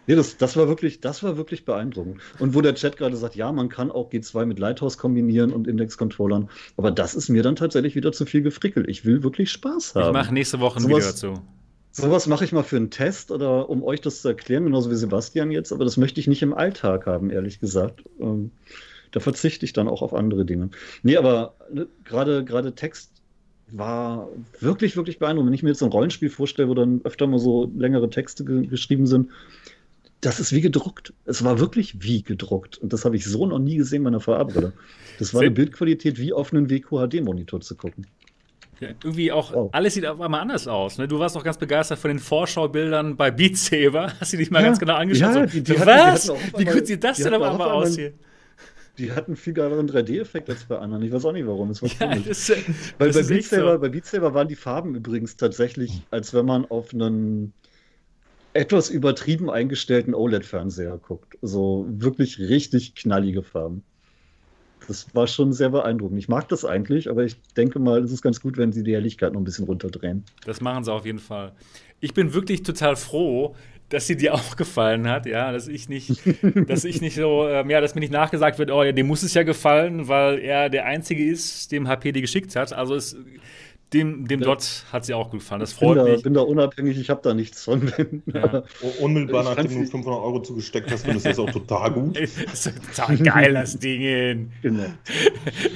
[0.07, 2.21] Nee, das, das, war wirklich, das war wirklich beeindruckend.
[2.39, 5.67] Und wo der Chat gerade sagt, ja, man kann auch G2 mit Lighthouse kombinieren und
[5.67, 8.89] Index-Controllern, aber das ist mir dann tatsächlich wieder zu viel gefrickelt.
[8.89, 10.07] Ich will wirklich Spaß haben.
[10.07, 11.33] Ich mache nächste Woche ein Video dazu.
[11.93, 14.95] Sowas mache ich mal für einen Test oder um euch das zu erklären, genauso wie
[14.95, 18.03] Sebastian jetzt, aber das möchte ich nicht im Alltag haben, ehrlich gesagt.
[18.19, 18.51] Ähm,
[19.11, 20.69] da verzichte ich dann auch auf andere Dinge.
[21.03, 23.11] Nee, aber ne, gerade gerade Text
[23.71, 24.29] war
[24.59, 25.49] wirklich, wirklich beeindruckend.
[25.49, 28.67] Wenn ich mir jetzt ein Rollenspiel vorstelle, wo dann öfter mal so längere Texte ge
[28.67, 29.29] geschrieben sind,
[30.21, 31.13] das ist wie gedruckt.
[31.25, 32.77] Es war wirklich wie gedruckt.
[32.77, 34.73] Und das habe ich so noch nie gesehen bei einer VR-Brille.
[35.19, 38.05] Das war eine Bildqualität wie auf einen WQHD-Monitor zu gucken.
[38.79, 39.69] Ja, irgendwie auch, wow.
[39.73, 40.97] alles sieht auf einmal anders aus.
[40.97, 41.07] Ne?
[41.07, 44.11] Du warst auch ganz begeistert von den Vorschaubildern bei Beat Saber.
[44.19, 45.35] Hast du dich mal ja, ganz genau angeschaut?
[45.35, 46.29] Ja, die, die so, hatten, was?
[46.57, 48.13] Wie gut sieht das denn auf einmal aus hier?
[48.97, 51.03] Die hatten viel geileren 3D-Effekt als bei anderen.
[51.03, 51.69] Ich weiß auch nicht warum.
[51.69, 52.57] Das war ja, das, das
[52.97, 53.79] Weil bei Beat, Saber, so.
[53.79, 57.53] bei Beat Saber waren die Farben übrigens tatsächlich, als wenn man auf einen
[58.53, 61.37] etwas übertrieben eingestellten OLED-Fernseher guckt.
[61.41, 63.83] So wirklich richtig knallige Farben.
[64.87, 66.19] Das war schon sehr beeindruckend.
[66.19, 68.93] Ich mag das eigentlich, aber ich denke mal, es ist ganz gut, wenn sie die
[68.93, 70.23] Helligkeit noch ein bisschen runterdrehen.
[70.45, 71.53] Das machen sie auf jeden Fall.
[71.99, 73.55] Ich bin wirklich total froh,
[73.89, 76.21] dass sie dir auch gefallen hat, ja, dass ich nicht,
[76.67, 79.23] dass ich nicht so, ähm, ja, dass mir nicht nachgesagt wird, oh ja, dem muss
[79.23, 82.73] es ja gefallen, weil er der Einzige ist, dem HP die geschickt hat.
[82.73, 83.15] Also es
[83.93, 84.45] dem, dem ja.
[84.45, 85.59] Dot hat sie auch gut gefallen.
[85.59, 86.15] Das freut bin mich.
[86.17, 87.91] Ich bin da unabhängig, ich habe da nichts von.
[88.33, 88.63] Ja.
[89.01, 92.17] Unmittelbar nachdem du 500 Euro zugesteckt hast, findest du das auch total gut.
[92.17, 94.51] das ist total geil, das Ding.
[94.61, 94.85] Genau.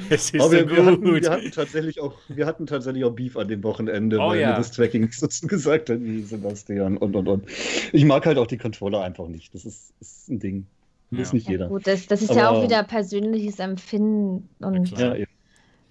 [0.09, 0.75] es ist Aber so wir, gut.
[0.75, 4.29] Wir hatten, wir hatten, tatsächlich auch, wir hatten tatsächlich auch Beef an dem Wochenende, oh,
[4.29, 4.51] weil ja.
[4.51, 7.45] mir das Tracking nicht so gesagt hat wie Sebastian und und und.
[7.91, 9.53] Ich mag halt auch die Controller einfach nicht.
[9.53, 10.67] Das ist, ist ein Ding.
[11.11, 11.21] Ja.
[11.21, 11.67] Ist nicht jeder.
[11.67, 14.49] Gut, das, das ist Aber, ja auch wieder persönliches Empfinden.
[14.59, 15.34] Und ja, eben.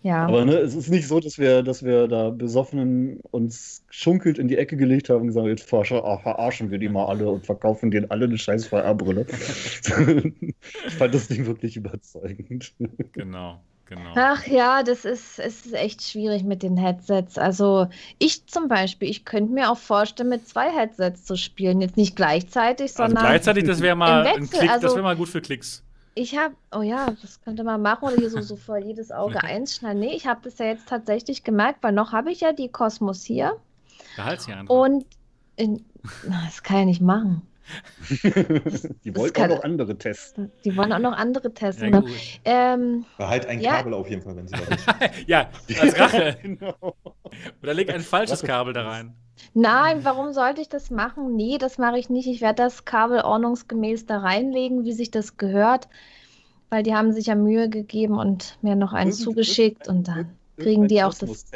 [0.05, 0.27] Ja.
[0.27, 4.49] Aber ne, es ist nicht so, dass wir, dass wir da besoffenen uns schunkelt in
[4.49, 8.11] die Ecke gelegt haben und gesagt, jetzt verarschen wir die mal alle und verkaufen denen
[8.11, 9.25] alle eine scheiß VR-Brille.
[10.87, 12.75] ich fand das Ding wirklich überzeugend.
[13.13, 13.63] Genau.
[13.87, 14.13] Genau.
[14.15, 17.39] Ach ja, das ist, es ist echt schwierig mit den Headsets.
[17.39, 17.87] Also
[18.19, 21.81] ich zum Beispiel, ich könnte mir auch vorstellen, mit zwei Headsets zu spielen.
[21.81, 23.19] Jetzt nicht gleichzeitig, also sondern.
[23.19, 25.84] Also gleichzeitig, das wäre mal ein Klick, also, das wäre mal gut für Klicks.
[26.15, 29.41] Ich habe, oh ja, das könnte man machen oder hier so, so vor jedes Auge
[29.43, 30.01] einschneiden.
[30.01, 33.25] Nee, ich habe das ja jetzt tatsächlich gemerkt, weil noch habe ich ja die Kosmos
[33.25, 33.57] hier.
[34.17, 34.75] Behalt's hier einfach.
[34.75, 35.07] Und
[35.57, 35.85] in,
[36.45, 37.43] das kann ich nicht machen.
[39.05, 40.53] die wollen auch noch andere testen.
[40.65, 41.95] Die wollen auch noch andere testen.
[41.95, 42.05] Ja,
[42.45, 43.99] ähm, Behalt ein Kabel ja.
[43.99, 44.87] auf jeden Fall, wenn sie das
[45.27, 45.49] Ja,
[45.81, 46.37] als Rache.
[46.43, 46.95] genau.
[47.63, 49.15] Oder leg ein falsches Kabel da rein.
[49.53, 51.37] Nein, warum sollte ich das machen?
[51.37, 52.27] Nee, das mache ich nicht.
[52.27, 55.89] Ich werde das Kabel ordnungsgemäß da reinlegen, wie sich das gehört,
[56.71, 60.89] weil die haben sich ja Mühe gegeben und mir noch einen zugeschickt und dann kriegen
[60.89, 61.47] die auch das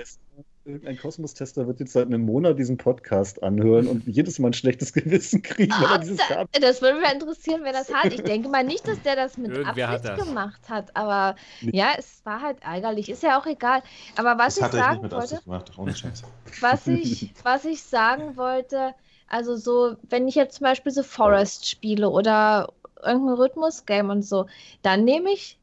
[0.69, 4.93] irgendein Kosmos-Tester wird jetzt seit einem Monat diesen Podcast anhören und jedes Mal ein schlechtes
[4.93, 8.13] Gewissen kriegen, dieses da, Das würde mich interessieren, wer das hat.
[8.13, 10.29] Ich denke mal nicht, dass der das mit Irgendwer Absicht hat das.
[10.29, 13.09] gemacht hat, aber ja, es war halt ärgerlich.
[13.09, 13.83] Ist ja auch egal.
[14.17, 15.73] Aber was das ich sagen wollte, gemacht,
[16.61, 18.95] was ich, was ich sagen wollte,
[19.27, 24.47] also so, wenn ich jetzt zum Beispiel so Forest spiele oder irgendein Rhythmus-Game und so,
[24.83, 25.58] dann nehme ich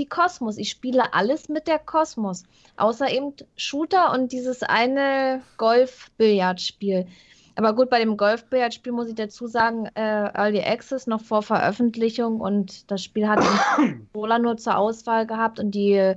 [0.00, 0.56] die Kosmos.
[0.56, 2.44] Ich spiele alles mit der Kosmos.
[2.76, 7.06] Außer eben Shooter und dieses eine Golf-Billard-Spiel.
[7.54, 12.40] Aber gut, bei dem Golf-Billard-Spiel muss ich dazu sagen, äh, Early Access noch vor Veröffentlichung
[12.40, 16.14] und das Spiel hat den Controller nur zur Auswahl gehabt und die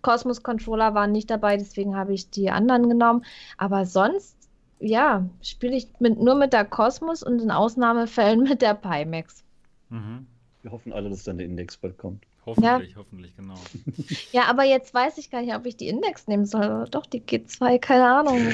[0.00, 3.24] Cosmos-Controller waren nicht dabei, deswegen habe ich die anderen genommen.
[3.58, 4.36] Aber sonst,
[4.78, 9.44] ja, spiele ich mit, nur mit der Cosmos und in Ausnahmefällen mit der Pimax.
[9.90, 10.26] Mhm.
[10.62, 12.24] Wir hoffen alle, dass dann der Index bald kommt.
[12.46, 12.96] Hoffentlich, ja.
[12.96, 13.54] hoffentlich, genau.
[14.32, 16.86] Ja, aber jetzt weiß ich gar nicht, ob ich die Index nehmen soll.
[16.90, 18.52] Doch, die G2, keine Ahnung.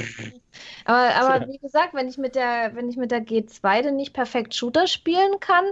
[0.85, 4.13] aber, aber wie gesagt, wenn ich mit der, wenn ich mit der G2 dann nicht
[4.13, 5.65] perfekt Shooter spielen kann,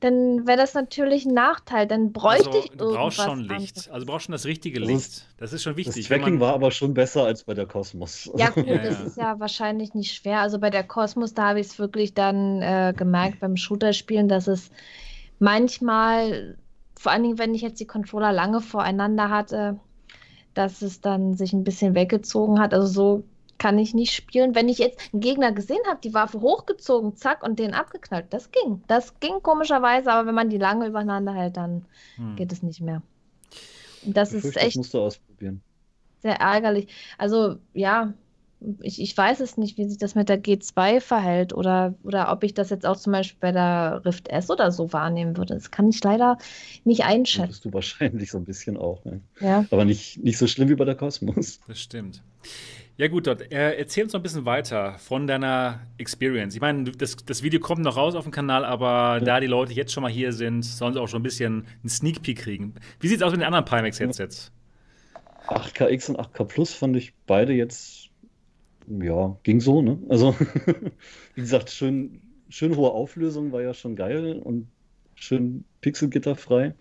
[0.00, 1.86] dann wäre das natürlich ein Nachteil.
[1.86, 3.52] Dann bräuchte also, ich Du brauchst schon Licht.
[3.52, 3.88] Anderes.
[3.88, 4.90] Also du brauchst schon das richtige Licht.
[4.90, 6.08] Das ist, das ist schon wichtig.
[6.08, 6.40] Das Tracking man...
[6.40, 8.30] war aber schon besser als bei der Cosmos.
[8.36, 9.04] Ja, gut, ja, das ja.
[9.04, 10.40] ist ja wahrscheinlich nicht schwer.
[10.40, 14.46] Also bei der Cosmos, da habe ich es wirklich dann äh, gemerkt beim Shooter-Spielen, dass
[14.46, 14.70] es
[15.38, 16.56] manchmal
[17.00, 19.80] vor allen Dingen, wenn ich jetzt die Controller lange voreinander hatte,
[20.52, 22.74] dass es dann sich ein bisschen weggezogen hat.
[22.74, 23.24] Also so
[23.56, 24.54] kann ich nicht spielen.
[24.54, 28.50] Wenn ich jetzt einen Gegner gesehen habe, die Waffe hochgezogen, zack, und den abgeknallt, das
[28.52, 28.82] ging.
[28.86, 31.86] Das ging komischerweise, aber wenn man die lange übereinander hält, dann
[32.16, 32.36] hm.
[32.36, 33.00] geht es nicht mehr.
[34.04, 34.66] Das ist echt.
[34.66, 35.62] Das musst du ausprobieren.
[36.18, 36.92] Sehr ärgerlich.
[37.16, 38.12] Also, ja,
[38.82, 42.44] ich, ich weiß es nicht, wie sich das mit der G2 verhält oder, oder ob
[42.44, 45.54] ich das jetzt auch zum Beispiel bei der Rift S oder so wahrnehmen würde.
[45.54, 46.38] Das kann ich leider
[46.84, 47.48] nicht einschätzen.
[47.48, 49.04] Das du wahrscheinlich so ein bisschen auch.
[49.04, 49.20] Ne?
[49.40, 49.64] Ja.
[49.70, 51.60] Aber nicht, nicht so schlimm wie bei der Kosmos.
[51.66, 52.22] Das stimmt.
[52.96, 53.50] Ja, gut, dort.
[53.50, 56.54] Erzähl uns noch ein bisschen weiter von deiner Experience.
[56.54, 59.20] Ich meine, das, das Video kommt noch raus auf dem Kanal, aber ja.
[59.20, 61.88] da die Leute jetzt schon mal hier sind, sollen sie auch schon ein bisschen einen
[61.88, 62.74] Sneak Peek kriegen.
[63.00, 64.52] Wie sieht es aus mit den anderen Pimax-Headsets?
[65.46, 68.09] 8KX und 8K Plus fand ich beide jetzt
[69.00, 69.98] ja, ging so, ne?
[70.08, 70.34] Also,
[71.34, 74.66] wie gesagt, schön, schön hohe Auflösung war ja schon geil und
[75.14, 76.74] schön pixelgitterfrei.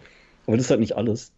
[0.48, 1.32] Aber das ist halt nicht alles.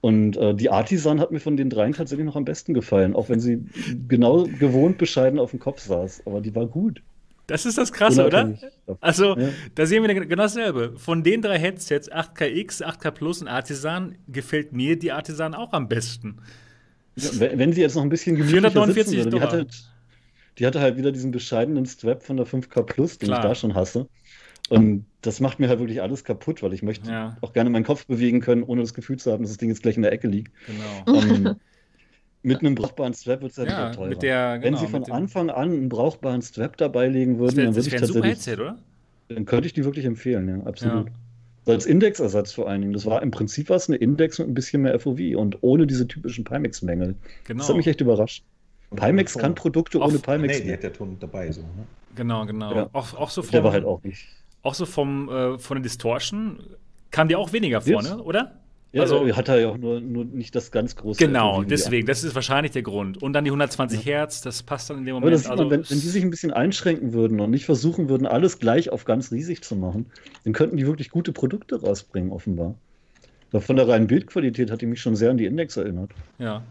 [0.00, 3.28] Und äh, die Artisan hat mir von den dreien tatsächlich noch am besten gefallen, auch
[3.28, 3.64] wenn sie
[4.08, 6.22] genau gewohnt bescheiden auf dem Kopf saß.
[6.26, 7.02] Aber die war gut.
[7.46, 8.58] Das ist das Krasse, oder?
[9.00, 9.48] Also, ja.
[9.74, 10.94] da sehen wir genau dasselbe.
[10.96, 15.88] Von den drei Headsets, 8KX, 8K Plus und Artisan, gefällt mir die Artisan auch am
[15.88, 16.38] besten.
[17.14, 19.66] Ja, wenn sie jetzt noch ein bisschen gemütlicher 449 sitzen würde, die hatte,
[20.58, 23.40] die hatte halt wieder diesen bescheidenen Strap von der 5K Plus, den Klar.
[23.40, 24.08] ich da schon hasse.
[24.68, 27.36] Und das macht mir halt wirklich alles kaputt, weil ich möchte ja.
[27.40, 29.82] auch gerne meinen Kopf bewegen können, ohne das Gefühl zu haben, dass das Ding jetzt
[29.82, 30.52] gleich in der Ecke liegt.
[30.66, 31.18] Genau.
[31.18, 31.56] Um,
[32.42, 34.14] mit einem brauchbaren Strap wird es halt ja, teurer.
[34.14, 37.88] Der, genau, Wenn sie von Anfang an einen brauchbaren Strap dabei legen würden, dann würde
[37.88, 38.24] ich tatsächlich.
[38.24, 38.78] Headset, oder?
[39.28, 41.08] Dann könnte ich die wirklich empfehlen, ja, absolut.
[41.08, 41.72] Ja.
[41.72, 42.92] Als Indexersatz vor allen Dingen.
[42.92, 46.06] Das war im Prinzip was eine Index mit ein bisschen mehr FOV und ohne diese
[46.06, 47.16] typischen Pimax-Mängel.
[47.44, 47.58] Genau.
[47.58, 48.44] Das hat mich echt überrascht.
[48.94, 50.58] Pimax kann Produkte ohne Pimax.
[50.58, 51.50] Nee, die hat der Ton dabei.
[51.50, 51.86] So, ne?
[52.14, 52.74] Genau, genau.
[52.74, 52.90] Ja.
[52.92, 54.26] Auch, auch so vom, der war halt auch nicht.
[54.62, 56.60] Auch so vom, äh, von der Distortion
[57.10, 58.20] kam die auch weniger vorne, Jetzt?
[58.20, 58.60] oder?
[58.92, 61.18] Ja, also hat er ja auch nur, nur nicht das ganz große.
[61.18, 63.22] Genau, deswegen, das ist wahrscheinlich der Grund.
[63.22, 64.12] Und dann die 120 ja.
[64.12, 65.44] Hertz, das passt dann in dem Moment.
[65.44, 68.26] Aber also, man, wenn, wenn die sich ein bisschen einschränken würden und nicht versuchen würden,
[68.26, 70.06] alles gleich auf ganz riesig zu machen,
[70.44, 72.74] dann könnten die wirklich gute Produkte rausbringen, offenbar.
[73.52, 76.12] Von der reinen Bildqualität hat die mich schon sehr an die Index erinnert.
[76.38, 76.62] Ja.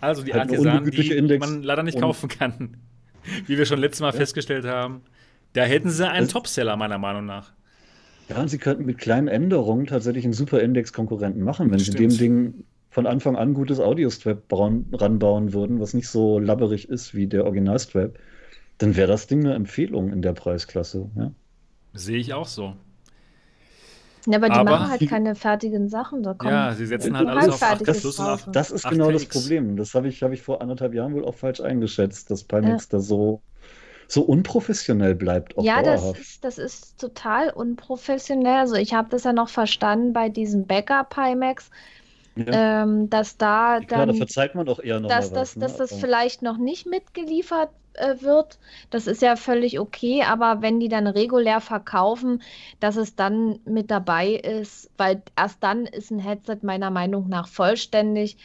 [0.00, 2.76] Also die halt Artisanen, die Index man leider nicht kaufen kann.
[3.46, 4.18] Wie wir schon letztes Mal ja.
[4.18, 5.02] festgestellt haben.
[5.52, 7.52] Da hätten sie einen Topseller, meiner Meinung nach.
[8.28, 11.98] Ja, und sie könnten mit kleinen Änderungen tatsächlich einen super Index-Konkurrenten machen, wenn Stimmt.
[11.98, 17.14] sie dem Ding von Anfang an gutes Audio-Strap ranbauen würden, was nicht so labberig ist
[17.14, 18.18] wie der Original-Strap,
[18.78, 21.10] dann wäre das Ding eine Empfehlung in der Preisklasse.
[21.16, 21.32] Ja?
[21.92, 22.76] Sehe ich auch so.
[24.26, 26.22] Ja, aber die aber machen halt keine fertigen Sachen.
[26.22, 29.26] Da ja, sie setzen halt alles auf 8 das, und auf Das ist genau das
[29.26, 29.76] Problem.
[29.76, 32.98] Das habe ich, hab ich vor anderthalb Jahren wohl auch falsch eingeschätzt, dass Pimax ja.
[32.98, 33.42] da so,
[34.08, 35.54] so unprofessionell bleibt.
[35.58, 38.58] ja, das ist, das ist total unprofessionell.
[38.58, 41.70] Also ich habe das ja noch verstanden bei diesem Backup Pimax.
[42.46, 42.82] Ja.
[42.82, 43.86] Ähm, dass da dann.
[43.86, 45.62] Klar, da verzeiht man doch eher noch dass, was, ne?
[45.62, 48.58] dass das vielleicht noch nicht mitgeliefert äh, wird.
[48.90, 52.42] Das ist ja völlig okay, aber wenn die dann regulär verkaufen,
[52.78, 57.48] dass es dann mit dabei ist, weil erst dann ist ein Headset meiner Meinung nach
[57.48, 58.36] vollständig.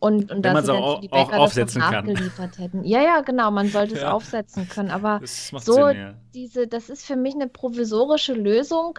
[0.00, 2.62] Und, und wenn man es auch, die Bäcker auch aufsetzen das nachgeliefert kann.
[2.62, 2.84] hätten.
[2.84, 4.00] Ja, ja, genau, man sollte ja.
[4.00, 4.90] es aufsetzen können.
[4.90, 6.14] Aber so Sinn, ja.
[6.34, 8.98] diese, das ist für mich eine provisorische Lösung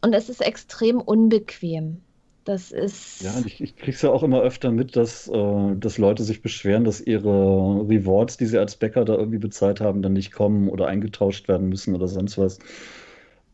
[0.00, 2.02] und es ist extrem unbequem.
[2.48, 3.20] Das ist.
[3.20, 6.40] Ja, ich, ich kriege es ja auch immer öfter mit, dass, äh, dass Leute sich
[6.40, 10.70] beschweren, dass ihre Rewards, die sie als Bäcker da irgendwie bezahlt haben, dann nicht kommen
[10.70, 12.58] oder eingetauscht werden müssen oder sonst was.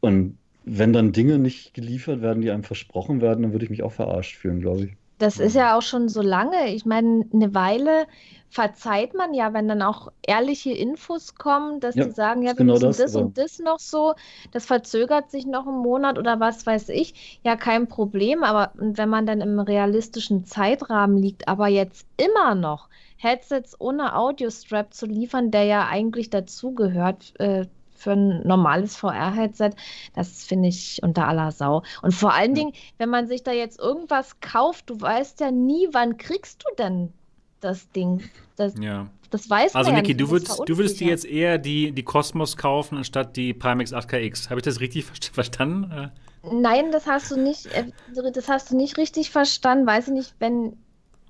[0.01, 3.83] Und wenn dann Dinge nicht geliefert werden, die einem versprochen werden, dann würde ich mich
[3.83, 4.97] auch verarscht fühlen, glaube ich.
[5.19, 5.77] Das ist ja.
[5.77, 6.75] auch schon so lange.
[6.75, 8.07] Ich meine, eine Weile
[8.55, 12.55] verzeiht man ja, wenn dann auch ehrliche Infos kommen, dass ja, die sagen, ja, wir
[12.55, 14.15] genau müssen das, das und das noch so,
[14.53, 19.09] das verzögert sich noch einen Monat oder was weiß ich, ja, kein Problem, aber wenn
[19.09, 25.51] man dann im realistischen Zeitrahmen liegt, aber jetzt immer noch Headsets ohne Audiostrap zu liefern,
[25.51, 27.67] der ja eigentlich dazugehört, äh,
[28.05, 29.71] für ein normales VR-Headset,
[30.15, 31.83] das finde ich unter aller Sau.
[32.03, 35.89] Und vor allen Dingen, wenn man sich da jetzt irgendwas kauft, du weißt ja nie,
[35.93, 37.13] wann kriegst du denn
[37.61, 38.23] das Ding.
[38.57, 39.09] Das, ja.
[39.31, 42.03] das weiß also, man Niki, ja du, würdest, du würdest dir jetzt eher die, die
[42.03, 44.51] Cosmos kaufen, anstatt die Pimax 8KX.
[44.51, 45.91] Habe ich das richtig verstanden?
[45.91, 46.09] Äh.
[46.53, 47.87] Nein, das hast du nicht, äh,
[48.33, 49.87] das hast du nicht richtig verstanden.
[49.87, 50.77] Weiß ich nicht, wenn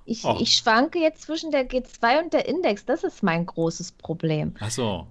[0.05, 0.36] ich, oh.
[0.40, 2.84] ich schwanke jetzt zwischen der G2 und der Index.
[2.84, 4.55] Das ist mein großes Problem.
[4.60, 5.06] Ach so.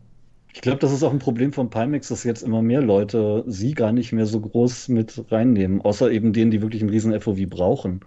[0.54, 3.74] Ich glaube, das ist auch ein Problem von Pimax, dass jetzt immer mehr Leute sie
[3.74, 7.50] gar nicht mehr so groß mit reinnehmen, außer eben denen, die wirklich einen riesen FOV
[7.50, 8.02] brauchen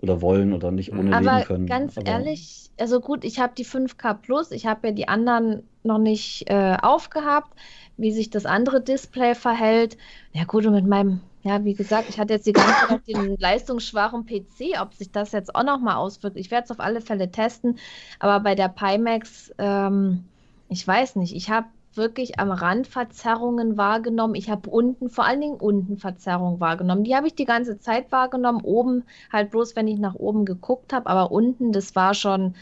[0.00, 1.66] oder wollen oder nicht ohne Aber leben können.
[1.66, 5.08] Ganz Aber ganz ehrlich, also gut, ich habe die 5K Plus, ich habe ja die
[5.08, 7.58] anderen noch nicht äh, aufgehabt,
[7.96, 9.96] wie sich das andere Display verhält.
[10.32, 13.36] Ja gut, und mit meinem Ja, wie gesagt, ich hatte jetzt die ganze Zeit den
[13.38, 16.36] leistungsschwachen PC, ob sich das jetzt auch nochmal auswirkt.
[16.36, 17.78] Ich werde es auf alle Fälle testen,
[18.18, 20.28] aber bei der Pimax, ähm,
[20.68, 21.66] ich weiß nicht, ich habe
[21.98, 24.34] wirklich am Rand Verzerrungen wahrgenommen.
[24.34, 27.04] Ich habe unten, vor allen Dingen unten Verzerrungen wahrgenommen.
[27.04, 28.62] Die habe ich die ganze Zeit wahrgenommen.
[28.62, 32.54] Oben halt bloß, wenn ich nach oben geguckt habe, aber unten, das war schon.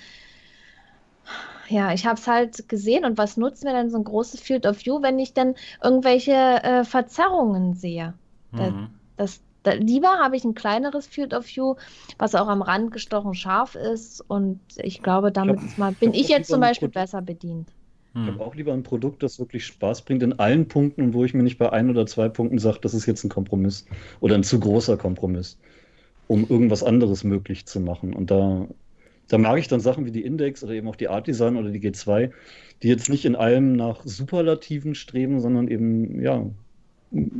[1.68, 4.66] Ja, ich habe es halt gesehen und was nutzt mir denn so ein großes Field
[4.66, 8.14] of View, wenn ich dann irgendwelche äh, Verzerrungen sehe?
[8.52, 8.88] Mhm.
[9.16, 11.74] Das, da, lieber habe ich ein kleineres Field of View,
[12.18, 16.14] was auch am Rand gestochen scharf ist und ich glaube, damit ich hab, mal, bin
[16.14, 17.68] ich, ich jetzt zum Beispiel besser bedient.
[18.18, 18.40] Ich habe hm.
[18.40, 21.58] auch lieber ein Produkt, das wirklich Spaß bringt in allen Punkten, wo ich mir nicht
[21.58, 23.84] bei ein oder zwei Punkten sage, das ist jetzt ein Kompromiss
[24.20, 25.58] oder ein zu großer Kompromiss,
[26.26, 28.14] um irgendwas anderes möglich zu machen.
[28.14, 28.68] Und da,
[29.28, 31.68] da mag ich dann Sachen wie die Index oder eben auch die Art Design oder
[31.68, 32.30] die G2,
[32.82, 36.46] die jetzt nicht in allem nach Superlativen streben, sondern eben, ja,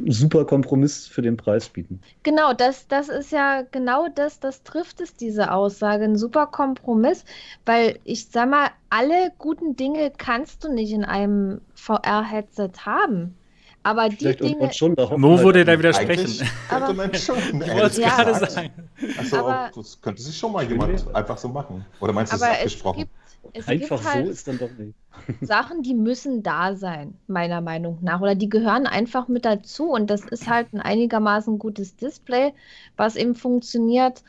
[0.07, 2.01] super Kompromiss für den Preis bieten.
[2.23, 6.05] Genau, das, das ist ja genau das, das trifft es, diese Aussage.
[6.05, 7.25] Ein super Kompromiss,
[7.65, 13.37] weil ich sag mal, alle guten Dinge kannst du nicht in einem VR-Headset haben.
[13.83, 14.73] Aber die Vielleicht Dinge.
[14.73, 16.49] Schon, Mo würde da widersprechen.
[16.71, 17.39] Aber man schon.
[17.39, 18.71] ich wollte es gerade sagen.
[19.17, 21.85] Achso, aber, das könnte sich schon mal jemand einfach so machen.
[22.01, 22.99] Oder meinst du, es ist abgesprochen?
[22.99, 24.95] Es gibt es Einfach so halt ist dann doch nicht.
[25.41, 28.21] Sachen, die müssen da sein, meiner Meinung nach.
[28.21, 29.91] Oder die gehören einfach mit dazu.
[29.91, 32.53] Und das ist halt ein einigermaßen gutes Display,
[32.97, 34.23] was eben funktioniert.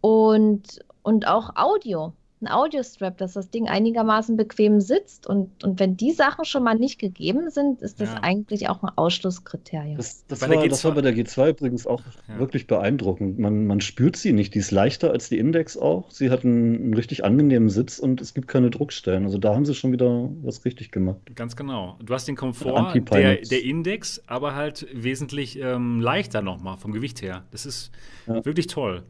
[0.00, 2.12] Und, und auch Audio
[2.42, 5.26] ein Audiostrap, dass das Ding einigermaßen bequem sitzt.
[5.26, 8.20] Und, und wenn die Sachen schon mal nicht gegeben sind, ist das ja.
[8.22, 9.96] eigentlich auch ein Ausschlusskriterium.
[9.96, 12.38] Das, das, war, das war, bei der G2 übrigens auch ja.
[12.38, 13.38] wirklich beeindruckend.
[13.38, 14.54] Man, man spürt sie nicht.
[14.54, 16.10] Die ist leichter als die Index auch.
[16.10, 19.24] Sie hat einen, einen, richtig angenehmen Sitz und es gibt keine Druckstellen.
[19.24, 21.18] Also da haben sie schon wieder was richtig gemacht.
[21.34, 21.96] Ganz genau.
[22.04, 27.22] Du hast den Komfort der, der Index, aber halt wesentlich ähm, leichter nochmal vom Gewicht
[27.22, 27.44] her.
[27.50, 27.90] Das ist
[28.26, 28.44] ja.
[28.44, 29.04] wirklich toll.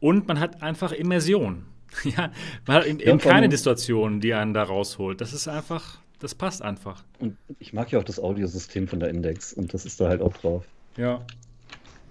[0.00, 1.64] Und man hat einfach Immersion.
[2.04, 2.30] Ja,
[2.66, 5.20] man hat eben, ja, keine Distortion, die einen da rausholt.
[5.20, 7.04] Das ist einfach, das passt einfach.
[7.18, 10.20] Und ich mag ja auch das Audiosystem von der Index und das ist da halt
[10.20, 10.64] auch drauf.
[10.96, 11.22] Ja.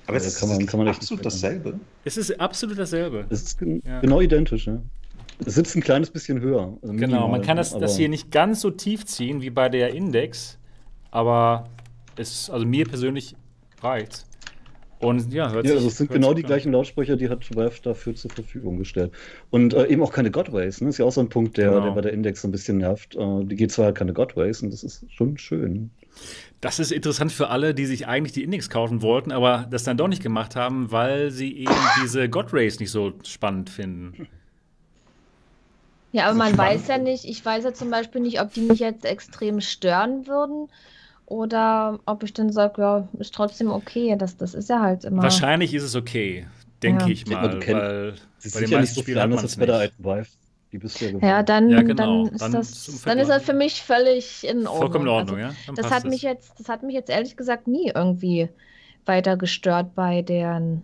[0.07, 1.79] Aber es kann man, kann man absolut dasselbe.
[2.03, 3.25] Es ist absolut dasselbe.
[3.29, 3.99] Es ist gen ja.
[4.01, 4.79] genau identisch, ja.
[5.45, 6.77] Es sitzt ein kleines bisschen höher.
[6.81, 9.93] Also genau, man kann das, das hier nicht ganz so tief ziehen wie bei der
[9.93, 10.57] Index,
[11.11, 11.67] aber
[12.15, 13.35] es, also mir persönlich
[13.81, 14.25] reicht
[15.05, 18.15] und ja, hört ja, also es sind genau die gleichen Lautsprecher, die hat Valve dafür
[18.15, 19.11] zur Verfügung gestellt.
[19.49, 20.89] Und äh, eben auch keine Godways, ne?
[20.89, 21.83] Ist ja auch so ein Punkt, der, genau.
[21.85, 23.15] der bei der Index so ein bisschen nervt.
[23.15, 25.91] Äh, die G2 hat keine Godways und das ist schon schön.
[26.61, 29.97] Das ist interessant für alle, die sich eigentlich die Index kaufen wollten, aber das dann
[29.97, 31.73] doch nicht gemacht haben, weil sie eben
[32.03, 34.27] diese Godrays nicht so spannend finden.
[36.11, 36.73] Ja, aber man spannend.
[36.81, 40.27] weiß ja nicht, ich weiß ja zum Beispiel nicht, ob die mich jetzt extrem stören
[40.27, 40.69] würden
[41.25, 44.15] oder ob ich dann sage, ja, ist trotzdem okay.
[44.17, 45.23] Das, das ist ja halt immer.
[45.23, 46.47] Wahrscheinlich ist es okay,
[46.83, 47.09] denke ja.
[47.09, 47.53] ich mal.
[47.53, 48.13] Ja, kennt, weil
[48.53, 50.27] bei den meisten so Spielen hat man es bei der alten Vive.
[50.71, 52.25] Die bist ja, ja, dann, ja, genau.
[52.25, 54.77] dann, ist dann, das, dann ist das für mich völlig in Ordnung.
[54.77, 55.55] Vollkommen in Ordnung, also, ja.
[55.67, 58.49] Dann das hat mich jetzt, das hat mich jetzt ehrlich gesagt nie irgendwie
[59.05, 60.81] weiter gestört bei deren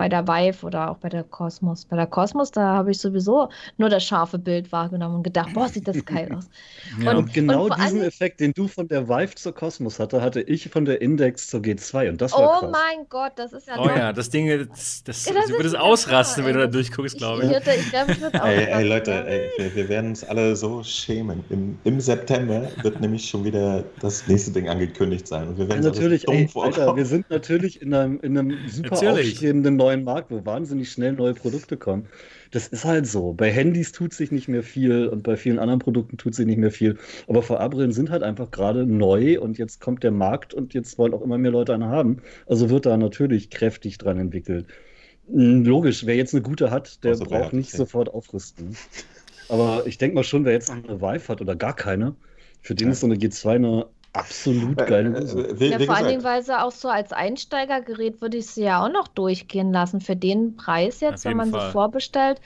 [0.00, 1.84] bei der Vive oder auch bei der Cosmos.
[1.84, 5.68] Bei der Cosmos, da habe ich sowieso nur das scharfe Bild wahrgenommen und gedacht, boah,
[5.68, 6.48] sieht das geil aus.
[7.02, 7.10] ja.
[7.10, 10.40] und, und, genau und diesen Effekt, den du von der Vive zur Cosmos hatte, hatte
[10.40, 12.72] ich von der Index zur G2 und das war Oh krass.
[12.72, 15.76] mein Gott, das ist ja Oh ja, das Ding, das, das, ja, das du würdest
[15.76, 17.50] ausrasten, wenn du da durchguckst, glaube ich.
[17.50, 21.44] Ich, ich, ich, ey, ey, Leute, ey, wir, wir, werden uns alle so schämen.
[21.50, 25.82] Im, Im, September wird nämlich schon wieder das nächste Ding angekündigt sein und wir werden
[25.82, 29.32] ja, natürlich, ey, Alter, wir sind natürlich in einem, in einem super natürlich.
[29.32, 32.06] aufstrebenden neuen Markt, wo wahnsinnig schnell neue Produkte kommen.
[32.50, 33.32] Das ist halt so.
[33.32, 36.58] Bei Handys tut sich nicht mehr viel und bei vielen anderen Produkten tut sich nicht
[36.58, 36.98] mehr viel.
[37.28, 41.14] Aber VR-Brillen sind halt einfach gerade neu und jetzt kommt der Markt und jetzt wollen
[41.14, 42.18] auch immer mehr Leute eine haben.
[42.46, 44.66] Also wird da natürlich kräftig dran entwickelt.
[45.30, 48.76] Hm, logisch, wer jetzt eine gute hat, der also braucht nicht sofort aufrüsten.
[49.48, 52.14] Aber ich denke mal schon, wer jetzt eine Vive hat oder gar keine,
[52.62, 55.48] für den ist so eine G2 eine absolut äh, geile Hose.
[55.60, 58.84] Äh, ja, vor allen Dingen, weil sie auch so als Einsteigergerät würde ich sie ja
[58.84, 60.00] auch noch durchgehen lassen.
[60.00, 61.66] Für den Preis jetzt, wenn man Fall.
[61.66, 62.40] sie vorbestellt,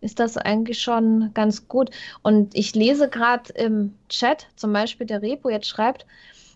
[0.00, 1.90] ist das eigentlich schon ganz gut.
[2.22, 6.06] Und ich lese gerade im Chat, zum Beispiel der Repo jetzt schreibt,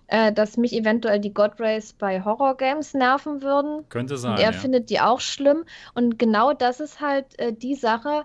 [0.09, 3.89] äh, dass mich eventuell die God Rays bei Horror Games nerven würden.
[3.89, 4.33] Könnte sein.
[4.33, 4.59] Und er ja.
[4.59, 5.65] findet die auch schlimm.
[5.95, 8.25] Und genau das ist halt äh, die Sache,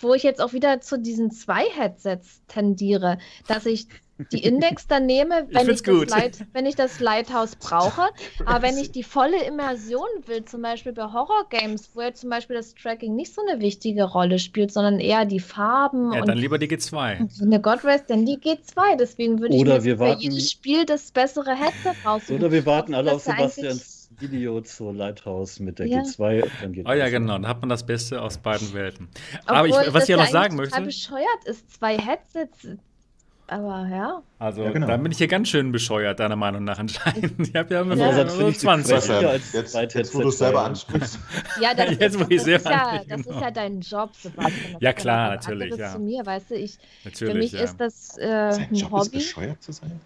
[0.00, 3.88] wo ich jetzt auch wieder zu diesen zwei Headsets tendiere, dass ich
[4.32, 8.08] die Index dann nehme, wenn ich, ich das Light, wenn ich das Lighthouse brauche.
[8.46, 12.56] Aber wenn ich die volle Immersion will, zum Beispiel bei Horror-Games, wo ja zum Beispiel
[12.56, 16.12] das Tracking nicht so eine wichtige Rolle spielt, sondern eher die Farben.
[16.12, 17.42] Ja, dann lieber die G2.
[17.42, 18.96] Eine God Rest, dann die G2.
[18.98, 22.36] Deswegen würde ich mir für jedes Spiel das bessere Headset raussuchen.
[22.36, 26.00] Oder wir warten alle auf Sebastians Video zur Lighthouse mit der Ja.
[26.00, 26.42] G2.
[26.42, 27.34] und dann geht Oh ja, genau.
[27.34, 29.08] Dann hat man das Beste aus beiden Welten.
[29.44, 32.68] Aber ich, Obwohl was ich ja noch sagen möchte, bescheuert ist, zwei Headsets.
[33.48, 34.22] Aber ja.
[34.40, 34.88] also Ja, genau.
[34.88, 37.32] da bin ich hier ganz schön bescheuert, deiner Meinung nach anscheinend.
[37.48, 39.08] Ich habe ja immer sonst so 20.
[39.08, 41.18] Ja äh, als jetzt, Zweitheadset jetzt, wo du es selber ansprichst.
[41.60, 44.10] Ja, das, Jetzt, ist, wo ich das, selber ist ja, das ist ja dein Job,
[44.16, 44.52] Sebastian.
[44.72, 45.92] Das Ja, ist klar, natürlich, ja.
[45.92, 47.60] zu mir, weißt du, ich, Natürlich, für mich ja.
[47.60, 49.10] ist das äh, ein Job ist Hobby.
[49.18, 50.00] bescheuert zu sein.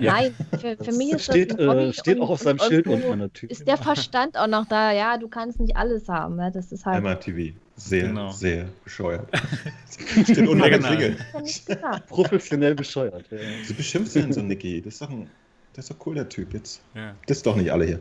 [0.00, 1.80] Nein, für, für mich ist steht, das ein Hobby.
[1.84, 3.50] äh, steht und- auch auf seinem und Schild unten an der Tür.
[3.50, 4.90] Ist der Verstand auch noch da?
[4.92, 6.36] Ja, du kannst nicht alles haben.
[6.36, 6.50] Ne?
[6.52, 7.02] Das ist halt.
[7.04, 7.54] MRTV.
[7.76, 8.30] Sehr, Genau.
[8.30, 9.26] sehr bescheuert.
[10.24, 10.96] Steht an der genau.
[11.40, 12.06] Gesagt.
[12.08, 13.24] Professionell bescheuert.
[13.30, 13.38] Ja.
[13.66, 14.82] Du beschimpfst denn so Niki.
[14.82, 15.30] Das ist doch ein,
[15.74, 16.82] das ist doch cool, der Typ jetzt.
[16.94, 17.14] Ja.
[17.26, 18.00] Das ist doch nicht alle hier.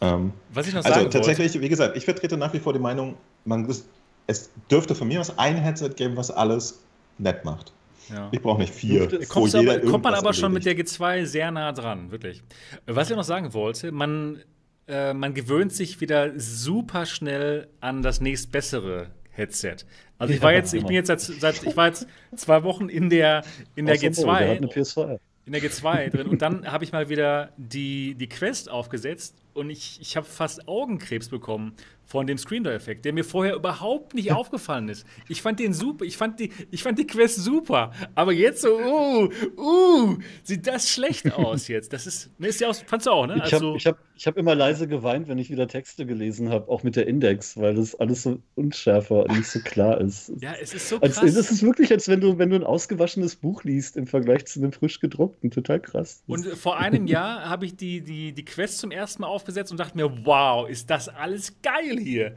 [0.00, 2.72] Ähm, Was ich noch also sagen wollte, tatsächlich, wie gesagt, ich vertrete nach wie vor
[2.72, 3.14] die Meinung,
[3.44, 3.84] man, das,
[4.26, 6.80] es dürfte von mir aus ein Headset geben, was alles
[7.18, 7.72] nett macht.
[8.08, 8.28] ja.
[8.32, 9.08] Ich brauche nicht vier.
[9.08, 10.98] Jeder aber, kommt man aber schon mit erledigt.
[11.00, 12.42] der G2 sehr nah dran, wirklich.
[12.86, 14.42] Was ich noch sagen wollte, man,
[14.86, 19.76] äh, man gewöhnt sich wieder super schnell an das nächstbessere Headset.
[20.18, 20.88] Also ich war jetzt, ich genau.
[20.88, 22.06] bin jetzt seit, seit ich war jetzt
[22.36, 23.44] zwei Wochen in der
[23.74, 27.08] in der Außer Mo, Der G2 in der G2 drin und dann habe ich mal
[27.08, 31.74] wieder die, die Quest aufgesetzt und ich, ich habe fast Augenkrebs bekommen
[32.06, 35.06] von dem Screen-Door-Effekt, der mir vorher überhaupt nicht aufgefallen ist.
[35.28, 38.78] Ich fand den super, ich fand die, ich fand die Quest super, aber jetzt so,
[38.78, 41.92] uh, uh, sieht das schlecht aus jetzt.
[41.92, 43.42] Das ist, ne, ist ja auch, fandst du auch, ne?
[43.44, 46.68] Ich habe ich hab, ich hab immer leise geweint, wenn ich wieder Texte gelesen habe,
[46.68, 50.32] auch mit der Index, weil das alles so unschärfer und nicht so klar ist.
[50.40, 51.34] ja, es ist so Als, krass.
[51.34, 54.60] das ist wirklich, als wenn du, wenn du ein ausgewaschenes Buch liest im Vergleich zu
[54.60, 55.50] einem frisch gedruckten.
[55.50, 56.22] Total krass.
[56.26, 59.78] Und vor einem Jahr habe ich die, die, die Quest zum ersten Mal aufgesetzt und
[59.78, 62.34] dachte mir, wow, ist das alles geil hier.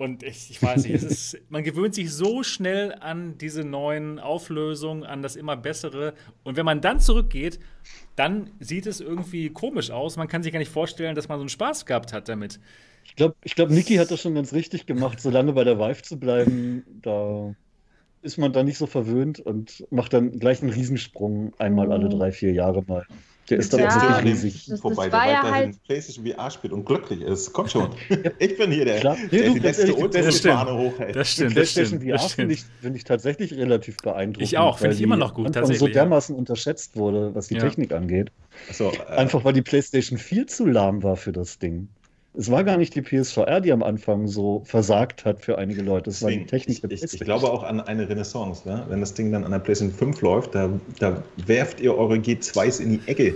[0.00, 4.18] Und ich, ich weiß nicht, es ist, man gewöhnt sich so schnell an diese neuen
[4.18, 6.14] Auflösungen, an das immer bessere.
[6.42, 7.60] Und wenn man dann zurückgeht,
[8.16, 10.16] dann sieht es irgendwie komisch aus.
[10.16, 12.60] Man kann sich gar nicht vorstellen, dass man so einen Spaß gehabt hat damit.
[13.04, 15.78] Ich glaube, ich glaub, Niki hat das schon ganz richtig gemacht, so lange bei der
[15.78, 16.82] Vive zu bleiben.
[17.02, 17.54] Da
[18.22, 22.32] ist man dann nicht so verwöhnt und macht dann gleich einen Riesensprung einmal alle drei,
[22.32, 23.06] vier Jahre mal.
[23.50, 24.66] Der ist dann Ja, wirklich riesig.
[24.66, 27.52] Das- vorbei, das der war ja weiterhin halt- PlayStation VR spielt und glücklich ist.
[27.52, 27.90] Komm schon.
[28.38, 29.16] Ich bin hier der, Klar.
[29.30, 31.16] Nee, der du, die letzte ehrlich, die Ultraschifffahne hochhält.
[31.16, 32.20] Das Die stimmt, das PlayStation stimmt.
[32.20, 34.42] VR finde ich, find ich tatsächlich relativ beeindruckend.
[34.48, 35.92] Ich auch, finde ich immer noch gut, tatsächlich, so ja.
[35.94, 37.60] dermaßen unterschätzt wurde, was die Ja.
[37.60, 38.30] Technik angeht.
[38.72, 41.88] So, äh, Einfach weil die PlayStation 4 zu lahm war für das Ding.
[42.32, 46.10] Es war gar nicht die PSVR, die am Anfang so versagt hat für einige Leute.
[46.10, 48.68] Es war die Technik ich, ich, ich glaube auch an eine Renaissance.
[48.68, 48.84] Ne?
[48.88, 50.70] Wenn das Ding dann an der PlayStation 5 läuft, da,
[51.00, 53.34] da werft ihr eure G2s in die Ecke.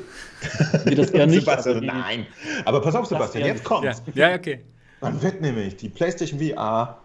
[0.85, 1.41] Nee, das eher nicht.
[1.41, 2.27] Sebastian, aber die- nein.
[2.65, 3.65] Aber pass auf, Sebastian, jetzt nicht.
[3.65, 4.01] kommt's.
[4.15, 4.61] Ja, ja, okay.
[5.01, 6.97] Man wird nämlich die PlayStation VR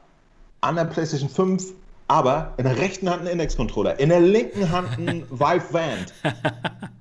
[0.62, 1.74] an der PlayStation 5,
[2.10, 6.14] aber in der rechten Hand einen Index-Controller, in der linken Hand ein Vive Vand.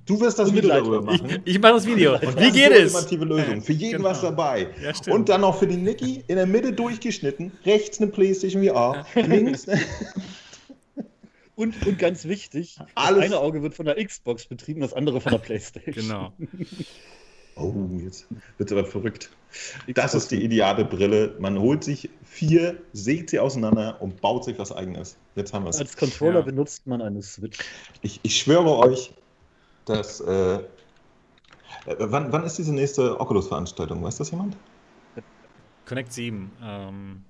[0.05, 1.41] Du wirst das Video darüber Ich, machen.
[1.43, 2.13] ich mache das Video.
[2.13, 2.93] Und Wie geht es?
[2.93, 3.61] ultimative Lösung.
[3.61, 4.09] Für jeden Genau.
[4.09, 4.67] was dabei.
[4.81, 5.13] Ja.
[5.13, 7.51] Und dann noch für die Niki in der Mitte durchgeschnitten.
[7.65, 9.65] Rechts eine PlayStation VR, links
[11.55, 15.19] Und, und ganz wichtig, Alles- das eine Auge wird von der Xbox betrieben, das andere
[15.21, 15.93] von der PlayStation.
[15.93, 16.33] Genau.
[17.55, 17.73] Oh,
[18.03, 18.27] jetzt
[18.57, 19.29] wird aber verrückt.
[19.93, 21.35] Das ist die ideale Brille.
[21.39, 25.17] Man holt sich vier, sägt sie auseinander und baut sich was eigenes.
[25.35, 25.79] Jetzt haben wir es.
[25.79, 26.45] Als Controller Ja.
[26.45, 27.57] benutzt man eine Switch.
[28.01, 29.13] Ich, ich schwöre euch,
[29.85, 30.21] dass.
[30.21, 30.59] Äh,
[31.85, 34.03] äh, wann, wann ist diese nächste Oculus-Veranstaltung?
[34.03, 34.55] Weiß das jemand?
[35.85, 36.51] Connect 7.
[36.61, 37.23] Ähm,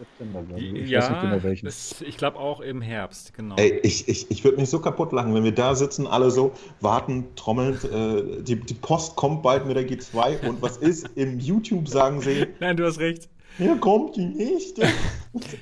[0.00, 0.66] September, glaube ich.
[0.66, 1.66] Ich weiß nicht ja, genau welchen.
[1.66, 3.56] das, ich glaube auch im Herbst, genau.
[3.56, 6.52] Ey, ich, ich, ich würde mich so kaputt lachen, wenn wir da sitzen, alle so
[6.80, 7.84] warten, trommelnd.
[7.84, 11.08] Äh, die, die Post kommt bald mit der G2 und was ist?
[11.16, 13.28] Im YouTube sagen sie, Nein, du hast recht.
[13.60, 14.76] Hier kommt die nicht.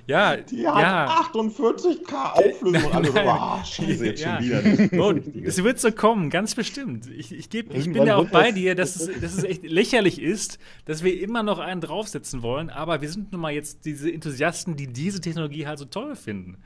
[0.06, 1.20] Ja, Die hat ja.
[1.34, 4.40] 48k Auflösung und alle so, ah, scheiße, jetzt Ja.
[4.42, 4.44] schon
[4.88, 5.04] wieder.
[5.04, 5.12] Oh,
[5.44, 7.06] es wird so kommen, ganz bestimmt.
[7.10, 10.22] Ich, ich, geb, ich bin ja auch bei dir, dass es, dass es echt lächerlich
[10.22, 14.10] ist, dass wir immer noch einen draufsetzen wollen, aber wir sind nun mal jetzt diese
[14.10, 16.56] Enthusiasten, die diese Technologie halt so toll finden.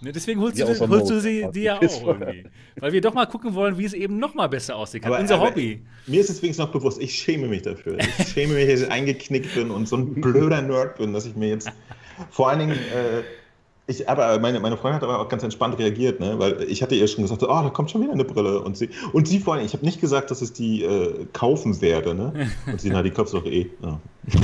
[0.00, 2.44] Ne, deswegen holst, du, außer holst du sie Ja, dir ja auch irgendwie.
[2.78, 5.12] Weil wir doch mal gucken wollen, wie es eben noch mal besser aussehen kann.
[5.12, 5.82] Aber- Unser aber- Hobby.
[6.06, 7.98] Mir ist es wenigstens noch bewusst, ich schäme mich dafür.
[7.98, 11.34] Ich schäme mich, dass ich eingeknickt bin und so ein blöder Nerd bin, dass ich
[11.34, 11.70] mir jetzt
[12.30, 12.72] vor allen Dingen.
[12.72, 13.22] Äh,
[13.88, 16.38] ich, aber meine, meine Freundin hat aber auch ganz entspannt reagiert, ne?
[16.38, 18.60] weil ich hatte ihr schon gesagt, oh, da kommt schon wieder eine Brille.
[18.60, 21.80] Und sie, und sie vor allem, ich habe nicht gesagt, dass ich die äh, kaufen
[21.80, 22.14] werde.
[22.14, 22.50] Ne?
[22.66, 23.70] Und sie, na, die kaufst du doch eh.
[23.82, 23.98] Ja.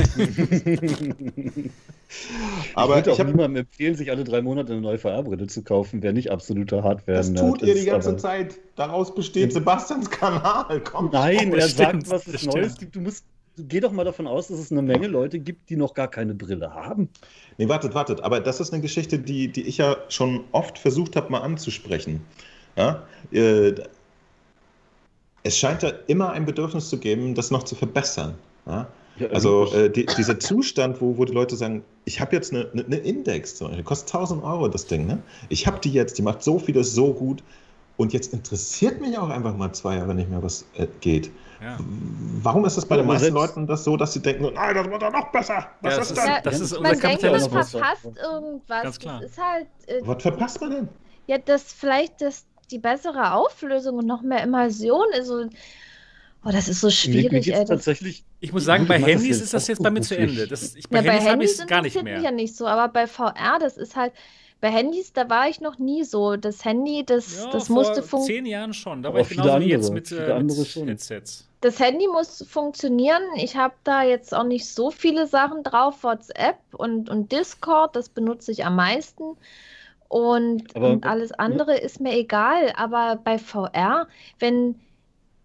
[2.74, 5.46] aber ich würde ich auch habe niemandem empfehlen, sich alle drei Monate eine neue VR-Brille
[5.46, 8.58] zu kaufen, wer nicht absoluter Hardware das tut ihr die ganze aber- Zeit.
[8.76, 10.80] Daraus besteht Sebastians Kanal.
[10.80, 11.10] Komm.
[11.12, 12.96] Nein, Das er stimmt, sagt, was es Neues gibt.
[12.96, 13.26] Du musst,
[13.56, 16.34] geh doch mal davon aus, dass es eine Menge Leute gibt, die noch gar keine
[16.34, 17.08] Brille haben.
[17.58, 18.20] Nee, wartet, wartet.
[18.22, 22.20] Aber das ist eine Geschichte, die, die ich ja schon oft versucht habe, mal anzusprechen.
[22.76, 23.04] Ja?
[23.32, 23.74] Äh,
[25.42, 28.34] es scheint ja immer ein Bedürfnis zu geben, das noch zu verbessern.
[28.66, 28.88] Ja?
[29.18, 32.68] Ja, also äh, die, dieser Zustand, wo, wo die Leute sagen, ich habe jetzt eine,
[32.72, 35.22] eine, Index, zum Beispiel, kostet 1000 Euro das Ding, ne?
[35.48, 37.44] Ich habe die jetzt, die macht so vieles so gut
[37.96, 41.30] und jetzt interessiert mich auch einfach mal zwei Jahre nicht mehr, was äh, geht.
[41.64, 41.78] Ja.
[42.42, 45.00] Warum ist es bei den meisten Leuten das so, dass sie denken, nein, das wird
[45.00, 45.66] doch noch besser.
[45.80, 46.42] Was ja, ist das?
[46.42, 46.60] das?
[46.60, 48.82] ist man denkt, man verpasst irgendwas.
[48.82, 49.20] Ganz klar.
[49.22, 50.88] Das ist halt, äh, was verpasst man denn?
[51.26, 55.28] Ja, dass vielleicht das, die bessere Auflösung und noch mehr Immersion ist.
[55.28, 55.46] So,
[56.44, 57.50] oh, das ist so schwierig.
[57.50, 60.46] Ey, tatsächlich, ich muss sagen, bei Handys ist das jetzt bei mir zu Ende.
[60.46, 62.20] Das, ich, bei, ja, Handys bei Handys ich gar nicht mehr.
[62.20, 64.12] ja nicht so, aber bei VR, das ist halt
[64.60, 66.36] bei Handys, da war ich noch nie so.
[66.36, 68.44] Das Handy, das, ja, das vor musste funktionieren.
[68.44, 69.02] zehn Jahren schon.
[69.02, 71.48] Da war ich genauso wie jetzt mit, äh, mit Headsets.
[71.64, 73.22] Das Handy muss funktionieren.
[73.36, 76.04] Ich habe da jetzt auch nicht so viele Sachen drauf.
[76.04, 79.38] WhatsApp und, und Discord, das benutze ich am meisten.
[80.08, 82.70] Und, Aber- und alles andere ist mir egal.
[82.76, 84.08] Aber bei VR,
[84.38, 84.74] wenn,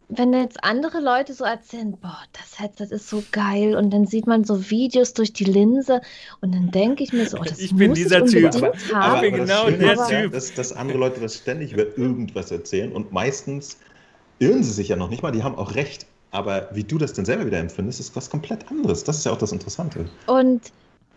[0.09, 4.27] wenn jetzt andere Leute so erzählen, boah, das Headset ist so geil und dann sieht
[4.27, 6.01] man so Videos durch die Linse
[6.41, 8.53] und dann denke ich mir so, oh, das Ich bin muss dieser ich Typ.
[8.53, 9.23] unbedingt Aber, haben.
[9.23, 10.31] Ich bin aber genau das Schöne der ist ja, Typ.
[10.33, 13.77] dass, dass andere Leute das ständig über irgendwas erzählen und meistens
[14.39, 16.05] irren sie sich ja noch nicht mal, die haben auch recht.
[16.31, 19.03] Aber wie du das denn selber wieder empfindest, ist was komplett anderes.
[19.03, 20.05] Das ist ja auch das Interessante.
[20.27, 20.61] Und,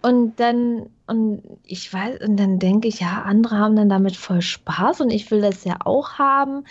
[0.00, 4.40] und dann, und ich weiß, und dann denke ich, ja, andere haben dann damit voll
[4.40, 6.64] Spaß und ich will das ja auch haben.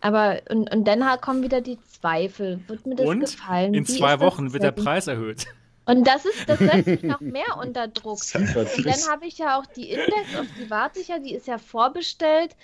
[0.00, 2.60] Aber, und, und dann kommen wieder die Zweifel.
[2.66, 3.74] Wird mir das Und gefallen?
[3.74, 4.72] in Wie zwei Wochen wird der?
[4.72, 5.46] Preis erhöht.
[5.86, 8.18] Und das ist, das setzt mich noch mehr unter Druck.
[8.34, 11.46] Und dann habe ich ja auch die Index, auf die warte ich ja, die ist
[11.46, 12.56] ja vorbestellt.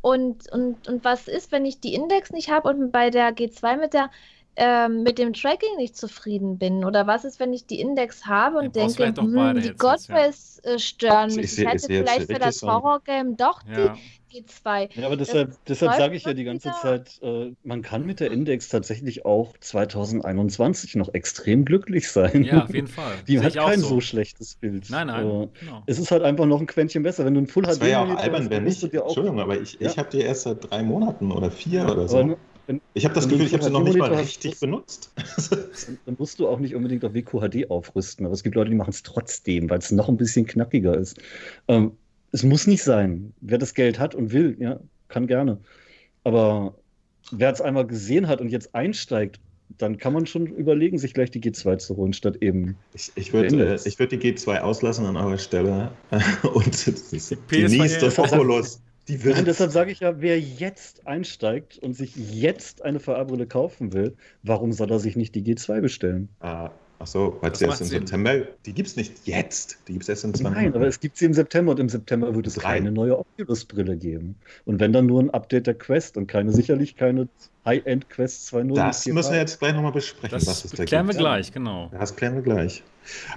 [0.00, 3.76] Und, und, und was ist, wenn ich die Index nicht habe und bei der G2
[3.76, 4.10] mit der
[4.56, 6.84] ähm, mit dem Tracking nicht zufrieden bin?
[6.84, 10.08] Oder was ist, wenn ich die Index habe und Ja, brauchst denke, hm, die Headsets,
[10.08, 10.78] ja.
[10.78, 11.44] Stören Ich mich.
[11.44, 13.74] Ich, ich hätte vielleicht für das Horror-Game doch Ja.
[13.76, 13.92] die
[14.32, 14.88] G2.
[15.00, 16.78] Ja, aber deshalb, deshalb sage ich ja die ganze wieder.
[16.80, 22.44] Zeit, äh, man kann mit der Index tatsächlich auch 2021 noch extrem glücklich sein.
[22.44, 23.12] Ja, auf jeden Fall.
[23.28, 23.86] Die Sehe hat kein so.
[23.88, 24.00] so.
[24.00, 24.88] schlechtes Bild.
[24.90, 25.26] Nein, nein.
[25.26, 25.82] Äh, genau.
[25.86, 27.24] es ist halt einfach noch ein Quäntchen besser.
[27.24, 28.92] Wenn du ein Full Das HD wäre ja auch albern, hast, wenn musst nicht.
[28.92, 29.90] du dir auch- Entschuldigung, aber ich, Ja.
[29.90, 32.36] ich habe die erst seit drei Monaten oder vier oder so.
[32.66, 34.60] wenn, Ich habe das wenn Gefühl, ich habe sie noch nicht mal hast, richtig musst-
[34.60, 35.12] benutzt.
[36.06, 38.26] dann musst du auch nicht unbedingt auf WQHD aufrüsten.
[38.26, 41.16] Aber es gibt Leute, die machen es trotzdem, weil es noch ein bisschen knackiger ist.
[41.68, 41.92] Ähm,
[42.32, 43.32] es muss nicht sein.
[43.40, 45.58] Wer das Geld hat und will, ja, kann gerne.
[46.24, 46.74] Aber
[47.30, 49.40] wer es einmal gesehen hat und jetzt einsteigt,
[49.76, 52.76] dann kann man schon überlegen, sich gleich die G2 zu holen, statt eben.
[52.94, 55.90] Ich, ich würde äh, ich würd die G2 auslassen an eurer Stelle.
[56.54, 58.18] Und das ist die PS2 nächste jetzt.
[58.18, 58.80] Oculus.
[59.08, 63.46] Die wird Nein, deshalb sage ich ja, wer jetzt einsteigt und sich jetzt eine VR-Brille
[63.46, 66.28] kaufen will, warum soll er sich nicht die G2 bestellen?
[66.40, 67.98] Ah, ach so, weil sie erst im Sinn.
[68.06, 68.40] September.
[68.66, 69.78] Die gibt es nicht jetzt.
[69.88, 70.76] Die gibt es erst in zwei Nein, Monaten.
[70.76, 72.74] aber es gibt sie im September und im September wird es Drei.
[72.74, 74.34] keine neue Oculus-Brille geben.
[74.64, 77.28] Und wenn dann nur ein Update der Quest und keine, sicherlich keine
[77.64, 78.74] High-End Quest 2.0.
[78.74, 79.40] Das müssen wir 4K.
[79.40, 81.20] jetzt gleich nochmal besprechen, was Das es da klären wir gibt.
[81.20, 81.90] gleich, genau.
[81.92, 82.82] Das klären wir gleich.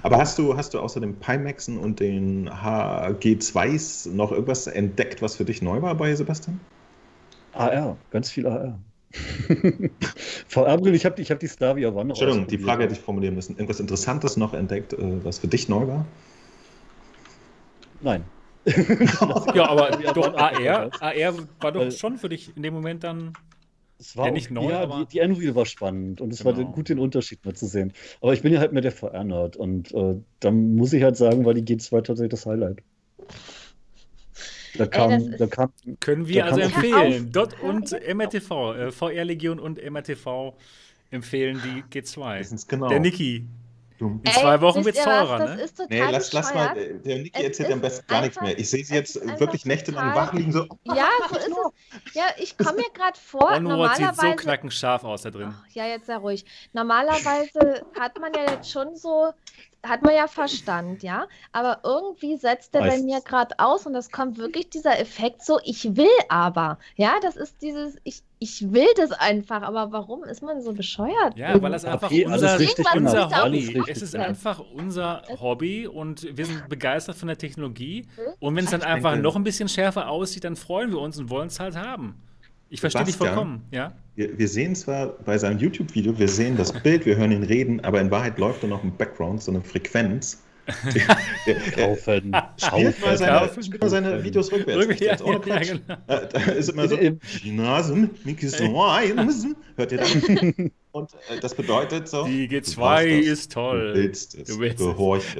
[0.02, 5.36] Aber hast du, hast du außer den Pimaxen und den HG2s noch irgendwas entdeckt, was
[5.36, 6.60] für dich neu war bei Sebastian?
[7.52, 8.78] AR, ganz viel AR.
[10.48, 12.58] VR-Brille, ich habe die, ich hab die Starvia One noch Entschuldigung, die.
[12.58, 13.52] Frage hätte ich formulieren müssen.
[13.56, 16.06] Irgendwas Interessantes noch entdeckt, äh, was für dich neu war?
[18.00, 18.24] Nein.
[19.54, 23.02] Ja, aber doch, war- AR, AR war doch Weil- schon für dich in dem Moment
[23.04, 23.32] dann.
[23.98, 26.52] Es war Ja, nicht neu, ja, aber- die, die Unreal war spannend und es war
[26.54, 26.72] Genau.
[26.72, 27.92] gut, den Unterschied mal zu sehen.
[28.20, 31.44] Aber ich bin ja halt mehr der VR-Nerd und äh, da muss ich halt sagen,
[31.44, 32.82] war die G2 tatsächlich das Highlight.
[34.78, 37.26] Da kam, ist- da kam, Können wir Da also empfehlen.
[37.26, 40.54] Auf- Dot und MRTV, äh, VR Legion und MRTV
[41.10, 42.38] empfehlen die G2.
[42.38, 42.88] Das ist genau.
[42.88, 43.46] Der Niki.
[44.00, 44.94] In zwei Wochen ihr was?
[45.04, 45.62] teurer, Das ne?
[45.62, 48.40] ist total Nee, lass, lass mal, äh, der Niki Es erzählt am besten gar nichts
[48.40, 48.58] mehr.
[48.58, 50.66] Ich sehe sie es jetzt einfach wirklich nächtelang wach liegen, so.
[50.82, 52.14] Ja, so ist es.
[52.14, 54.36] Ja, ich komme mir gerade vor, Onward sieht so normalerweise.
[54.42, 55.52] knackend scharf aus da drin.
[55.56, 56.44] Ach, ja, jetzt sei ruhig.
[56.72, 59.32] Normalerweise hat man ja jetzt schon so,
[59.84, 61.26] hat man ja Verstand, ja.
[61.50, 65.58] Aber irgendwie setzt der bei mir gerade aus und das kommt wirklich dieser Effekt so,
[65.64, 66.78] ich will aber.
[66.96, 71.36] Ja, das ist dieses, ich, ich will das einfach, aber warum ist man so bescheuert?
[71.36, 75.22] Ja, weil das einfach Okay, unser, richtig unser alles Hobby richtig Es ist einfach unser
[75.40, 78.06] Hobby und wir sind begeistert von der Technologie.
[78.16, 78.24] Hm?
[78.38, 81.18] Und wenn es dann einfach denke- noch ein bisschen schärfer aussieht, dann freuen wir uns
[81.18, 82.22] und wollen es halt haben.
[82.72, 83.92] Ich verstehe dich vollkommen, ja?
[84.14, 87.80] Wir, wir sehen zwar bei seinem YouTube-Video, wir sehen das Bild, wir hören ihn reden,
[87.80, 90.42] aber in Wahrheit läuft da noch im Background so eine Frequenz.
[91.74, 92.32] Kaufen.
[92.32, 93.16] spielt, mal kaufen.
[93.16, 93.62] seine, kaufen.
[93.62, 94.84] spielt mal seine Videos rückwärts.
[94.86, 95.68] Rück- echt ja, jetzt, ohne ja, Quatsch.
[95.72, 95.94] genau.
[96.06, 96.98] Äh, Da ist immer so,
[97.44, 98.10] Nasen,
[99.76, 100.14] hört ihr das?
[100.92, 103.92] Und äh, das bedeutet so, Die du G2 brauchst das, ist toll.
[103.94, 104.86] Du willst es, Du willst es.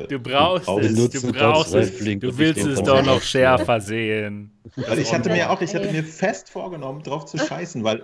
[0.09, 1.99] Du brauchst brauchst es, du brauchst es.
[1.99, 4.51] Du willst es doch noch schärfer sehen.
[4.77, 8.03] Weil ich hatte mir auch, ich hatte mir fest vorgenommen, drauf zu scheißen, weil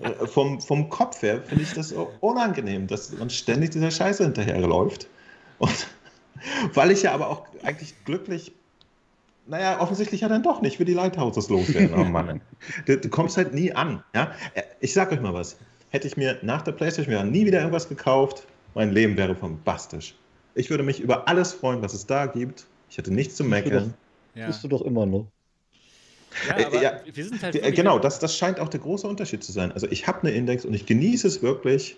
[0.00, 5.08] äh, vom, vom Kopf her finde ich das unangenehm, dass man ständig dieser Scheiße hinterherläuft.
[5.58, 5.86] Und
[6.74, 8.52] weil ich ja aber auch eigentlich glücklich
[9.46, 11.94] naja, offensichtlich ja dann doch nicht für die Lighthouses loswerden.
[11.98, 12.40] Oh Mann.
[12.86, 14.02] Du, du, kommst halt nie an.
[14.14, 14.32] Ja?
[14.80, 15.56] Ich sag euch mal was.
[15.90, 20.14] Hätte ich mir nach der Playstation nie wieder irgendwas gekauft, mein Leben wäre bombastisch.
[20.54, 22.66] Ich würde mich über alles freuen, was es da gibt.
[22.88, 23.94] Ich hätte nichts zu meckern.
[24.34, 24.46] Ja.
[24.46, 25.26] Bist du doch immer noch.
[26.48, 29.44] Ja, äh, aber ja, wir sind halt genau, das, das scheint auch der große Unterschied
[29.44, 29.72] zu sein.
[29.72, 31.96] Also ich habe eine Index und ich genieße es wirklich,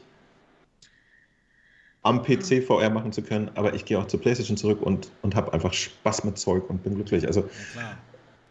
[2.04, 5.34] am PC VR machen zu können, aber ich gehe auch zur PlayStation zurück und, und
[5.34, 7.26] habe einfach Spaß mit Zeug und bin glücklich.
[7.26, 7.98] Also ja,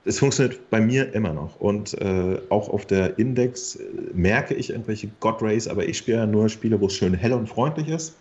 [0.05, 1.59] es funktioniert bei mir immer noch.
[1.59, 6.17] Und äh, auch auf der Index äh, merke ich irgendwelche God Rays, aber ich spiele
[6.17, 8.15] ja nur Spiele, wo es schön hell und freundlich ist.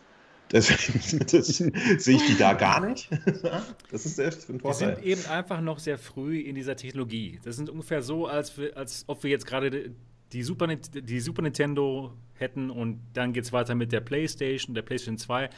[0.52, 1.26] Deswegen
[1.98, 3.08] sehe ich die da gar nicht.
[3.90, 4.88] Das ist echt ein Vorteil.
[4.88, 7.40] Wir sind eben einfach noch sehr früh in dieser Technologie.
[7.44, 9.92] Das sind ungefähr so, als, wir, als ob wir jetzt gerade
[10.32, 14.82] die Super, die Super Nintendo hätten und dann geht es weiter mit der PlayStation, der
[14.82, 15.48] PlayStation 2.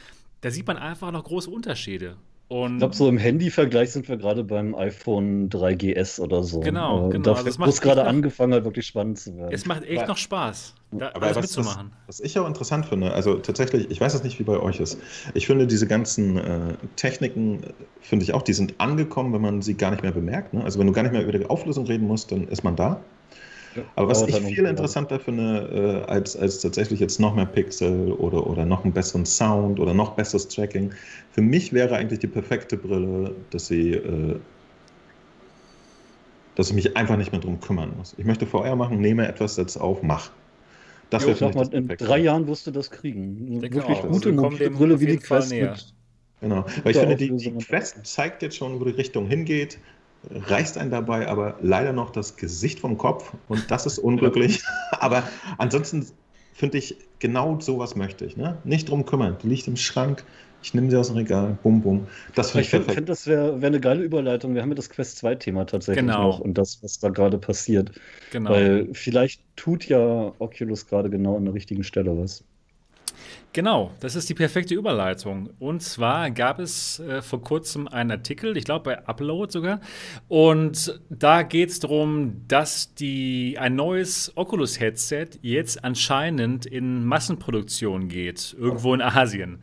[0.41, 2.15] Da sieht man einfach noch große Unterschiede.
[2.47, 6.59] Und ich glaube, so im Handy-Vergleich sind wir gerade beim iPhone 3GS oder so.
[6.59, 7.23] Genau, äh, genau.
[7.23, 9.51] Da also es gerade angefangen hat, wirklich spannend zu werden.
[9.51, 11.91] Es macht echt aber, noch Spaß, da aber alles was, mitzumachen.
[12.05, 14.79] Was, was, ich auch interessant finde, also tatsächlich, ich weiß es nicht, wie bei euch
[14.79, 14.99] ist.
[15.33, 17.61] Ich finde, diese ganzen äh, Techniken,
[18.01, 20.53] finde ich auch, die sind angekommen, wenn man sie gar nicht mehr bemerkt.
[20.53, 20.63] Ne?
[20.63, 23.01] Also wenn du gar nicht mehr über die Auflösung reden musst, dann ist man da.
[23.95, 28.47] Aber was ich viel interessanter finde, äh, als, als tatsächlich jetzt noch mehr Pixel oder,
[28.47, 30.91] oder noch einen besseren Sound oder noch besseres Tracking,
[31.31, 34.35] für mich wäre eigentlich die perfekte Brille, dass sie äh,
[36.55, 38.15] dass ich mich einfach nicht mehr drum kümmern muss.
[38.17, 40.31] Ich möchte VR machen, nehme etwas, setze auf, mach.
[41.09, 43.61] Das wäre mal, in drei Jahren wirst du das kriegen.
[43.61, 44.07] Wirklich auch.
[44.07, 45.93] gute also Brille wie die Quest mit
[46.41, 49.79] Genau, weil ich finde, die, die Quest zeigt jetzt schon, wo die Richtung hingeht
[50.31, 54.63] reißt einen dabei aber leider noch das Gesicht vom Kopf und das ist unglücklich.
[54.91, 55.23] aber
[55.57, 56.07] ansonsten
[56.53, 58.37] finde ich, genau sowas möchte ich.
[58.37, 58.57] Ne?
[58.63, 59.37] Nicht drum kümmern.
[59.43, 60.23] Die liegt im Schrank,
[60.63, 62.07] ich nehme sie aus dem Regal, bum, bum.
[62.33, 64.55] Das finde ich, ich finde, das wäre wär eine geile Überleitung.
[64.55, 66.29] Wir haben ja das Quest 2-Thema tatsächlich genau.
[66.29, 67.91] noch und das, was da gerade passiert.
[68.31, 68.49] Genau.
[68.49, 72.43] Weil vielleicht tut ja Oculus gerade genau an der richtigen Stelle was.
[73.53, 75.49] Genau, das ist die perfekte Überleitung.
[75.59, 79.79] Und zwar gab es äh, vor kurzem einen Artikel, ich glaube bei Upload sogar,
[80.27, 88.55] und da geht es darum, dass die, ein neues Oculus-Headset jetzt anscheinend in Massenproduktion geht,
[88.59, 89.59] irgendwo in Asien.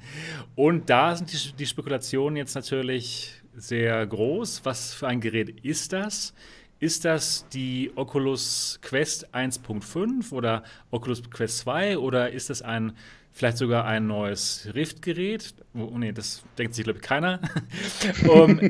[0.55, 4.65] Und da sind die, die Spekulationen jetzt natürlich sehr groß.
[4.65, 6.33] Was für ein Gerät ist das?
[6.79, 12.95] Ist das die Oculus Quest 1.5 oder Oculus Quest 2 oder ist das ein
[13.33, 15.55] vielleicht sogar ein neues Rift-Gerät.
[15.75, 17.41] Oh, nee, das denkt sich, glaube ich, keiner.
[18.29, 18.61] um,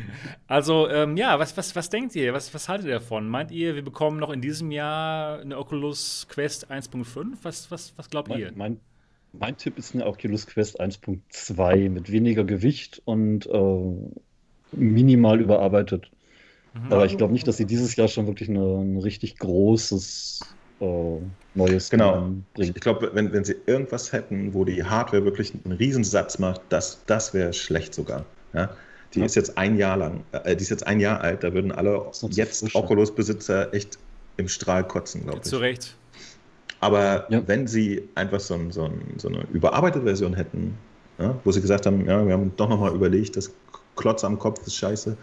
[0.46, 2.32] also, ähm, ja, was, was, was denkt ihr?
[2.32, 3.28] Was, was haltet ihr davon?
[3.28, 7.38] Meint ihr, wir bekommen noch in diesem Jahr eine Oculus Quest 1.5?
[7.42, 8.52] Was, was, was glaubt mein, ihr?
[8.54, 8.80] Mein,
[9.32, 14.10] mein Tipp ist eine Oculus Quest 1.2 mit weniger Gewicht und äh,
[14.72, 16.10] minimal überarbeitet.
[16.74, 16.92] Mhm.
[16.92, 20.40] Aber ich glaube nicht, dass sie dieses Jahr schon wirklich eine, ein richtig großes
[20.82, 21.20] äh,
[21.54, 22.32] Neues genau.
[22.54, 22.76] bringt.
[22.76, 27.00] Ich glaube, wenn, wenn sie irgendwas hätten, wo die Hardware wirklich einen Riesensatz macht, das,
[27.06, 28.24] das wäre schlecht sogar.
[28.52, 28.70] Ja?
[29.14, 29.26] Die ja.
[29.26, 32.10] ist jetzt ein Jahr lang, äh, die ist jetzt ein Jahr alt, da würden alle
[32.30, 33.98] jetzt Oculus-Besitzer echt
[34.38, 35.44] im Strahl kotzen, glaube ich.
[35.44, 35.94] Zu Recht.
[36.80, 37.42] Aber ja.
[37.46, 40.76] wenn sie einfach so, ein, so, ein, so, eine überarbeitete Version hätten,
[41.18, 43.52] ja, wo sie gesagt haben, ja, wir haben doch nochmal überlegt, das
[43.94, 45.16] Klotz am Kopf ist scheiße.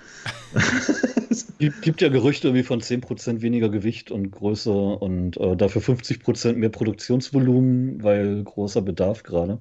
[1.58, 6.54] gibt, gibt ja Gerüchte wie von 10% weniger Gewicht und Größe und äh, dafür 50%
[6.54, 9.60] mehr Produktionsvolumen, weil großer Bedarf gerade.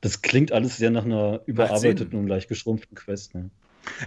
[0.00, 3.34] Das klingt alles sehr nach einer überarbeiteten und leicht geschrumpften Quest.
[3.34, 3.50] Ne?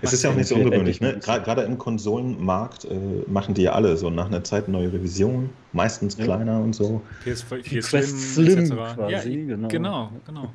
[0.01, 1.01] Es ist ja auch nicht so ungewöhnlich.
[1.01, 1.19] Ne?
[1.19, 6.17] Gerade im Konsolenmarkt äh, machen die ja alle so nach einer Zeit neue Revisionen, meistens
[6.17, 6.59] kleiner ja.
[6.59, 7.01] und so.
[7.25, 9.67] PS4 Quest Slim, Slim quasi, ja, genau.
[9.67, 10.53] Genau, genau.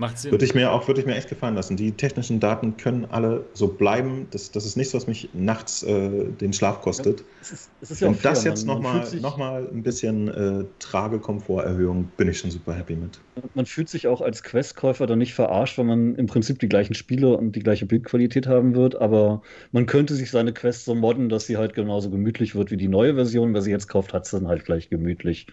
[0.00, 0.30] Macht Sinn.
[0.30, 1.76] Würde ich mir auch würde ich mir echt gefallen lassen.
[1.76, 4.26] Die technischen Daten können alle so bleiben.
[4.30, 7.20] Das, das ist nichts, was mich nachts äh, den Schlaf kostet.
[7.20, 10.28] Ja, es ist, es ist ja Und das fair, jetzt nochmal noch mal ein bisschen
[10.28, 13.20] äh, Tragekomforterhöhung, bin ich schon super happy mit.
[13.52, 16.94] Man fühlt sich auch als Quest-Käufer dann nicht verarscht, weil man im Prinzip die gleichen
[16.94, 18.98] Spiele und die gleiche Bildqualität haben wird.
[18.98, 22.78] Aber man könnte sich seine Quest so modden, dass sie halt genauso gemütlich wird wie
[22.78, 23.52] die neue Version.
[23.52, 25.46] Wer sie jetzt kauft, hat sie dann halt gleich gemütlich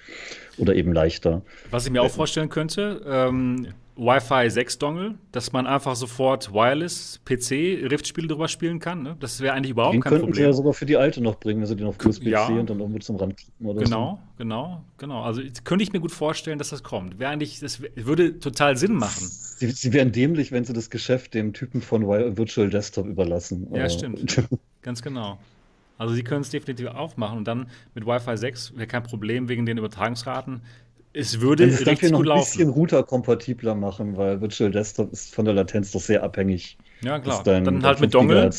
[0.57, 1.41] oder eben leichter.
[1.69, 3.67] Was ich mir auch vorstellen könnte, ähm,
[3.97, 9.01] Wi-Fi 6 Dongle, dass man einfach sofort Wireless PC Rift-Spiele drüber spielen kann.
[9.03, 9.17] Ne?
[9.19, 10.25] Das wäre eigentlich überhaupt den kein Problem.
[10.27, 12.47] könnten sie ja sogar für die alte noch bringen, wenn sie den auf USB-C ja.
[12.47, 14.37] und dann irgendwo zum Rand klicken oder Genau, so.
[14.37, 15.23] genau, genau.
[15.23, 17.19] Also könnte ich mir gut vorstellen, dass das kommt.
[17.19, 19.25] Wäre eigentlich, das würde total Sinn machen.
[19.25, 23.67] Sie, sie wären dämlich, wenn sie das Geschäft dem Typen von Virtual Desktop überlassen.
[23.73, 24.43] Ja, stimmt.
[24.83, 25.39] Ganz genau.
[25.97, 29.65] Also sie können es definitiv aufmachen und dann mit Wi-Fi 6 wäre kein Problem wegen
[29.65, 30.61] den Übertragungsraten.
[31.17, 35.33] Es würde es richtig dafür noch gut ein bisschen routerkompatibler machen, weil Virtual Desktop ist
[35.33, 36.77] von der Latenz doch sehr abhängig.
[37.01, 37.41] Ja, klar.
[37.43, 38.49] dein- dann halt mit 5 Dongle,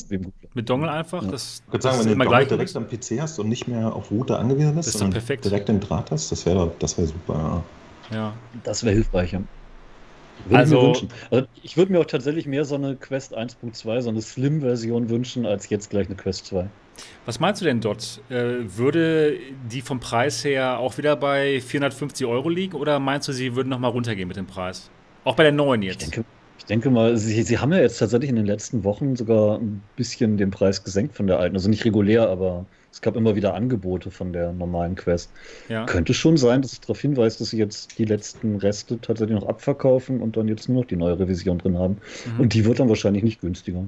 [0.54, 1.22] mit Dongle einfach.
[1.24, 1.30] Ja.
[1.30, 2.48] Das, Ich würde sagen, wenn du Dongle gleich.
[2.48, 5.44] direkt am PC hast und nicht mehr auf Router angewiesen bist, sondern perfekt.
[5.44, 7.64] direkt den Draht hast, das wäre das wär super.
[8.10, 8.16] Ja.
[8.16, 8.32] Ja.
[8.64, 9.32] Das wäre hilfreich.
[9.32, 9.40] Ja.
[10.46, 11.08] Würde Also- ich mir wünschen.
[11.30, 15.46] Also ich würde mir auch tatsächlich mehr so eine Quest 1.2, so eine Slim-Version wünschen,
[15.46, 16.68] als jetzt gleich eine Quest 2.
[17.26, 18.20] Was meinst du denn dort?
[18.30, 19.38] Äh, würde
[19.70, 23.68] die vom Preis her auch wieder bei 450 Euro liegen oder meinst du, sie würden
[23.68, 24.90] nochmal runtergehen mit dem Preis?
[25.24, 26.02] Auch bei der neuen Ich jetzt.
[26.02, 26.24] denke,
[26.58, 29.82] ich denke mal, sie, sie haben ja jetzt tatsächlich in den letzten Wochen sogar ein
[29.96, 31.54] bisschen den Preis gesenkt von der alten.
[31.56, 35.30] Also nicht regulär, aber es gab immer wieder Angebote von der normalen Quest.
[35.68, 35.84] ja.
[35.86, 39.48] Könnte schon sein, dass es darauf hinweist, dass sie jetzt die letzten Reste tatsächlich noch
[39.48, 41.98] abverkaufen und dann jetzt nur noch die neue Revision drin haben.
[42.24, 42.40] Mhm.
[42.40, 43.84] Und die wird dann wahrscheinlich nicht günstiger.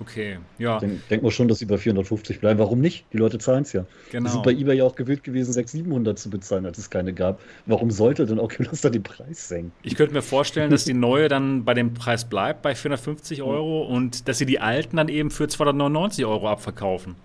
[0.00, 2.60] Okay, ja, Denk, denk mal schon, dass sie bei 450 bleiben.
[2.60, 3.06] Warum nicht?
[3.12, 3.84] Die Leute zahlen es ja.
[4.08, 4.30] Die genau.
[4.30, 7.40] sind bei eBay ja auch gewillt gewesen, 600, 700 zu bezahlen, als es keine gab.
[7.66, 9.72] Warum sollte denn Oculus da den Preis senken?
[9.82, 13.82] Ich könnte mir vorstellen, dass die neue dann bei dem Preis bleibt, bei 450 Euro,
[13.82, 17.16] und dass sie die alten dann eben für 299 Euro abverkaufen.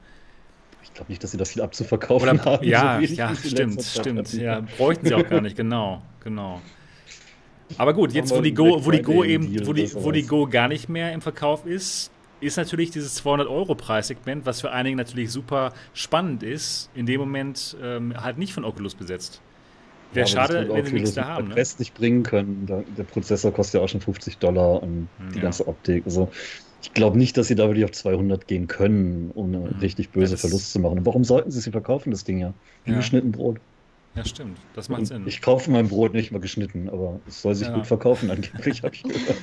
[0.83, 2.63] Ich glaube nicht, dass sie das viel abzuverkaufen Oder, haben.
[2.63, 4.33] ja, so ja, stimmt, stimmt.
[4.33, 6.59] Ja, bräuchten sie auch gar nicht, genau, genau.
[7.77, 10.23] Aber gut, jetzt wo wir die Go, wo die Go eben, wo die, wo die.
[10.23, 12.11] Go gar nicht mehr im Verkauf ist,
[12.43, 17.19] ist natürlich dieses 200 Euro Preissegment, was für einige natürlich super spannend ist, in dem
[17.21, 19.43] Moment ähm, halt nicht von Oculus besetzt.
[20.11, 21.47] Wäre Ja, schade, wenn sie nichts da haben.
[21.47, 21.55] der Ne?
[21.55, 22.65] Quest nicht bringen können.
[22.67, 25.41] Da, der Prozessor kostet ja auch schon 50 Dollar und die Ja.
[25.41, 26.05] ganze Optik.
[26.05, 26.31] Also
[26.81, 29.81] ich glaube nicht, dass sie da wirklich auf 200 gehen können, ohne Mhm.
[29.81, 30.99] richtig böse Verlust zu machen.
[30.99, 32.55] Und warum sollten sie sie verkaufen, das Ding ja?
[32.85, 32.93] Wie Ja.
[32.93, 33.61] geschnitten Brot.
[34.15, 34.59] Ja, stimmt.
[34.75, 35.25] Das macht Sinn.
[35.27, 37.73] Ich kaufe mein Brot nicht mal geschnitten, aber es soll sich Ja.
[37.75, 39.37] gut verkaufen, angeblich, habe ich gehört.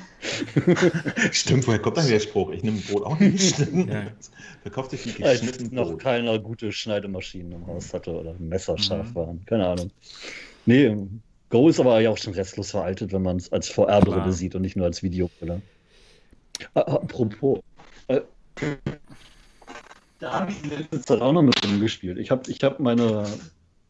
[1.34, 2.50] Stimmt, woher kommt dann der Spruch?
[2.52, 3.88] Ich nehme Brot auch nicht geschnitten.
[3.88, 4.06] Ja.
[4.62, 6.00] Verkauft sich Als geschnitten noch Brot.
[6.02, 9.14] keiner gute Schneidemaschinen im Haus hatte oder Messer scharf Mhm.
[9.16, 9.44] waren.
[9.46, 9.90] Keine Ahnung.
[10.66, 10.96] Nee,
[11.48, 14.62] Go ist aber ja auch schon restlos veraltet, wenn man es als VR-Brille sieht und
[14.62, 15.60] nicht nur als Videobrille.
[16.74, 17.58] Ah, apropos,
[18.06, 18.20] äh,
[20.20, 22.18] da habe ich in letzter Zeit auch noch mit rumgespielt.
[22.18, 23.26] Ich habe ich hab meine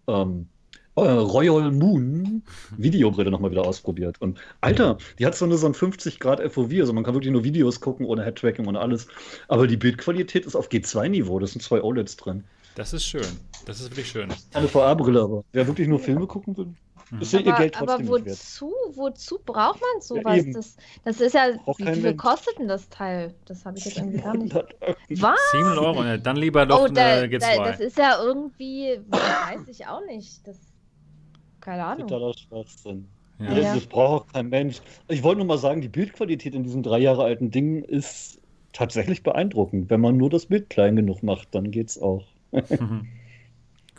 [0.07, 0.60] ähm, äh,
[1.09, 2.43] Royal Moon
[2.77, 4.21] Videobrille nochmal wieder ausprobiert.
[4.21, 7.33] Und Alter, die hat so nur so ein 50 Grad FOV, also man kann wirklich
[7.33, 9.09] nur Videos gucken ohne Head-Tracking und alles.
[9.49, 12.45] Aber die Bildqualität ist auf G2-Niveau, da sind zwei OLEDs drin.
[12.77, 13.27] Das ist schön.
[13.67, 14.29] Das ist wirklich schön.
[14.53, 16.69] Keine VR-Brille, aber wer wirklich nur Filme gucken will,
[17.13, 17.23] Mhm.
[17.23, 18.39] ist ja ihr Aber, Geld aber trotzdem nicht wert.
[18.39, 18.73] wozu?
[18.95, 20.37] Wozu braucht man Ja, sowas?
[20.39, 20.53] eben.
[20.53, 21.49] das, das ist ja.
[21.77, 22.17] Wie, viel Mensch.
[22.17, 23.35] kostet denn das Teil?
[23.47, 24.55] Das habe ich jetzt irgendwie gar nicht.
[24.55, 24.95] 100 Euro.
[25.17, 25.41] Was?
[25.51, 26.21] 700 Euro, ne?
[26.21, 27.65] dann lieber doch Oh, da, eine da, G2.
[27.65, 29.01] das ist ja irgendwie.
[29.09, 30.47] Weiß ich auch nicht.
[30.47, 30.57] Das,
[31.61, 32.09] keine Ahnung.
[32.09, 33.07] Totaler Schwachsinn.
[33.39, 33.55] ja.
[33.55, 34.81] Das, das braucht auch kein Mensch.
[35.09, 38.41] Ich wollte nur mal sagen, die Bildqualität in diesem drei Jahre alten Ding ist
[38.73, 39.91] tatsächlich beeindruckend.
[39.91, 42.25] Wenn man nur das Bild klein genug macht, dann geht's auch.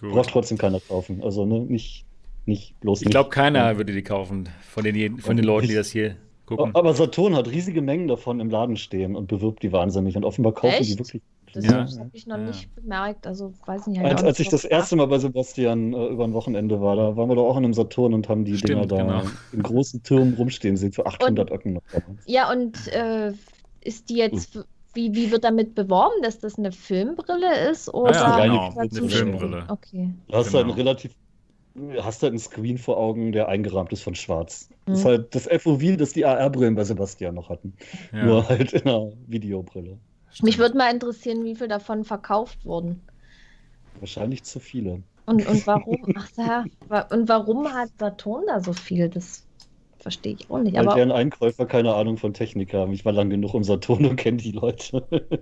[0.01, 0.13] Mhm.
[0.13, 1.21] Braucht trotzdem keiner kaufen.
[1.21, 2.05] Also ne, nicht,
[2.47, 5.91] nicht bloß Ich glaube, keiner würde die kaufen von den, von den Leuten, die das
[5.91, 6.15] hier
[6.47, 6.73] gucken.
[6.73, 10.15] Aber Saturn hat riesige Mengen davon im Laden stehen und bewirbt die wahnsinnig.
[10.17, 10.99] Und offenbar kaufen die Echt?
[10.99, 11.21] wirklich.
[11.53, 11.85] Das Ja.
[11.99, 12.43] habe ich noch Ja.
[12.47, 13.27] nicht bemerkt.
[13.27, 14.01] Also weiß nicht.
[14.01, 17.15] Als, als ich das drauf erste Mal bei Sebastian äh, über ein Wochenende war, da
[17.17, 19.21] waren wir doch auch in einem Saturn und haben die Stimmt, Dinger da genau.
[19.51, 21.81] in großen Türmen rumstehen sehen für 800 Öcken noch.
[22.25, 23.33] Ja, und äh,
[23.81, 24.59] ist die jetzt,
[24.93, 27.93] wie, wie wird damit beworben, dass das eine Filmbrille ist?
[27.93, 29.65] Oder ja, reine genau, eine Filmbrille.
[29.69, 30.13] Okay.
[30.27, 30.57] Du hast Genau.
[30.57, 31.15] halt einen relativ,
[32.01, 34.69] hast halt einen Screen vor Augen, der eingerahmt ist von Schwarz.
[34.85, 35.07] Das ist Mhm.
[35.09, 37.73] halt das FOV, das die AR-Brillen bei Sebastian noch hatten.
[38.11, 39.97] Ja, Nur halt in einer Videobrille.
[40.31, 40.43] Stimmt.
[40.43, 43.01] Mich würde mal interessieren, wie viel davon verkauft wurden.
[43.99, 45.03] Wahrscheinlich zu viele.
[45.25, 46.13] Und, und warum?
[46.15, 46.65] Ach ja,
[47.09, 49.09] und warum hat Saturn da so viel?
[49.09, 49.45] Das
[49.99, 50.73] verstehe ich auch nicht.
[50.75, 52.93] Weil Aber deren Einkäufer keine Ahnung von Technik haben.
[52.93, 55.07] Ich war lang genug im Saturn und kenne die Leute.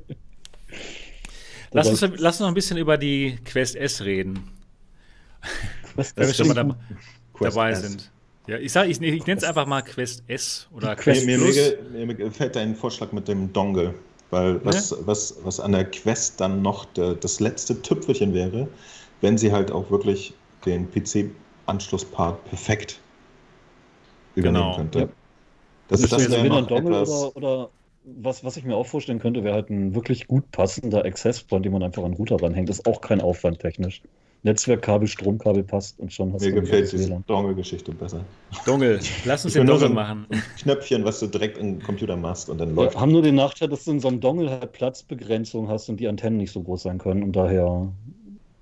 [1.71, 4.49] Lass uns, lass uns noch ein bisschen über die Quest S reden,
[5.95, 6.75] Was wenn wir schon mal da,
[7.33, 7.81] Quest dabei S.
[7.81, 8.11] sind.
[8.47, 11.37] Ja, ich sag, ich, ich nenne es einfach mal Quest S oder Die Quest Mir,
[11.37, 11.57] mir, Plus.
[11.91, 13.93] mir, mir gefällt dein Vorschlag mit dem Dongle,
[14.31, 18.67] weil was, was, was an der Quest dann noch der, das letzte Tüpfelchen wäre,
[19.21, 20.33] wenn sie halt auch wirklich
[20.65, 22.99] den PC-Anschlusspart perfekt
[24.35, 24.75] übernehmen Genau.
[24.75, 24.99] könnte.
[24.99, 25.07] Ja.
[25.89, 27.71] Das, Ist das das wäre wieder ein noch etwas, oder, oder
[28.03, 31.73] was, was ich mir auch vorstellen könnte, wäre halt ein wirklich gut passender Access-Point, den
[31.73, 32.69] man einfach an den Router ranhängt.
[32.69, 34.03] Ist auch kein Aufwand technisch.
[34.43, 37.21] Netzwerkkabel, Stromkabel passt und schon hast mir du ein gefällt diese.
[37.27, 38.23] Dongle-Geschichte besser.
[38.65, 38.99] Dongle.
[39.25, 40.27] Lass uns Ich den Dongle so- machen.
[40.61, 42.95] Knöpfchen, was du direkt in den Computer machst und dann läuft.
[42.95, 45.99] Ja, haben nur den Nachteil, dass du in so einem Dongle halt Platzbegrenzung hast und
[45.99, 47.91] die Antennen nicht so groß sein können und daher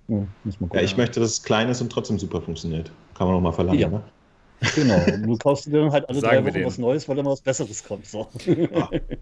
[0.07, 0.79] ja, muss man Ja, gucken.
[0.85, 2.91] ich möchte, dass es klein ist und trotzdem super funktioniert.
[3.13, 3.89] Kann man noch mal verlangen, Ja.
[3.89, 4.01] ne?
[4.75, 4.99] Genau.
[5.23, 7.83] Du kaufst dir dann halt alle Sagen drei Wochen was Neues, weil immer was Besseres
[7.83, 8.07] kommt.
[8.07, 8.27] So.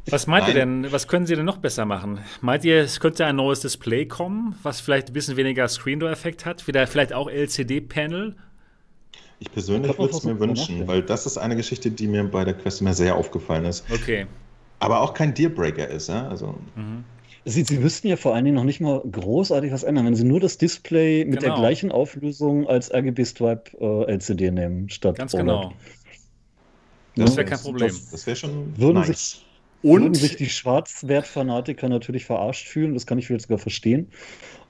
[0.10, 0.84] Was meint ihr Nein.
[0.84, 2.20] denn, was können sie denn noch besser machen?
[2.42, 6.12] Meint ihr, es könnte ein neues Display kommen, was vielleicht ein bisschen weniger Screen Door
[6.12, 6.66] Effekt hat?
[6.68, 8.36] Wieder vielleicht auch LCD-Panel?
[9.40, 12.46] Ich persönlich würde es mir versuchen, wünschen, weil das ist eine Geschichte, die mir bei
[12.46, 13.84] der Quest immer sehr aufgefallen ist.
[13.92, 14.28] Okay.
[14.80, 16.08] Aber auch kein Dealbreaker ist.
[16.08, 16.28] Ja?
[16.30, 17.04] Also, Mhm.
[17.46, 20.24] Sie, Sie müssten ja vor allen Dingen noch nicht mal großartig was ändern, wenn Sie
[20.24, 21.62] nur das Display mit der Genau.
[21.62, 25.46] gleichen Auflösung als RGB Stripe äh, LCD nehmen, statt Ganz OLED.
[25.46, 25.74] genau.
[27.16, 27.88] Das wäre kein Problem.
[27.90, 29.08] Das, das wäre schon Würden nice.
[29.08, 29.42] sich-
[29.84, 34.10] Würden Und sich die Schwarzwert-Fanatiker natürlich verarscht fühlen, das kann ich vielleicht sogar verstehen.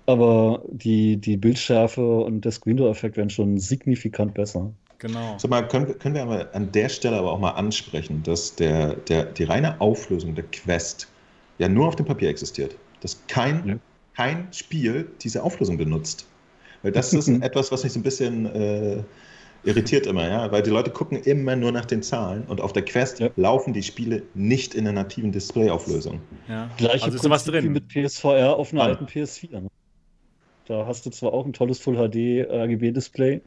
[0.06, 4.74] Aber die, die Bildschärfe und der Screen Door-Effekt wären schon signifikant besser.
[5.00, 5.38] genau.
[5.40, 8.56] Sag mal, können, wir- können wir aber an der Stelle aber auch mal ansprechen, dass
[8.56, 11.08] der, der, die reine Auflösung der Quest
[11.57, 12.76] ja nur auf dem Papier existiert.
[13.02, 13.76] Dass kein, Ja.
[14.15, 16.26] kein Spiel diese Auflösung benutzt.
[16.84, 19.03] Weil das ist etwas, was mich so ein bisschen äh,
[19.64, 20.52] irritiert immer, ja.
[20.52, 23.30] Weil die Leute gucken immer nur nach den Zahlen und auf der Quest Ja.
[23.36, 26.19] laufen die Spiele nicht in der nativen Displayauflösung.
[26.48, 26.69] Ja.
[26.77, 27.72] Gleiche also ist da was drin.
[27.72, 28.86] mit PSVR auf einer Ah.
[28.88, 29.61] alten PS4.
[29.61, 29.68] Ne?
[30.68, 33.41] Da hast du zwar auch ein tolles Full HD RGB-Display,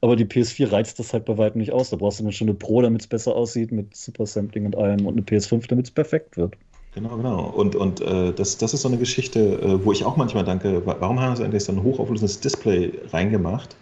[0.00, 1.90] aber die PS4 reizt das halt bei weitem nicht aus.
[1.90, 4.76] Da brauchst du dann schon eine Pro, damit es besser aussieht, mit Super Sampling und
[4.76, 6.56] allem und eine PS5, damit es perfekt wird.
[6.94, 7.44] Genau, genau.
[7.46, 10.86] Und, und äh, das, das ist so eine Geschichte, äh, wo ich auch manchmal danke,
[10.86, 13.74] wa- warum haben sie eigentlich so ein hochauflösendes Display reingemacht,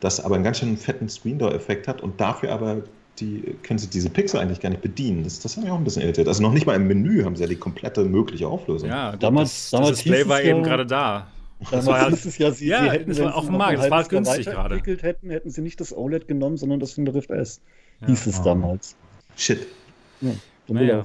[0.00, 2.82] das aber einen ganz schön fetten Screen-Door-Effekt hat und dafür aber
[3.18, 5.24] die, können sie diese Pixel eigentlich gar nicht bedienen.
[5.24, 6.28] Das, das hat mich auch ein bisschen irritiert.
[6.28, 8.88] Also noch nicht mal im Menü haben sie ja die komplette mögliche Auflösung.
[8.88, 11.26] Ja, Damals- das, damals das Display hieß es war ja- eben gerade da.
[11.70, 13.56] Damals war halt- es ja, sie, Ja, sie hätten, das wenn war sie auf dem
[13.56, 14.56] Markt, das war Jahr günstig gerade.
[14.58, 17.60] weiterentwickelt hätten, hätten sie nicht das OLED genommen, sondern das von der Rift S.
[18.00, 18.08] Ja.
[18.08, 18.44] Hieß es Ah.
[18.44, 18.96] damals.
[19.36, 19.66] Shit.
[20.20, 21.04] Dumm Naja.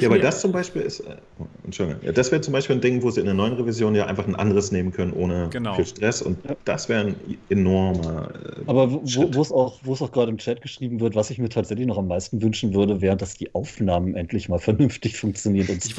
[0.00, 1.16] Ja, aber das zum Beispiel ist, äh,
[1.64, 4.06] Entschuldigung, ja, das wäre zum Beispiel ein Ding, wo sie in der neuen Revision ja
[4.06, 5.74] einfach ein anderes nehmen können, ohne Genau.
[5.74, 6.22] viel Stress.
[6.22, 6.56] Und Ja.
[6.64, 7.14] das wäre ein
[7.48, 8.28] enormer.
[8.34, 9.00] Äh, Aber wo,
[9.40, 11.98] es auch, wo es auch gerade im Chat geschrieben wird, was ich mir tatsächlich noch
[11.98, 15.68] am meisten wünschen würde, wäre, dass die Aufnahmen endlich mal vernünftig funktionieren.
[15.68, 15.96] Und ich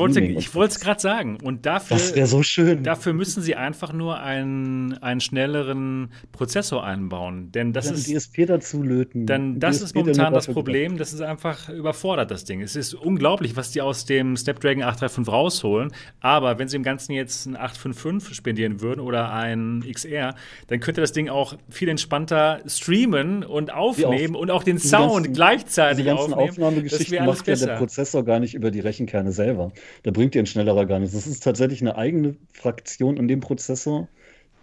[0.55, 1.37] wollte es gerade sagen.
[1.41, 2.83] Und dafür, Das wäre so schön.
[2.83, 7.51] dafür müssen sie einfach nur einen, einen schnelleren Prozessor einbauen.
[7.51, 8.07] Denn das Dann ist.
[8.07, 9.25] DSP dazu löten.
[9.25, 12.61] Dann, das DSP, ist momentan das Problem, das ist einfach überfordert, das Ding.
[12.61, 15.91] Es ist unglaublich, was die aus dem Snapdragon 835 rausholen,
[16.21, 20.33] aber wenn sie im Ganzen jetzt ein 855 spendieren würden oder ein XR,
[20.67, 25.33] dann könnte das Ding auch viel entspannter streamen und aufnehmen und auch den Sound ganzen-
[25.33, 26.49] gleichzeitig Die ganzen aufnehmen.
[26.49, 27.75] Aufnahmegeschichten macht ja der besser.
[27.77, 29.71] Prozessor gar nicht über die Rechenkerne selber.
[30.03, 31.13] Da bringt dir ein schnellerer gar nichts.
[31.13, 34.07] Das ist tatsächlich eine eigene Fraktion in dem Prozessor,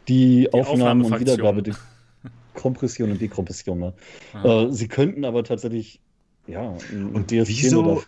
[0.09, 1.21] die, Aufnahmen und.
[1.21, 1.73] Wiedergabe, die
[2.55, 3.95] Kompression und Dekompression macht.
[4.35, 4.65] Ja.
[4.65, 6.01] Äh, sie könnten aber tatsächlich,
[6.47, 6.75] ja,
[7.15, 8.03] Und DSP wieso-.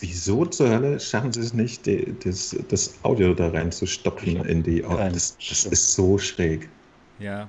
[0.00, 4.82] Wieso zur Hölle schaffen sie es nicht, die, das, das Audio da reinzustopfen in die.
[4.82, 6.68] Keine das, das ist so schräg.
[7.18, 7.48] Ja.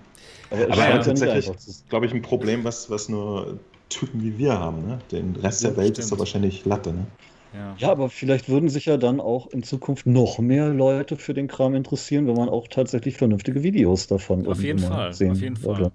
[0.49, 1.85] Aber, Aber ja, tatsächlich, zu sein.
[1.89, 4.85] glaube ich, ein Problem, was, was nur Typen wie wir haben.
[4.87, 5.03] Ne?
[5.11, 5.99] Den Rest der Ja, Welt stimmt.
[5.99, 6.93] ist da wahrscheinlich Latte.
[6.93, 7.05] Ne?
[7.53, 7.75] Ja.
[7.77, 11.47] Ja, aber vielleicht würden sich ja dann auch in Zukunft noch mehr Leute für den
[11.47, 15.61] Kram interessieren, wenn man auch tatsächlich vernünftige Videos davon Auf jeden Fall, sehen auf jeden
[15.63, 15.83] würde.
[15.83, 15.91] Fall.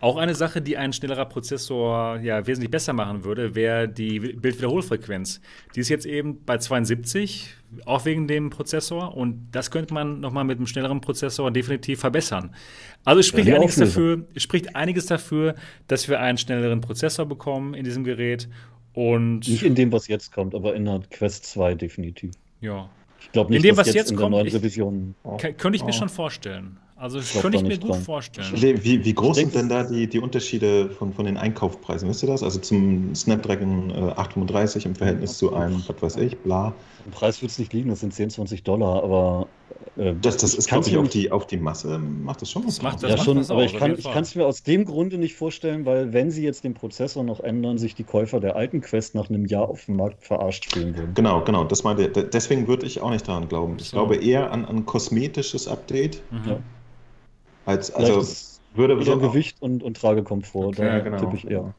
[0.00, 5.42] Auch eine Sache, die ein schnellerer Prozessor ja wesentlich besser machen würde, wäre die Bildwiederholfrequenz.
[5.74, 7.54] Die ist jetzt eben bei 72,
[7.84, 9.14] auch wegen dem Prozessor.
[9.14, 12.54] Und das könnte man nochmal mit einem schnelleren Prozessor definitiv verbessern.
[13.04, 15.54] Also es spricht, Ja, einiges dafür, es spricht einiges dafür,
[15.86, 18.48] dass wir einen schnelleren Prozessor bekommen in diesem Gerät.
[18.94, 22.32] Und Nicht in dem, was jetzt kommt, aber in der Quest 2 definitiv.
[22.60, 22.88] ja,
[23.22, 25.14] Ich glaube In nicht, dem, dass was jetzt jetzt in kommt, ich- Revision.
[25.38, 25.92] K könnte ich mir Oh.
[25.92, 26.78] schon vorstellen.
[27.00, 28.02] Also das glaub könnte ich mir nicht gut dran.
[28.02, 28.46] vorstellen.
[28.84, 32.06] Wie, wie groß Ich sind denn da die, die Unterschiede von, von den Einkaufspreisen?
[32.10, 32.42] Wisst ihr das?
[32.42, 36.74] Also zum Snapdragon äh, 835 im Verhältnis zu einem, was weiß ich, bla.
[37.06, 39.46] Im Preis wird es nicht liegen, das sind 10, 20 Dollar, aber.
[39.96, 42.74] Äh, Das, das ist, glaube ich, auf die, auf die Masse macht das schon was
[42.76, 45.16] Das macht das ja, macht schon, was aber ich kann es mir aus dem Grunde
[45.16, 48.82] nicht vorstellen, weil wenn sie jetzt den Prozessor noch ändern, sich die Käufer der alten
[48.82, 51.14] Quest nach einem Jahr auf dem Markt verarscht fühlen würden.
[51.14, 51.64] Genau, genau.
[51.64, 53.76] Das meinte, de- deswegen würde ich auch nicht daran glauben.
[53.80, 53.96] Ich So.
[53.96, 56.48] glaube eher an ein kosmetisches Update Mhm.
[56.48, 56.58] Ja.
[57.66, 61.18] Als also ist würde so, Gewicht und, und Tragekomfort, Okay, da ja, genau.
[61.18, 61.74] tippe ich eher.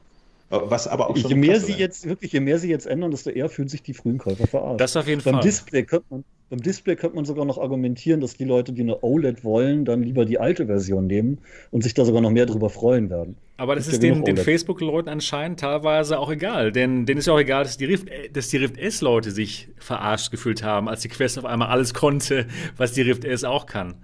[0.50, 1.80] was aber auch schon Je mehr sie ist.
[1.80, 4.82] jetzt, wirklich, je mehr sie jetzt ändern, desto eher fühlen sich die frühen Käufer verarscht.
[4.82, 5.44] Das auf jeden beim Fall.
[5.44, 9.02] Display könnte man, beim Display könnte man sogar noch argumentieren, dass die Leute, die eine
[9.04, 11.38] OLED wollen, dann lieber die alte Version nehmen
[11.72, 13.38] und sich da sogar noch mehr drüber freuen werden.
[13.56, 14.44] Aber das Gibt ist ja den, den OLED.
[14.44, 16.74] Facebook-Leuten anscheinend teilweise auch egal.
[16.74, 20.30] Denn denen ist ja auch egal, dass die Rift, dass die Rift S-Leute sich verarscht
[20.32, 23.96] gefühlt haben, als die Quest auf einmal alles konnte, was die Rift S auch kann.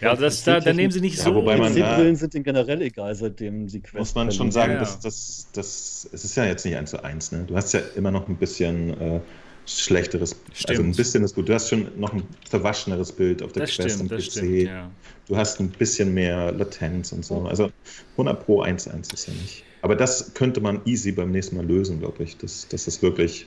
[0.00, 1.34] Ja, also das, da, da nehmen sie nicht Ja, so.
[1.34, 4.72] wobei man da- PC-Brillen sind ihnen generell egal, seitdem sie Quest Muss man schon sagen,
[4.72, 4.80] Ja, ja.
[4.80, 7.30] dass das, das, es ist ja jetzt nicht eins zu eins.
[7.32, 7.44] Ne?
[7.46, 9.20] Du hast ja immer noch ein bisschen äh,
[9.66, 10.96] schlechteres, also ein Stimmt.
[10.96, 11.48] bisschen ist gut.
[11.48, 14.30] Du hast schon noch ein verwascheneres Bild auf der das Quest stimmt, am das PC.
[14.32, 14.90] stimmt, ja.
[15.28, 17.46] Du hast ein bisschen mehr Latenz und so.
[17.46, 17.70] Also
[18.12, 19.64] 100 Pro 1.1 ist ja nicht.
[19.80, 23.46] Aber das könnte man easy beim nächsten Mal lösen, glaube ich, dass, dass das wirklich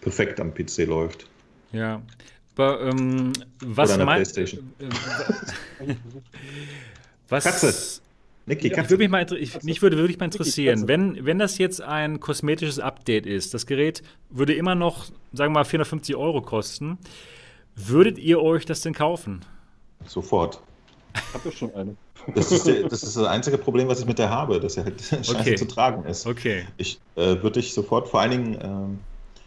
[0.00, 1.26] perfekt am PC läuft.
[1.72, 2.02] Ja.
[2.56, 3.32] Aber, ähm,
[3.64, 4.72] was Oder Playstation.
[4.78, 4.84] äh,
[7.28, 8.00] was, Katze.
[8.46, 11.38] Niki, Ja, ich würde mich, mal, inter- ich, mich würde wirklich mal interessieren, wenn, wenn
[11.38, 16.16] das jetzt ein kosmetisches Update ist, das Gerät würde immer noch, sagen wir mal, 450
[16.16, 16.98] Euro kosten,
[17.76, 19.44] würdet ihr euch das denn kaufen?
[20.06, 20.60] Sofort.
[21.14, 21.96] Ich habe ja schon eine.
[22.34, 24.84] Das ist, der, das ist das einzige Problem, was ich mit der habe, dass er
[24.84, 25.54] halt scheiße Okay.
[25.56, 26.26] zu tragen ist.
[26.26, 26.66] Okay.
[26.76, 28.98] Ich äh, würde dich sofort, vor allen Dingen, ähm,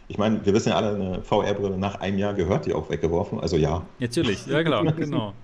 [0.08, 3.40] ich meine, wir wissen ja alle, eine VR-Brille nach einem Jahr gehört die auch weggeworfen.
[3.40, 3.84] Also ja.
[3.98, 5.34] Natürlich, ja genau, genau.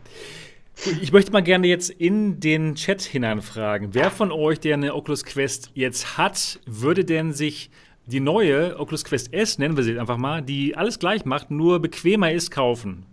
[1.00, 3.94] Ich möchte mal gerne jetzt in den Chat hineinfragen.
[3.94, 7.70] Wer von euch, der eine Oculus Quest jetzt hat, würde denn sich
[8.06, 11.80] die neue Oculus Quest S, nennen wir sie einfach mal, die alles gleich macht, nur
[11.80, 13.06] bequemer ist, kaufen?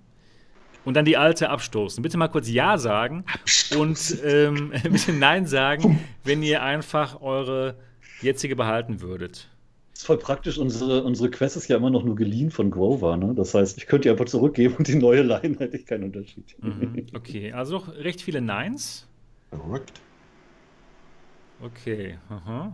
[0.85, 2.01] Und dann die alte abstoßen.
[2.01, 3.25] Bitte mal kurz Ja sagen
[3.77, 7.75] und ähm, ein bisschen Nein sagen, wenn ihr einfach eure
[8.21, 9.49] jetzige behalten würdet.
[9.99, 10.57] Das ist voll praktisch.
[10.57, 13.17] Unsere, unsere Quest ist ja immer noch nur geliehen von Grover.
[13.17, 13.33] Ne?
[13.35, 16.55] Das heißt, ich könnte die einfach zurückgeben und die neue leihen, hätte ich keinen Unterschied.
[16.63, 17.07] Mhm.
[17.13, 19.09] Okay, also doch recht viele Neins.
[19.49, 19.99] Verrückt.
[21.61, 22.71] Okay, aha.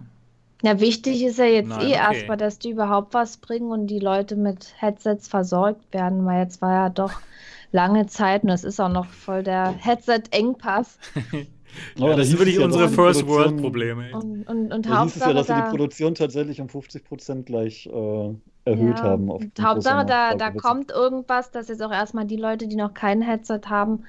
[0.62, 1.96] Ja, wichtig ist ja jetzt Nein, eh okay.
[1.96, 6.62] erstmal, dass die überhaupt was bringen und die Leute mit Headsets versorgt werden, weil jetzt
[6.62, 7.14] war ja doch
[7.72, 11.00] lange Zeit und es ist auch noch voll der Headset-Engpass.
[11.98, 14.12] Ja, das sind wirklich ja, unsere dass die First Produktion- World Probleme.
[14.16, 15.70] Und, und, und Da hieß es ja, Hauptsache dass sie die da.
[15.70, 18.34] Produktion tatsächlich um 50 Prozent gleich äh,
[18.66, 19.30] erhöht Ja, haben.
[19.60, 23.22] Hauptsache, da, da kommt kommt irgendwas, dass jetzt auch erstmal die Leute, die noch kein
[23.22, 24.04] Headset haben,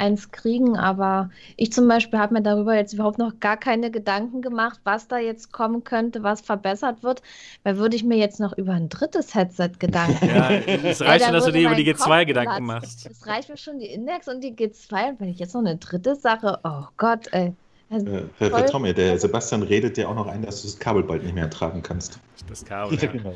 [0.00, 0.76] eins kriegen.
[0.76, 5.06] Aber ich zum Beispiel habe mir darüber jetzt überhaupt noch gar keine Gedanken gemacht, was
[5.06, 7.22] da jetzt kommen könnte, was verbessert wird.
[7.62, 11.34] Weil würde ich mir jetzt noch über ein drittes Headset Gedanken Ja, es reicht schon,
[11.34, 12.66] dass du dir über die Kopf G2 Gedanken platzen.
[12.66, 13.06] machst.
[13.10, 15.10] Es reicht mir schon die Index und die G2.
[15.10, 17.54] Und wenn ich jetzt noch eine dritte Sache, oh Gott, ey.
[17.90, 21.02] Also, Äh, vertrau mir, der Sebastian redet dir auch noch ein, dass du das Kabel
[21.02, 22.20] bald nicht mehr ertragen kannst.
[22.48, 22.96] Das Kabel.
[22.96, 23.08] Ja, Ja.
[23.12, 23.34] genau.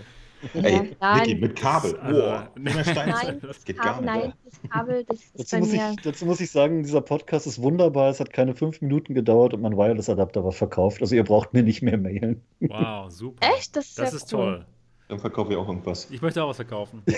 [0.54, 1.18] Ey, nein.
[1.20, 1.96] Niki, mit Kabel.
[1.98, 2.48] Also, Boah,
[2.82, 3.06] Steinzeit.
[3.06, 4.24] Nein, Das geht Kabel, gar nicht.
[4.24, 7.62] nein, das Kabel, das ist Dazu muss, ich, dazu muss ich sagen, dieser Podcast ist
[7.62, 8.10] wunderbar.
[8.10, 11.00] Es hat keine fünf Minuten gedauert und mein Wireless-Adapter war verkauft.
[11.00, 12.42] Also ihr braucht mir nicht mehr mailen.
[12.60, 13.46] Wow, super.
[13.56, 13.74] Echt?
[13.76, 14.38] Das ist Das ist cool.
[14.40, 14.66] toll.
[15.08, 16.08] Dann verkaufe ich auch irgendwas.
[16.10, 17.02] Ich möchte auch was verkaufen.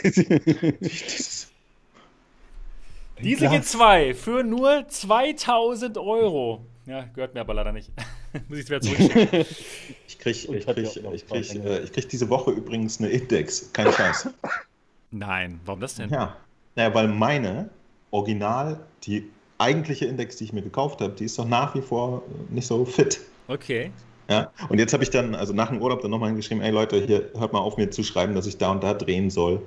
[3.22, 3.74] Diese Glas.
[3.74, 6.64] G2 für nur 2000 Euro.
[6.86, 7.90] Ja, gehört mir aber leider nicht.
[8.48, 9.44] Muss ich wieder zurückschicken.
[10.08, 13.70] Ich krieg, ich, krieg, ich, krieg, äh, ich krieg diese Woche übrigens eine Index.
[13.72, 14.28] Kein Scheiß.
[15.10, 16.10] Nein, warum das denn?
[16.10, 16.36] Ja.
[16.74, 17.68] Naja, weil meine
[18.10, 22.22] Original, die eigentliche Index, die ich mir gekauft habe, die ist doch nach wie vor
[22.22, 23.20] äh, nicht so fit.
[23.48, 23.92] Okay.
[24.28, 27.04] Ja, und jetzt habe ich dann, also nach dem Urlaub dann nochmal hingeschrieben, ey Leute,
[27.04, 29.62] hier hört mal auf mir zu schreiben, dass ich da und da drehen soll.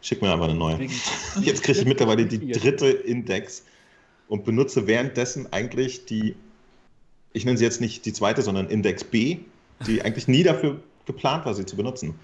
[0.00, 0.78] Schick mir einfach eine neue.
[1.40, 3.64] Jetzt kriege ich mittlerweile die dritte Index
[4.28, 6.36] und benutze währenddessen eigentlich die,
[7.32, 9.38] ich nenne sie jetzt nicht die zweite, sondern Index B,
[9.86, 12.14] die eigentlich nie dafür geplant war, sie zu benutzen.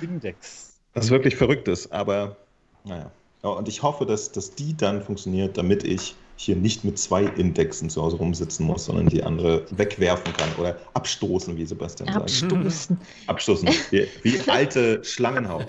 [0.00, 0.74] Index.
[0.94, 2.36] Was wirklich verrückt ist, aber
[2.84, 3.10] naja.
[3.42, 7.24] Ja, und ich hoffe, dass, dass die dann funktioniert, damit ich hier nicht mit zwei
[7.24, 12.22] Indexen zu Hause rumsitzen muss, sondern die andere wegwerfen kann oder abstoßen, wie Sebastian sagt.
[12.22, 12.98] Abstoßen.
[13.26, 15.66] Abstoßen, wie, wie alte Schlangenhaut.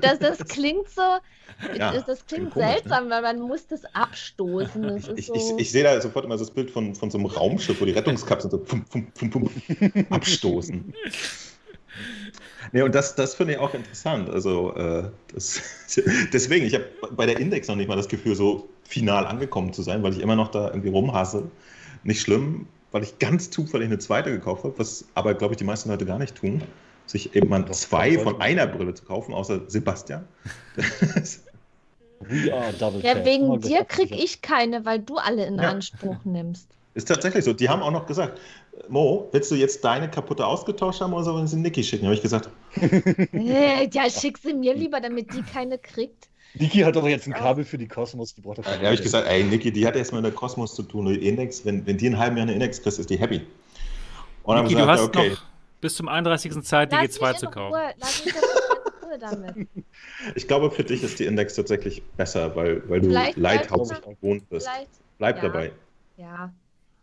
[0.00, 1.02] Das, das klingt so,
[1.76, 2.72] Ja, das, das klingt komisch, ne?
[2.74, 4.82] seltsam, weil man muss das abstoßen.
[4.82, 7.26] Das Ich, so, ich, ich sehe da sofort immer das Bild von, von so einem
[7.26, 9.50] Raumschiff, wo die Rettungskapseln so fum, fum, fum,
[10.10, 10.94] abstoßen.
[12.72, 14.28] Nee, und das, das finde ich auch interessant.
[14.30, 15.62] Also, äh, das,
[16.32, 19.82] deswegen, ich habe bei der Index noch nicht mal das Gefühl, so final angekommen zu
[19.82, 21.50] sein, weil ich immer noch da irgendwie rumhasse.
[22.02, 25.64] Nicht schlimm, weil ich ganz zufällig eine zweite gekauft habe, was aber, glaube ich, die
[25.64, 26.62] meisten Leute gar nicht tun.
[27.06, 30.26] Sich eben mal Doch, zwei von einer Brille zu kaufen, außer Sebastian.
[32.20, 34.18] We are double ja, wegen dir krieg abgesichert.
[34.24, 35.70] ich keine, weil du alle in Ja.
[35.70, 36.78] Anspruch nimmst.
[36.94, 37.52] Ist tatsächlich so.
[37.52, 38.40] Die haben auch noch gesagt,
[38.88, 42.06] Mo, willst du jetzt deine kaputte ausgetauscht haben oder sollen sie Niki schicken?
[42.06, 42.50] Habe ich gesagt,
[43.32, 46.28] Äh, ja, schick sie mir lieber, damit die keine kriegt.
[46.54, 49.02] Niki hat aber jetzt ein Kabel für die Kosmos, die braucht er da habe ich
[49.02, 51.96] gesagt, ey Niki, die hat erstmal mit der Kosmos zu tun, die Index, wenn, wenn
[51.96, 53.40] die einen halben Jahr eine Index kriegst, ist die happy.
[54.44, 56.62] Und dann Niki, haben du wir hast gesagt, okay, noch bis zum 31.
[56.62, 57.78] Zeit, die Lass G2 mich zu kaufen.
[59.20, 59.32] Doch
[60.34, 64.68] ich glaube, für dich ist die Index tatsächlich besser, weil, weil du Lighthouse gewohnt bist.
[65.18, 65.42] Bleib ja.
[65.42, 65.72] dabei.
[66.16, 66.52] ja.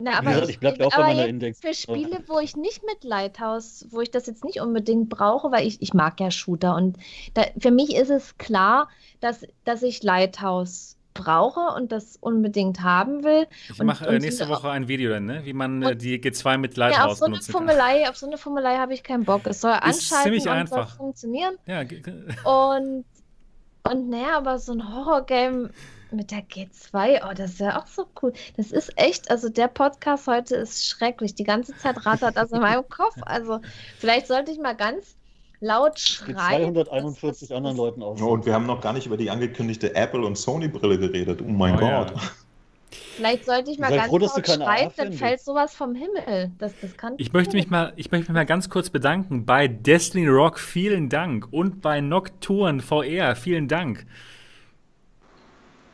[0.02, 1.60] Na, aber Ja, ich, ich bleib ja auch bei meiner Index.
[1.60, 5.68] Für Spiele, wo ich nicht mit Lighthouse, wo ich das jetzt nicht unbedingt brauche, weil
[5.68, 6.98] ich, ich mag ja Shooter und
[7.34, 13.24] da, für mich ist es klar, dass, dass ich Lighthouse brauche und das unbedingt haben
[13.26, 13.46] will.
[13.70, 15.42] Ich Und- mache äh, nächste Woche ein Video dann, ne?
[15.44, 18.10] wie man äh, Und- die G2 mit Ja, auf Lighthouse so eine benutzen kann.
[18.10, 19.42] Auf so eine Fummelei habe ich keinen Bock.
[19.46, 20.88] Es soll anschalten ziemlich und einfach.
[20.90, 21.56] soll funktionieren.
[21.66, 21.82] Ja,
[22.50, 23.04] Und,
[23.92, 25.72] und naja, aber so ein Horrorgame,
[26.12, 28.34] mit der G2, oh, das wäre auch so cool.
[28.58, 31.36] Das ist echt, also der Podcast heute ist schrecklich.
[31.36, 33.16] Die ganze Zeit rattert das in meinem Kopf.
[33.22, 33.60] Also
[33.98, 35.16] vielleicht sollte ich mal ganz
[35.60, 36.74] laut schreien.
[36.74, 38.20] 241 das, anderen Leuten aus.
[38.22, 41.42] und wir haben noch gar nicht über die angekündigte Apple- und Sony-Brille geredet.
[41.42, 42.12] Oh mein oh, Gott.
[42.12, 42.22] Ja.
[43.16, 46.52] Vielleicht sollte ich mal ganz froh, laut schreien, dann fällt sowas vom Himmel.
[46.58, 49.46] Das, das kann ich, möchte mich mal, ich möchte mich mal ganz kurz bedanken.
[49.46, 54.06] Bei Destiny Rock vielen Dank und bei Nocturne VR vielen Dank.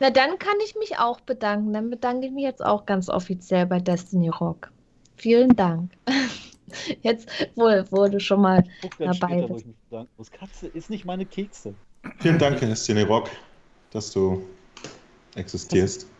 [0.00, 1.72] Na, dann kann ich mich auch bedanken.
[1.72, 4.70] Dann bedanke ich mich jetzt auch ganz offiziell bei Destiny Rock.
[5.16, 5.90] Vielen Dank.
[7.02, 8.62] Jetzt, wo, wo du schon mal
[8.98, 9.64] dabei bist.
[10.18, 11.74] Das Katze ist nicht meine Kekse.
[12.18, 13.30] Vielen Dank, Destiny Rock,
[13.90, 14.42] dass du
[15.34, 16.06] existierst.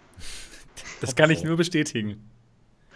[1.01, 2.29] Das kann ich nur bestätigen.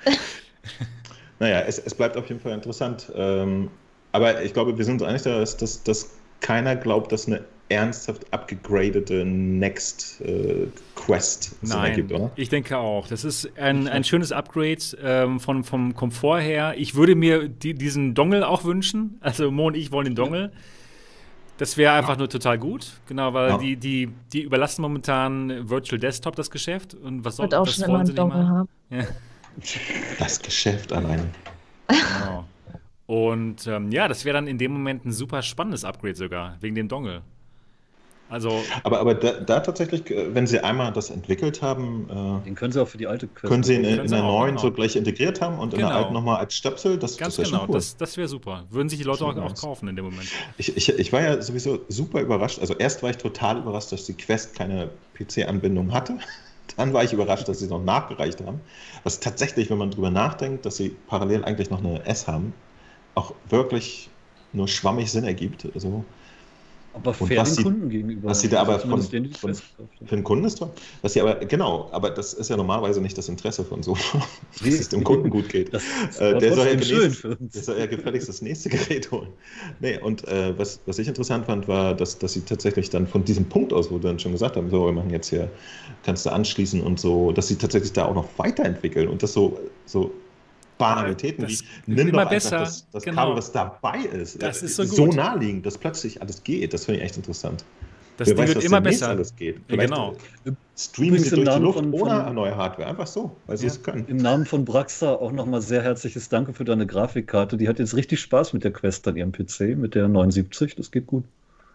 [1.39, 3.13] naja, es, es bleibt auf jeden Fall interessant.
[3.15, 3.71] Ähm,
[4.11, 6.11] aber ich glaube, wir sind uns einig, dass, dass, dass
[6.41, 12.31] keiner glaubt, dass eine ernsthaft abgegradete Next äh, Quest Nein, ergibt, oder?
[12.37, 13.09] Ich denke auch.
[13.09, 16.75] Das ist ein, ein schönes Upgrade ähm, von, vom Komfort her.
[16.77, 19.19] Ich würde mir die, diesen Dongle auch wünschen.
[19.21, 20.53] Also Mo und ich wollen den Dongle.
[21.59, 22.19] Das wäre einfach ja.
[22.19, 22.93] nur total gut.
[23.07, 23.59] Genau, weil ja.
[23.59, 26.95] die, die, die überlassen momentan Virtual Desktop das Geschäft.
[26.95, 28.69] Und was soll auch schon immer einen Dongle haben.
[28.91, 29.05] Ja.
[30.19, 31.31] Das Geschäft allein.
[31.89, 32.45] Genau.
[33.07, 36.75] Und ähm, ja, das wäre dann in dem Moment ein super spannendes Upgrade sogar, wegen
[36.75, 37.23] dem Dongle.
[38.33, 42.55] Also, aber aber da, da, tatsächlich, äh, wenn Sie einmal das entwickelt haben, äh, den
[42.55, 44.63] können Sie auch für die alte Quest können Sie in, in der neuen genau.
[44.63, 45.75] so gleich integriert haben und genau.
[45.75, 45.99] in der genau.
[45.99, 46.97] alten nochmal als Stöpsel.
[46.97, 47.75] Das, Ganz das genau, cool.
[47.75, 48.65] das, das wäre super.
[48.71, 50.31] Würden sich die Leute auch, auch, kaufen in dem Moment.
[50.57, 52.59] Ich, ich, ich war ja sowieso super überrascht.
[52.59, 56.17] Also erst war ich total überrascht, dass die Quest keine PC-Anbindung hatte.
[56.79, 58.63] Dann war ich überrascht, dass sie noch nachgereicht haben.
[59.05, 62.55] Was tatsächlich, wenn man drüber nachdenkt, dass sie parallel eigentlich noch eine S haben,
[63.15, 64.09] auch wirklich
[64.55, 65.69] nur schwammig Sinn ergibt.
[65.75, 66.03] Also,
[66.95, 68.31] aber fair den sie, Kunden gegenüber.
[68.31, 70.71] Was sie da aber von, von, für den Kunden ist toll.
[71.01, 73.97] Was sie aber, genau, aber das ist ja normalerweise nicht das Interesse von so,
[74.61, 75.73] dass es dem Kunden gut geht.
[75.73, 75.83] Das,
[76.19, 79.29] äh, der, soll ja genießt, der soll ja gefälligst das nächste Gerät holen.
[79.81, 83.25] Nee, und äh, was, was ich interessant fand, war, dass, dass sie tatsächlich dann von
[83.25, 85.51] diesem Punkt aus, wo wir dann schon gesagt haben, so, wir machen jetzt hier,
[86.05, 89.59] kannst du anschließen und so, dass sie tatsächlich da auch noch weiterentwickeln und das so,
[89.87, 90.13] so
[90.83, 92.59] Banalitäten wie nimm immer besser.
[92.59, 93.23] das, das genau.
[93.23, 94.43] Kabel, was dabei ist.
[94.43, 96.73] Das ist so, so naheliegend, dass plötzlich alles geht.
[96.73, 97.65] Das finde ich echt interessant.
[98.19, 99.09] Das Wer Ding weiß, wird immer besser.
[99.09, 99.61] Alles geht.
[99.69, 100.15] Vielleicht genau.
[100.77, 102.89] streamen sie durch die Luft von, ohne von, neue Hardware.
[102.89, 103.73] Einfach so, weil sie ja.
[103.73, 104.05] es können.
[104.07, 107.57] Im Namen von Braxa auch nochmal sehr herzliches Danke für deine Grafikkarte.
[107.57, 110.77] Die hat jetzt richtig Spaß mit der Quest an ihrem PC, mit der 79.
[110.77, 111.25] Das geht gut.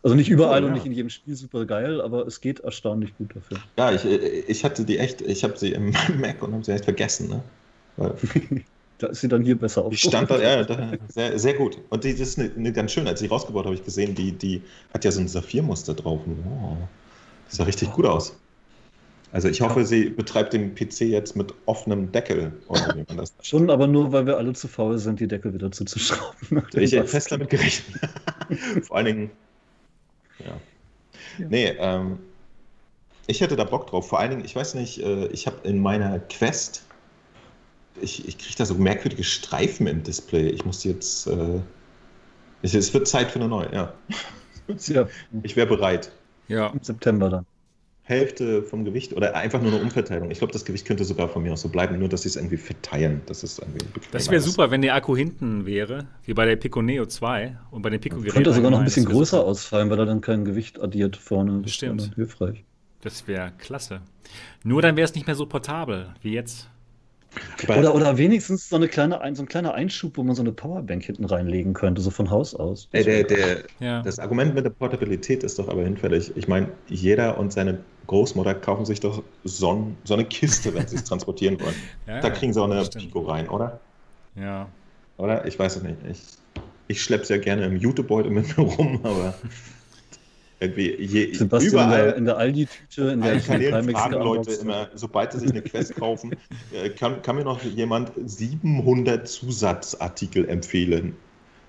[0.04, 0.68] Also nicht überall oh, ja.
[0.68, 3.58] und nicht in jedem Spiel super geil, aber es geht erstaunlich gut dafür.
[3.78, 6.72] Ja, ich, ich hatte die echt, ich habe sie in meinem Mac und habe sie
[6.72, 7.30] echt vergessen.
[7.30, 7.44] Ne?
[9.00, 9.92] Da ist sie dann hier besser auf.
[9.92, 11.78] Die stand da, ja, da, sehr, sehr gut.
[11.90, 13.08] Und die, das ist eine, eine ganz schön.
[13.08, 14.62] Als ich rausgebaut habe, habe ich gesehen, die, die
[14.94, 16.22] hat ja so ein Saphirmuster drauf.
[16.26, 16.78] Oh,
[17.48, 18.36] das sah richtig gut aus.
[19.32, 19.86] Also ich hoffe, ja.
[19.86, 22.54] sie betreibt den PC jetzt mit offenem Deckel.
[23.42, 26.64] Schon, aber nur, weil wir alle zu faul sind, die Deckel wieder zuzuschrauben.
[26.74, 28.00] Ich hätte fest damit gerechnet.
[28.84, 29.32] Vor allen Dingen,
[30.40, 30.46] ja.
[31.38, 31.46] ja.
[31.50, 32.20] Nee, ähm,
[33.28, 34.08] ich hätte da Bock drauf.
[34.08, 36.84] Vor allen Dingen, ich weiß nicht, äh, ich habe in meiner Quest
[38.02, 40.50] ich, ich kriege da so merkwürdige Streifen im Display.
[40.50, 41.28] Ich muss jetzt.
[41.28, 41.60] Äh,
[42.62, 43.94] es, es, wird Zeit für eine neue, ja.
[44.88, 45.08] ja.
[45.44, 46.12] Ich wäre bereit.
[46.48, 46.68] Ja.
[46.68, 47.46] Im September dann.
[48.08, 50.32] Hälfte vom Gewicht oder einfach nur eine Umverteilung.
[50.32, 52.38] Ich glaube, das Gewicht könnte sogar von mir aus so bleiben, nur dass sie es
[52.38, 53.22] irgendwie verteilen.
[53.26, 56.82] Das ist irgendwie Das wäre super, wenn der Akku hinten wäre, wie bei der Pico
[56.82, 58.34] Neo 2 und bei den Pico Geräten.
[58.34, 61.62] Könnte sogar noch ein bisschen größer ausfallen, weil er dann kein Gewicht addiert vorne.
[61.64, 62.14] Das stimmt.
[62.16, 62.64] Hilfreich.
[63.02, 64.00] Das wäre klasse.
[64.64, 66.70] Nur dann wäre es nicht mehr so portabel wie jetzt.
[67.68, 71.04] Oder, oder wenigstens so, eine kleine, so ein kleiner Einschub, wo man so eine Powerbank
[71.04, 72.88] hinten reinlegen könnte, so von Haus aus.
[72.92, 74.02] Ey, der, der, ja.
[74.02, 76.36] Das Argument mit der Portabilität ist doch aber hinfällig.
[76.36, 80.96] Ich meine, jeder und seine Großmutter kaufen sich doch so, so eine Kiste, wenn sie
[80.96, 81.76] es transportieren wollen.
[82.08, 83.80] Ja, da kriegen sie auch eine Pico rein, oder?
[84.36, 84.68] Ja.
[85.18, 85.46] Oder?
[85.46, 85.98] Ich weiß es nicht.
[86.10, 86.20] Ich,
[86.88, 89.34] ich schleppe es ja gerne im Jutebeutel mit mir rum, aber
[90.60, 95.38] irgendwie je, Sebastian überall in der, Aldi-Tüte, in der Kanälen fragen Leute immer, sobald sie
[95.40, 96.36] sich eine Quest kaufen,
[96.74, 101.16] äh, kann, kann mir noch jemand 700 Zusatzartikel empfehlen.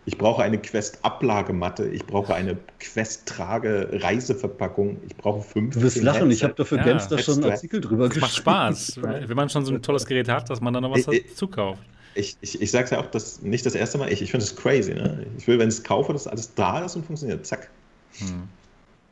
[0.06, 5.74] Ich brauche eine Quest-Ablagematte, ich brauche eine Quest-Trage-Reiseverpackung, ich brauche fünf.
[5.74, 6.84] Du wirst lachen, ich habe dafür ja.
[6.84, 8.22] Gamester schon einen Artikel drüber geschrieben.
[8.22, 11.06] Macht Spaß, wenn man schon so ein tolles Gerät hat, dass man dann noch was
[11.08, 11.82] ich, dazu kauft.
[12.14, 14.46] Ich, ich, ich sage es ja auch, das nicht das erste Mal, ich, ich finde
[14.46, 14.94] es crazy.
[14.94, 15.26] Ne?
[15.36, 17.44] Ich will, wenn ich es kaufe, dass alles da ist und funktioniert.
[17.44, 17.68] Zack.
[18.16, 18.48] Hm.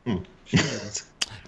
[0.07, 0.23] Hm.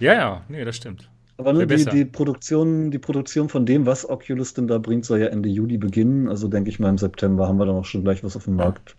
[0.00, 1.08] ja, ja, nee, das stimmt.
[1.36, 5.20] Aber ne, die, die, Produktion, die Produktion von dem, was Oculus denn da bringt, soll
[5.20, 6.28] ja Ende Juli beginnen.
[6.28, 8.56] Also denke ich mal, im September haben wir dann auch schon gleich was auf dem
[8.56, 8.94] Markt.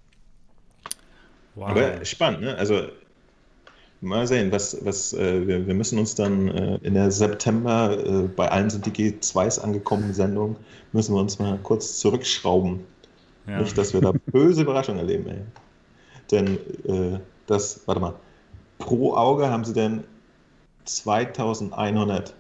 [1.54, 1.70] Wow.
[1.70, 2.56] Aber spannend, ne?
[2.58, 2.88] Also
[4.04, 8.28] Mal sehen, was, was äh, wir, wir müssen uns dann äh, in der September, äh,
[8.36, 10.56] bei allen sind die G2s angekommenen Sendung,
[10.92, 12.80] müssen wir uns mal kurz zurückschrauben.
[13.46, 13.62] Ja.
[13.62, 15.42] Nicht, dass wir da böse Überraschungen erleben, ey.
[16.32, 16.58] Denn
[16.88, 18.16] äh, das, warte mal,
[18.82, 20.04] pro Auge haben sie denn
[20.86, 22.34] 2100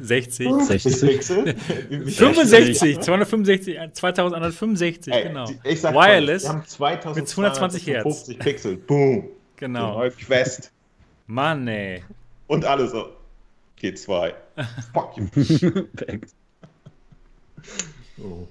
[0.00, 0.48] 60.
[0.62, 1.00] 60.
[1.00, 1.54] Pixel.
[1.88, 5.48] Wie- wie- 65, 265, 2165, Ey, genau.
[5.62, 8.02] ich sag Wireless mal, wir haben 2000 mit 220 Hertz.
[8.02, 8.76] 50 Pixel.
[8.76, 9.28] Boom.
[9.56, 10.02] Genau.
[10.10, 10.70] Quest.
[11.26, 12.02] Mann, ey.
[12.48, 13.08] Und alle so.
[13.80, 14.32] G2.
[14.92, 15.26] Fuck you.
[18.22, 18.46] Oh.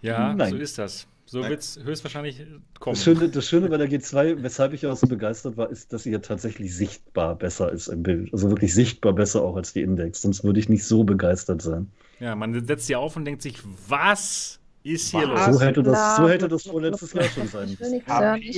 [0.00, 0.50] Ja, Nein.
[0.50, 1.06] so ist das.
[1.32, 2.44] So wird es höchstwahrscheinlich
[2.78, 2.94] kommen.
[2.94, 6.02] Das Schöne, das Schöne bei der G2, weshalb ich auch so begeistert war, ist, dass
[6.02, 8.30] sie ja tatsächlich sichtbar besser ist im Bild.
[8.34, 10.20] Also wirklich sichtbar besser auch als die Index.
[10.20, 11.90] Sonst würde ich nicht so begeistert sein.
[12.20, 15.46] Ja, man setzt sie auf und denkt sich, was ist hier Was?
[15.46, 15.56] los?
[15.56, 18.02] So hätte das, so hätte das vorletztes Jahr schon sein müssen.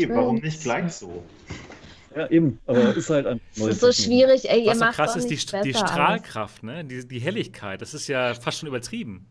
[0.08, 1.22] warum nicht gleich so?
[2.16, 2.58] Ja, eben.
[2.66, 5.18] Aber ist halt ein Das ist so schwierig, ey, ihr Was so macht krass doch
[5.20, 6.84] ist, die, die Strahlkraft, ne?
[6.84, 9.26] Die, die Helligkeit, das ist ja fast schon übertrieben.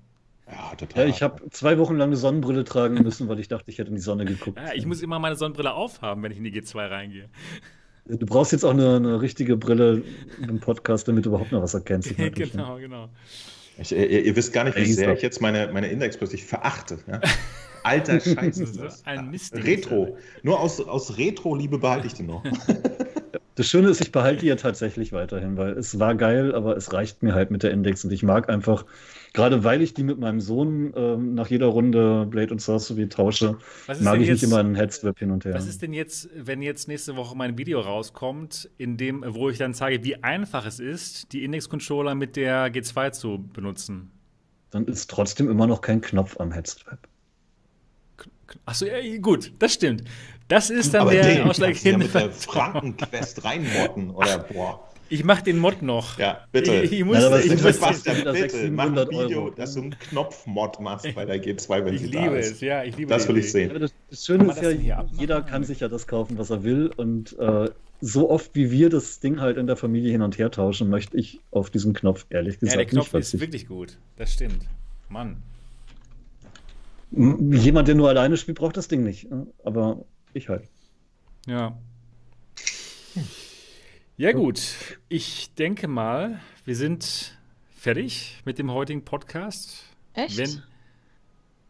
[0.51, 1.03] Ja, total.
[1.03, 3.89] Ja, ich habe zwei Wochen lang eine Sonnenbrille tragen müssen, weil ich dachte, ich hätte
[3.89, 4.57] in die Sonne geguckt.
[4.57, 7.29] Ja, ich muss immer meine Sonnenbrille aufhaben, wenn ich in die G2 reingehe.
[8.05, 10.03] Du brauchst jetzt auch eine, eine richtige Brille
[10.41, 12.13] im Podcast, damit du überhaupt noch was erkennst.
[12.17, 13.09] Genau, genau.
[13.77, 16.99] Ich, ihr, ihr wisst gar nicht, wie sehr ich jetzt meine, meine Index plötzlich verachte.
[17.07, 17.21] Ja?
[17.83, 19.05] Alter Scheiß ist das.
[19.05, 19.55] ein Mist.
[19.55, 20.17] Retro.
[20.43, 22.43] Nur aus, aus Retro-Liebe behalte ich die noch.
[23.55, 26.91] Das Schöne ist, ich behalte die ja tatsächlich weiterhin, weil es war geil, aber es
[26.91, 28.83] reicht mir halt mit der Index und ich mag einfach,
[29.33, 33.57] gerade weil ich die mit meinem Sohn ähm, nach jeder Runde Blade und Sorcery tausche,
[33.87, 35.53] mag ich nicht jetzt- immer einen Headswap hin und her.
[35.55, 39.57] Was ist denn jetzt, wenn jetzt nächste Woche mein Video rauskommt, in dem, wo ich
[39.57, 44.11] dann zeige, wie einfach es ist, die Index-Controller mit der G2 zu benutzen?
[44.69, 46.99] Dann ist trotzdem immer noch kein Knopf am Headswap.
[48.65, 50.03] Achso, ja, gut, das stimmt.
[50.47, 52.31] Das ist dann Aber der kannst du ja ausschlaggebende mit der.
[52.31, 54.11] Frankenquest reinmotten.
[54.11, 54.87] Oder, boah.
[55.13, 56.17] Ich mach den Mod noch.
[56.17, 56.81] Ja, bitte.
[56.81, 59.49] Ich, ich muss, es ich muss, Sebastian, bitte, 600, mach ein 700 Video, Euro.
[59.51, 62.51] dass du einen Knopfmod machst bei der G2, wenn ich sie da liebe ist.
[62.53, 63.71] es, ja, ich liebe Das will ich sehen.
[63.71, 66.63] Ja, das, das Schöne ist das ja, jeder kann sich ja das kaufen, was er
[66.63, 66.91] will.
[66.97, 67.69] Und äh,
[68.01, 71.15] so oft wie wir das Ding halt in der Familie hin und her tauschen, möchte
[71.15, 73.99] ich auf diesen Knopf ehrlich Ja, gesagt der Knopf nicht ist wirklich gut.
[74.17, 74.65] Das stimmt.
[75.09, 75.37] Mann.
[77.11, 79.31] Jemand, der nur alleine spielt, braucht das Ding nicht.
[79.31, 80.63] äh, Aber ich halt.
[81.45, 81.77] Ja.
[84.17, 84.61] Ja, gut.
[85.09, 87.37] Ich denke mal, wir sind
[87.75, 89.83] fertig mit dem heutigen Podcast.
[90.13, 90.37] Echt?
[90.37, 90.61] Wenn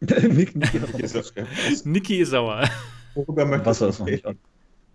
[0.36, 2.68] Nick- Nick- Ist das- Niki ist sauer.
[3.14, 4.32] Worüber möchtest du ist noch nicht an.
[4.32, 4.40] reden?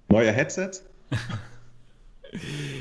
[0.09, 0.85] Neue Headsets?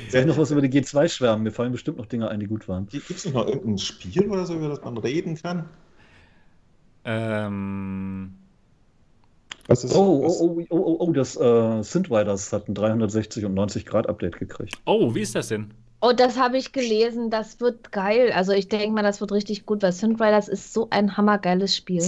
[0.09, 1.43] Soll ich noch was über die G2 schwärmen?
[1.43, 2.85] Mir fallen bestimmt noch Dinge ein, die gut waren.
[2.87, 5.67] Gibt es nicht noch irgendein Spiel oder so, über das man reden kann?
[7.03, 8.35] Ähm,
[9.69, 13.45] Was ist, Oh, was, oh, oh, oh, oh, oh das äh, Synthriders hat ein 360
[13.45, 14.75] und 90 Grad Update gekriegt.
[14.85, 15.71] oh, wie ist das denn?
[16.01, 18.31] Oh, das habe ich gelesen, das wird geil.
[18.33, 21.75] Also ich denke mal, das wird richtig gut, weil Synth Riders ist so ein hammergeiles
[21.75, 22.01] Spiel.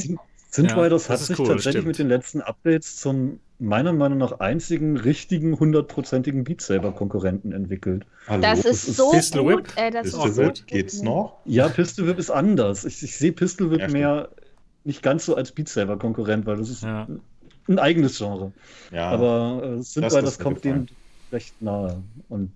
[0.49, 1.87] Synthriders das hat sich cool, tatsächlich stimmt.
[1.87, 8.05] mit den letzten Updates zum meiner Meinung nach einzigen richtigen hundertprozentigen Beat Saber Konkurrenten entwickelt.
[8.27, 8.41] Hallo?
[8.41, 9.73] Das das ist so Pistol gut, Whip.
[9.75, 10.67] ey, das Ist ist gut.
[10.67, 11.37] Geht's noch?
[11.45, 12.85] Ja, Pistol Whip ist anders.
[12.85, 14.29] Ich, ich sehe Pistol Whip Ja, mehr
[14.83, 17.07] nicht ganz so als Beat Saber Konkurrent, weil das ist Ja.
[17.71, 18.51] Ein eigenes Genre.
[18.91, 19.09] Ja.
[19.09, 20.85] Aber äh, Das Synthriders ist mir kommt dem
[21.31, 22.01] recht nahe.
[22.29, 22.51] Und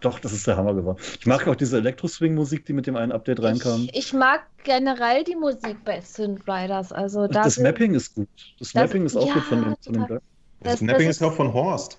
[0.00, 0.98] doch, das ist der Hammer geworden.
[1.18, 3.88] Ich mag auch diese Elektro-Swing-Musik, die mit dem einen Update reinkam.
[3.92, 6.92] Ich, ich mag generell die Musik bei Synth Riders.
[6.92, 8.28] Also da das Mapping ist gut.
[8.58, 10.20] Das, Das- Mapping ist auch ja, gut von dem, von dem das,
[10.60, 11.98] das- Snapping das ist auch von Horst.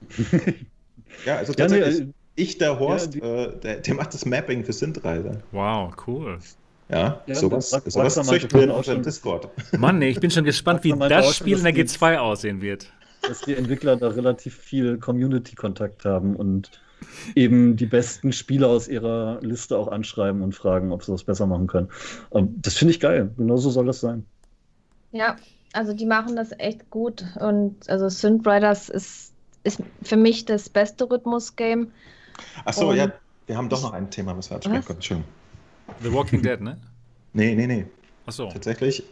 [1.26, 2.08] ja, also Ja, nee, tatsächlich.
[2.08, 5.42] äh, ich, der Horst, die- äh, der, der macht das Mapping für Synthreise.
[5.52, 6.38] Wow, cool.
[6.90, 9.02] Ja, Ja, sowas, das- das sowas weiß züchten wir in auch unserem.
[9.02, 9.48] Discord.
[9.78, 12.86] Mann, nee, ich bin schon gespannt, wie das Spiel in der das G2 aussehen wird.
[13.22, 16.70] dass die Entwickler da relativ viel Community-Kontakt haben und
[17.34, 21.46] eben die besten Spieler aus ihrer Liste auch anschreiben und fragen, ob sie das besser
[21.46, 21.88] machen können.
[22.32, 23.30] Ähm, Das finde ich geil.
[23.36, 24.24] Genauso soll das sein.
[25.12, 25.36] Ja,
[25.74, 27.24] also die machen das echt gut.
[27.38, 29.32] Und also Synth Riders ist,
[29.64, 31.90] ist für mich das beste Rhythmus-Game.
[32.64, 33.12] Achso, ja,
[33.46, 34.96] wir haben doch noch ein Thema, was wir ansprechen können.
[34.96, 35.32] Entschuldigung.
[36.02, 36.78] The Walking Dead, ne?
[37.32, 37.84] Nee, nee, nee.
[38.26, 38.48] Achso.
[38.48, 39.04] Tatsächlich.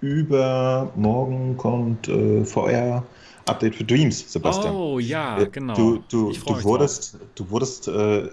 [0.00, 4.74] Übermorgen kommt äh, VR-Update für Dreams, Sebastian.
[4.74, 5.74] Oh, ja, Äh, genau.
[5.74, 8.28] Du, du, Ich du mich wurdest, du wurdest äh,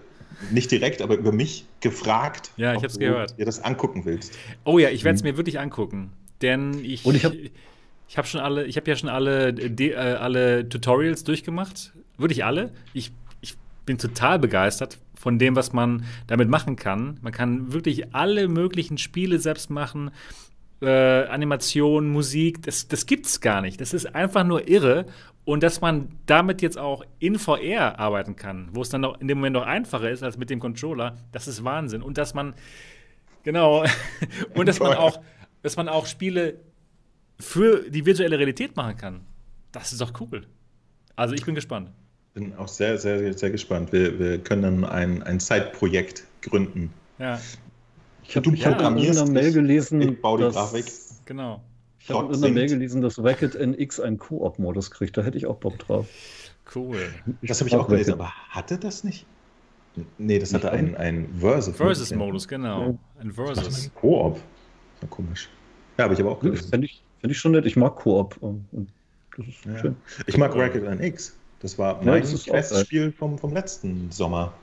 [0.51, 3.37] nicht direkt, aber über mich gefragt, Ja, ich ob hab's du gehört.
[3.37, 4.33] dir das angucken willst.
[4.65, 6.11] Oh ja, ich werde es mir wirklich angucken,
[6.41, 7.33] denn ich Und ich hab-
[8.09, 12.43] ich habe schon alle, ich habe ja schon alle De äh, alle Tutorials durchgemacht, wirklich
[12.45, 12.71] alle.
[12.93, 13.11] Ich,
[13.41, 13.55] ich
[13.85, 17.17] bin total begeistert von dem, was man damit machen kann.
[17.21, 20.11] Man kann wirklich alle möglichen Spiele selbst machen.
[20.81, 23.79] äh, Animation, Musik, das, das gibt's gar nicht.
[23.79, 25.05] Das ist einfach nur irre.
[25.45, 29.29] Und dass man damit jetzt auch in VR arbeiten kann, wo es dann noch in
[29.29, 32.01] dem Moment noch einfacher ist als mit dem Controller, das ist Wahnsinn.
[32.01, 32.53] Und dass man,
[33.43, 33.85] genau,
[34.55, 35.21] und dass man auch,
[35.61, 36.59] dass man auch Spiele
[37.39, 39.21] für die virtuelle Realität machen kann.
[39.71, 40.47] Das ist doch cool.
[41.15, 41.91] Also ich bin gespannt.
[42.33, 43.91] Bin auch sehr, sehr, sehr gespannt.
[43.91, 46.91] Wir, wir können dann ein, ein Zeitprojekt gründen.
[47.19, 47.39] Ja.
[48.23, 50.85] Ich habe ja, in einer Mail gelesen, ich baue die Grafik.
[51.25, 51.61] Genau.
[51.99, 55.15] Ich habe in einer Mail gelesen, dass Racket NX einen Koop-Modus kriegt.
[55.15, 56.07] Da hätte ich auch Bock drauf.
[56.73, 57.13] Cool.
[57.43, 59.25] Das habe ich auch gelesen, aber hatte das nicht?
[60.17, 61.75] Nee, das hatte einen, einen Versus.
[61.75, 62.97] Versus-Modus, genau.
[63.19, 63.85] Ein Versus.
[63.85, 64.39] Ein Koop.
[65.01, 65.49] Ja, komisch.
[65.97, 66.69] Ja, habe ich aber auch gelesen.
[66.69, 67.65] Finde ich, find ich schon nett.
[67.65, 68.39] Ich mag Koop.
[69.37, 69.77] Das ist ja.
[69.77, 69.95] schön.
[70.25, 71.37] Ich mag Racket NX.
[71.63, 74.53] Das war mein ja, Quest-Spiel vom, vom letzten Sommer.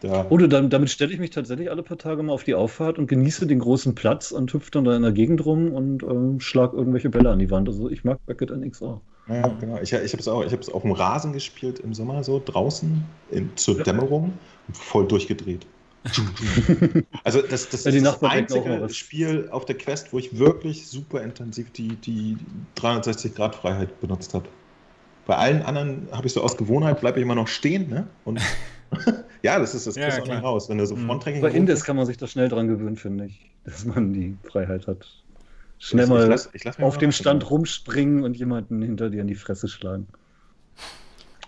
[0.00, 0.26] Da.
[0.30, 3.08] Oder damit, damit stelle ich mich tatsächlich alle paar Tage mal auf die Auffahrt und
[3.08, 6.72] genieße den großen Platz und hüpfe dann da in der Gegend rum und ähm, schlag
[6.72, 7.68] irgendwelche Bälle an die Wand.
[7.68, 9.00] Also ich mag Bracket NX auch.
[9.26, 9.80] Ja, genau.
[9.82, 12.40] Ich, ich habe es auch, ich habe es auf dem Rasen gespielt im Sommer so
[12.42, 13.82] draußen in, zur ja.
[13.82, 14.32] Dämmerung
[14.68, 15.66] und voll durchgedreht.
[17.24, 21.20] also das, das ja, ist das einzige Spiel auf der Quest, wo ich wirklich super
[21.22, 22.36] intensiv die, die
[22.76, 24.48] 360-Grad-Freiheit benutzt habe.
[25.28, 28.06] Bei allen anderen habe ich so aus Gewohnheit, bleibe ich immer noch stehen ne?
[28.24, 28.40] und
[29.42, 30.70] ja, das ist das kriegst ja, auch nicht raus.
[30.70, 31.04] Wenn du so mhm.
[31.04, 34.38] Fronttracking Bei Indes kann man sich das schnell dran gewöhnen, finde ich, dass man die
[34.50, 35.06] Freiheit hat.
[35.78, 37.50] Schnell mal ich lass, ich lass auf dem Stand machen.
[37.50, 40.08] rumspringen und jemanden hinter dir in die Fresse schlagen.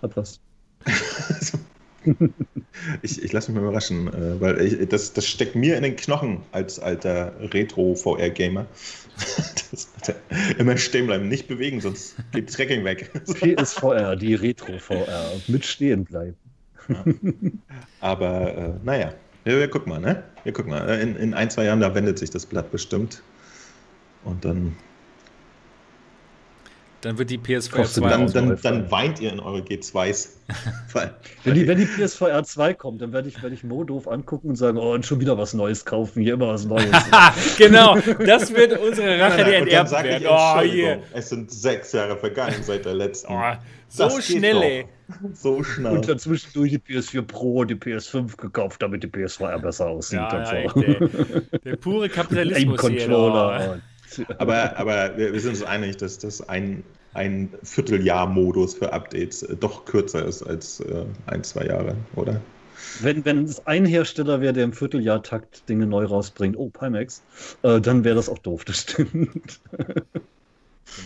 [0.03, 0.41] Hat was.
[3.03, 5.97] ich ich lasse mich mal überraschen, äh, weil ich, das, das steckt mir in den
[5.97, 8.67] Knochen als alter Retro-VR-Gamer.
[10.59, 13.11] immer stehen bleiben, nicht bewegen, sonst geht Tracking weg.
[13.25, 15.33] PSVR, die Retro-VR.
[15.49, 16.37] Mit stehen bleiben.
[18.01, 19.13] Aber äh, naja,
[19.45, 20.23] wir, wir, gucken mal, ne?
[20.45, 21.01] Wir gucken mal.
[21.01, 23.23] In, in ein, zwei Jahren, da wendet sich das Blatt bestimmt.
[24.25, 24.77] Und dann.
[27.03, 30.29] Dann wird die PSVR 2 dann, dann, dann, weint ihr in eure G2s.
[31.45, 34.51] wenn, die, wenn die PSVR 2 kommt, dann werde ich, werd ich Mo doof angucken
[34.51, 36.91] und sagen, oh, und schon wieder was Neues kaufen, hier immer was Neues.
[37.59, 37.97] genau,
[38.27, 40.27] das wird unsere Rache, die enterbt werden.
[40.29, 40.99] Oh, yeah.
[41.15, 43.33] Es sind sechs Jahre vergangen seit der letzten.
[43.33, 43.55] Oh,
[43.89, 44.87] so schnell, ey.
[45.33, 45.93] So schnell.
[45.93, 50.21] Und dann zwischendurch die PS4 Pro und die PS5 gekauft, damit die PS4 besser aussieht.
[50.21, 50.81] Ja, ja, so.
[50.81, 51.09] der,
[51.65, 52.99] der, pure Kapitalismus hier.
[52.99, 53.81] Controller.
[54.39, 56.83] Aber, aber wir, wir, sind uns einig, dass das ein,
[57.15, 62.41] ein Vierteljahr-Modus für Updates äh, doch kürzer ist als äh, ein, zwei Jahre, oder?
[63.01, 67.23] Wenn, wenn es ein Hersteller wäre, der im Vierteljahr-Takt Dinge neu rausbringt, oh, Pimax,
[67.63, 69.61] äh, dann wäre das auch doof, das stimmt.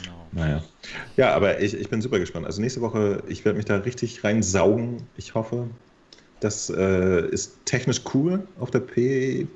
[0.03, 0.27] Genau.
[0.33, 0.63] Naja.
[1.17, 2.47] Ja, aber ich, ich bin super gespannt.
[2.47, 5.03] Also nächste Woche, ich werde mich da richtig reinsaugen.
[5.17, 5.69] Ich hoffe,
[6.41, 9.47] das äh, ist technisch cool auf der P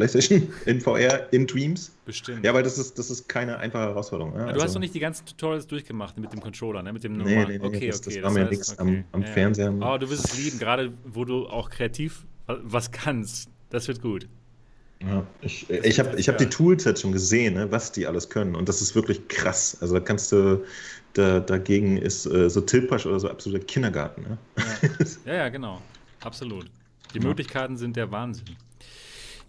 [0.00, 1.92] PlayStation in VR, in Dreams.
[2.04, 2.44] Bestimmt.
[2.44, 4.34] Ja, weil das ist, das ist keine einfache Herausforderung.
[4.34, 6.92] Ja, du also, hast doch nicht die ganzen Tutorials durchgemacht mit dem Controller, ne?
[6.92, 7.36] mit dem normalen.
[7.36, 8.80] Nee, nee, nee, okay, das, okay, das war mir nichts okay.
[8.80, 9.28] am, am ja.
[9.28, 9.68] Fernseher.
[9.68, 13.48] Aber oh, du wirst es lieben, gerade wo du auch kreativ was kannst.
[13.70, 14.26] Das wird gut.
[15.02, 18.28] Ja, ich, ich habe ich hab die Tools jetzt schon gesehen, ne, was die alles
[18.28, 18.54] können.
[18.54, 19.78] Und das ist wirklich krass.
[19.80, 20.62] Also da kannst du,
[21.14, 24.22] da, dagegen ist äh, so Tilpasch oder so absoluter Kindergarten.
[24.22, 24.38] Ne?
[24.56, 25.06] Ja.
[25.26, 25.80] ja, ja, genau.
[26.20, 26.66] Absolut.
[27.14, 27.20] Die.
[27.20, 28.56] Möglichkeiten sind der Wahnsinn.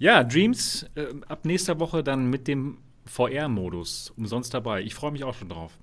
[0.02, 4.82] Ja, Dreams äh, ab nächster Woche dann mit dem VR-Modus umsonst dabei.
[4.82, 5.78] Ich freue mich auch schon drauf.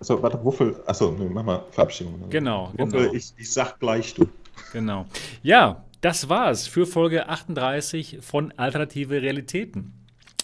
[0.00, 0.82] Achso, warte, Wuffel.
[0.86, 2.30] Achso, nee, mach mal Verabschiedung.
[2.30, 3.12] Genau, Wuffel, genau.
[3.12, 4.26] Ich, ich sag gleich du.
[4.72, 5.04] Genau.
[5.42, 9.92] Ja, das war's für Folge 38 von Alternative Realitäten.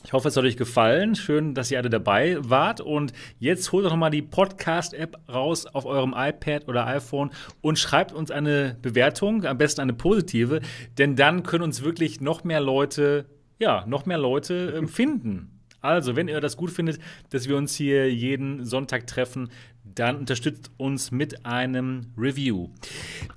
[0.07, 1.17] Ich hoffe, es hat euch gefallen.
[1.17, 2.81] Schön, dass ihr alle dabei wart.
[2.81, 8.13] Und jetzt holt doch nochmal die Podcast-App raus auf eurem iPad oder iPhone und schreibt
[8.13, 10.61] uns eine Bewertung, am besten eine positive,
[10.97, 13.27] denn dann können uns wirklich noch mehr Leute,
[13.59, 15.51] ja, noch mehr Leute äh, finden.
[15.81, 17.01] Also, wenn ihr das gut findet,
[17.31, 19.51] dass wir uns hier jeden Sonntag treffen,
[19.83, 22.69] dann unterstützt uns mit einem Review.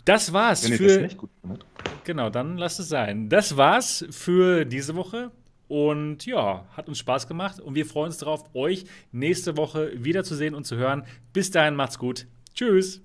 [0.05, 0.83] Das war's wenn für.
[0.83, 1.65] Ihr das nicht gut findet.
[2.03, 3.27] Genau, dann lasst es sein.
[3.27, 5.31] Das war's für diese Woche.
[5.69, 10.55] Und ja, hat uns Spaß gemacht und wir freuen uns darauf, euch nächste Woche wiederzusehen
[10.55, 11.05] und zu hören.
[11.31, 12.25] Bis dahin, macht's gut.
[12.55, 13.01] Tschüss.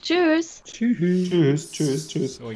[0.00, 0.62] Tschüss.
[0.64, 1.30] Tschüss.
[1.30, 1.72] Tschüss.
[1.72, 2.08] Tschüss.
[2.08, 2.36] Tschüss.
[2.36, 2.52] So,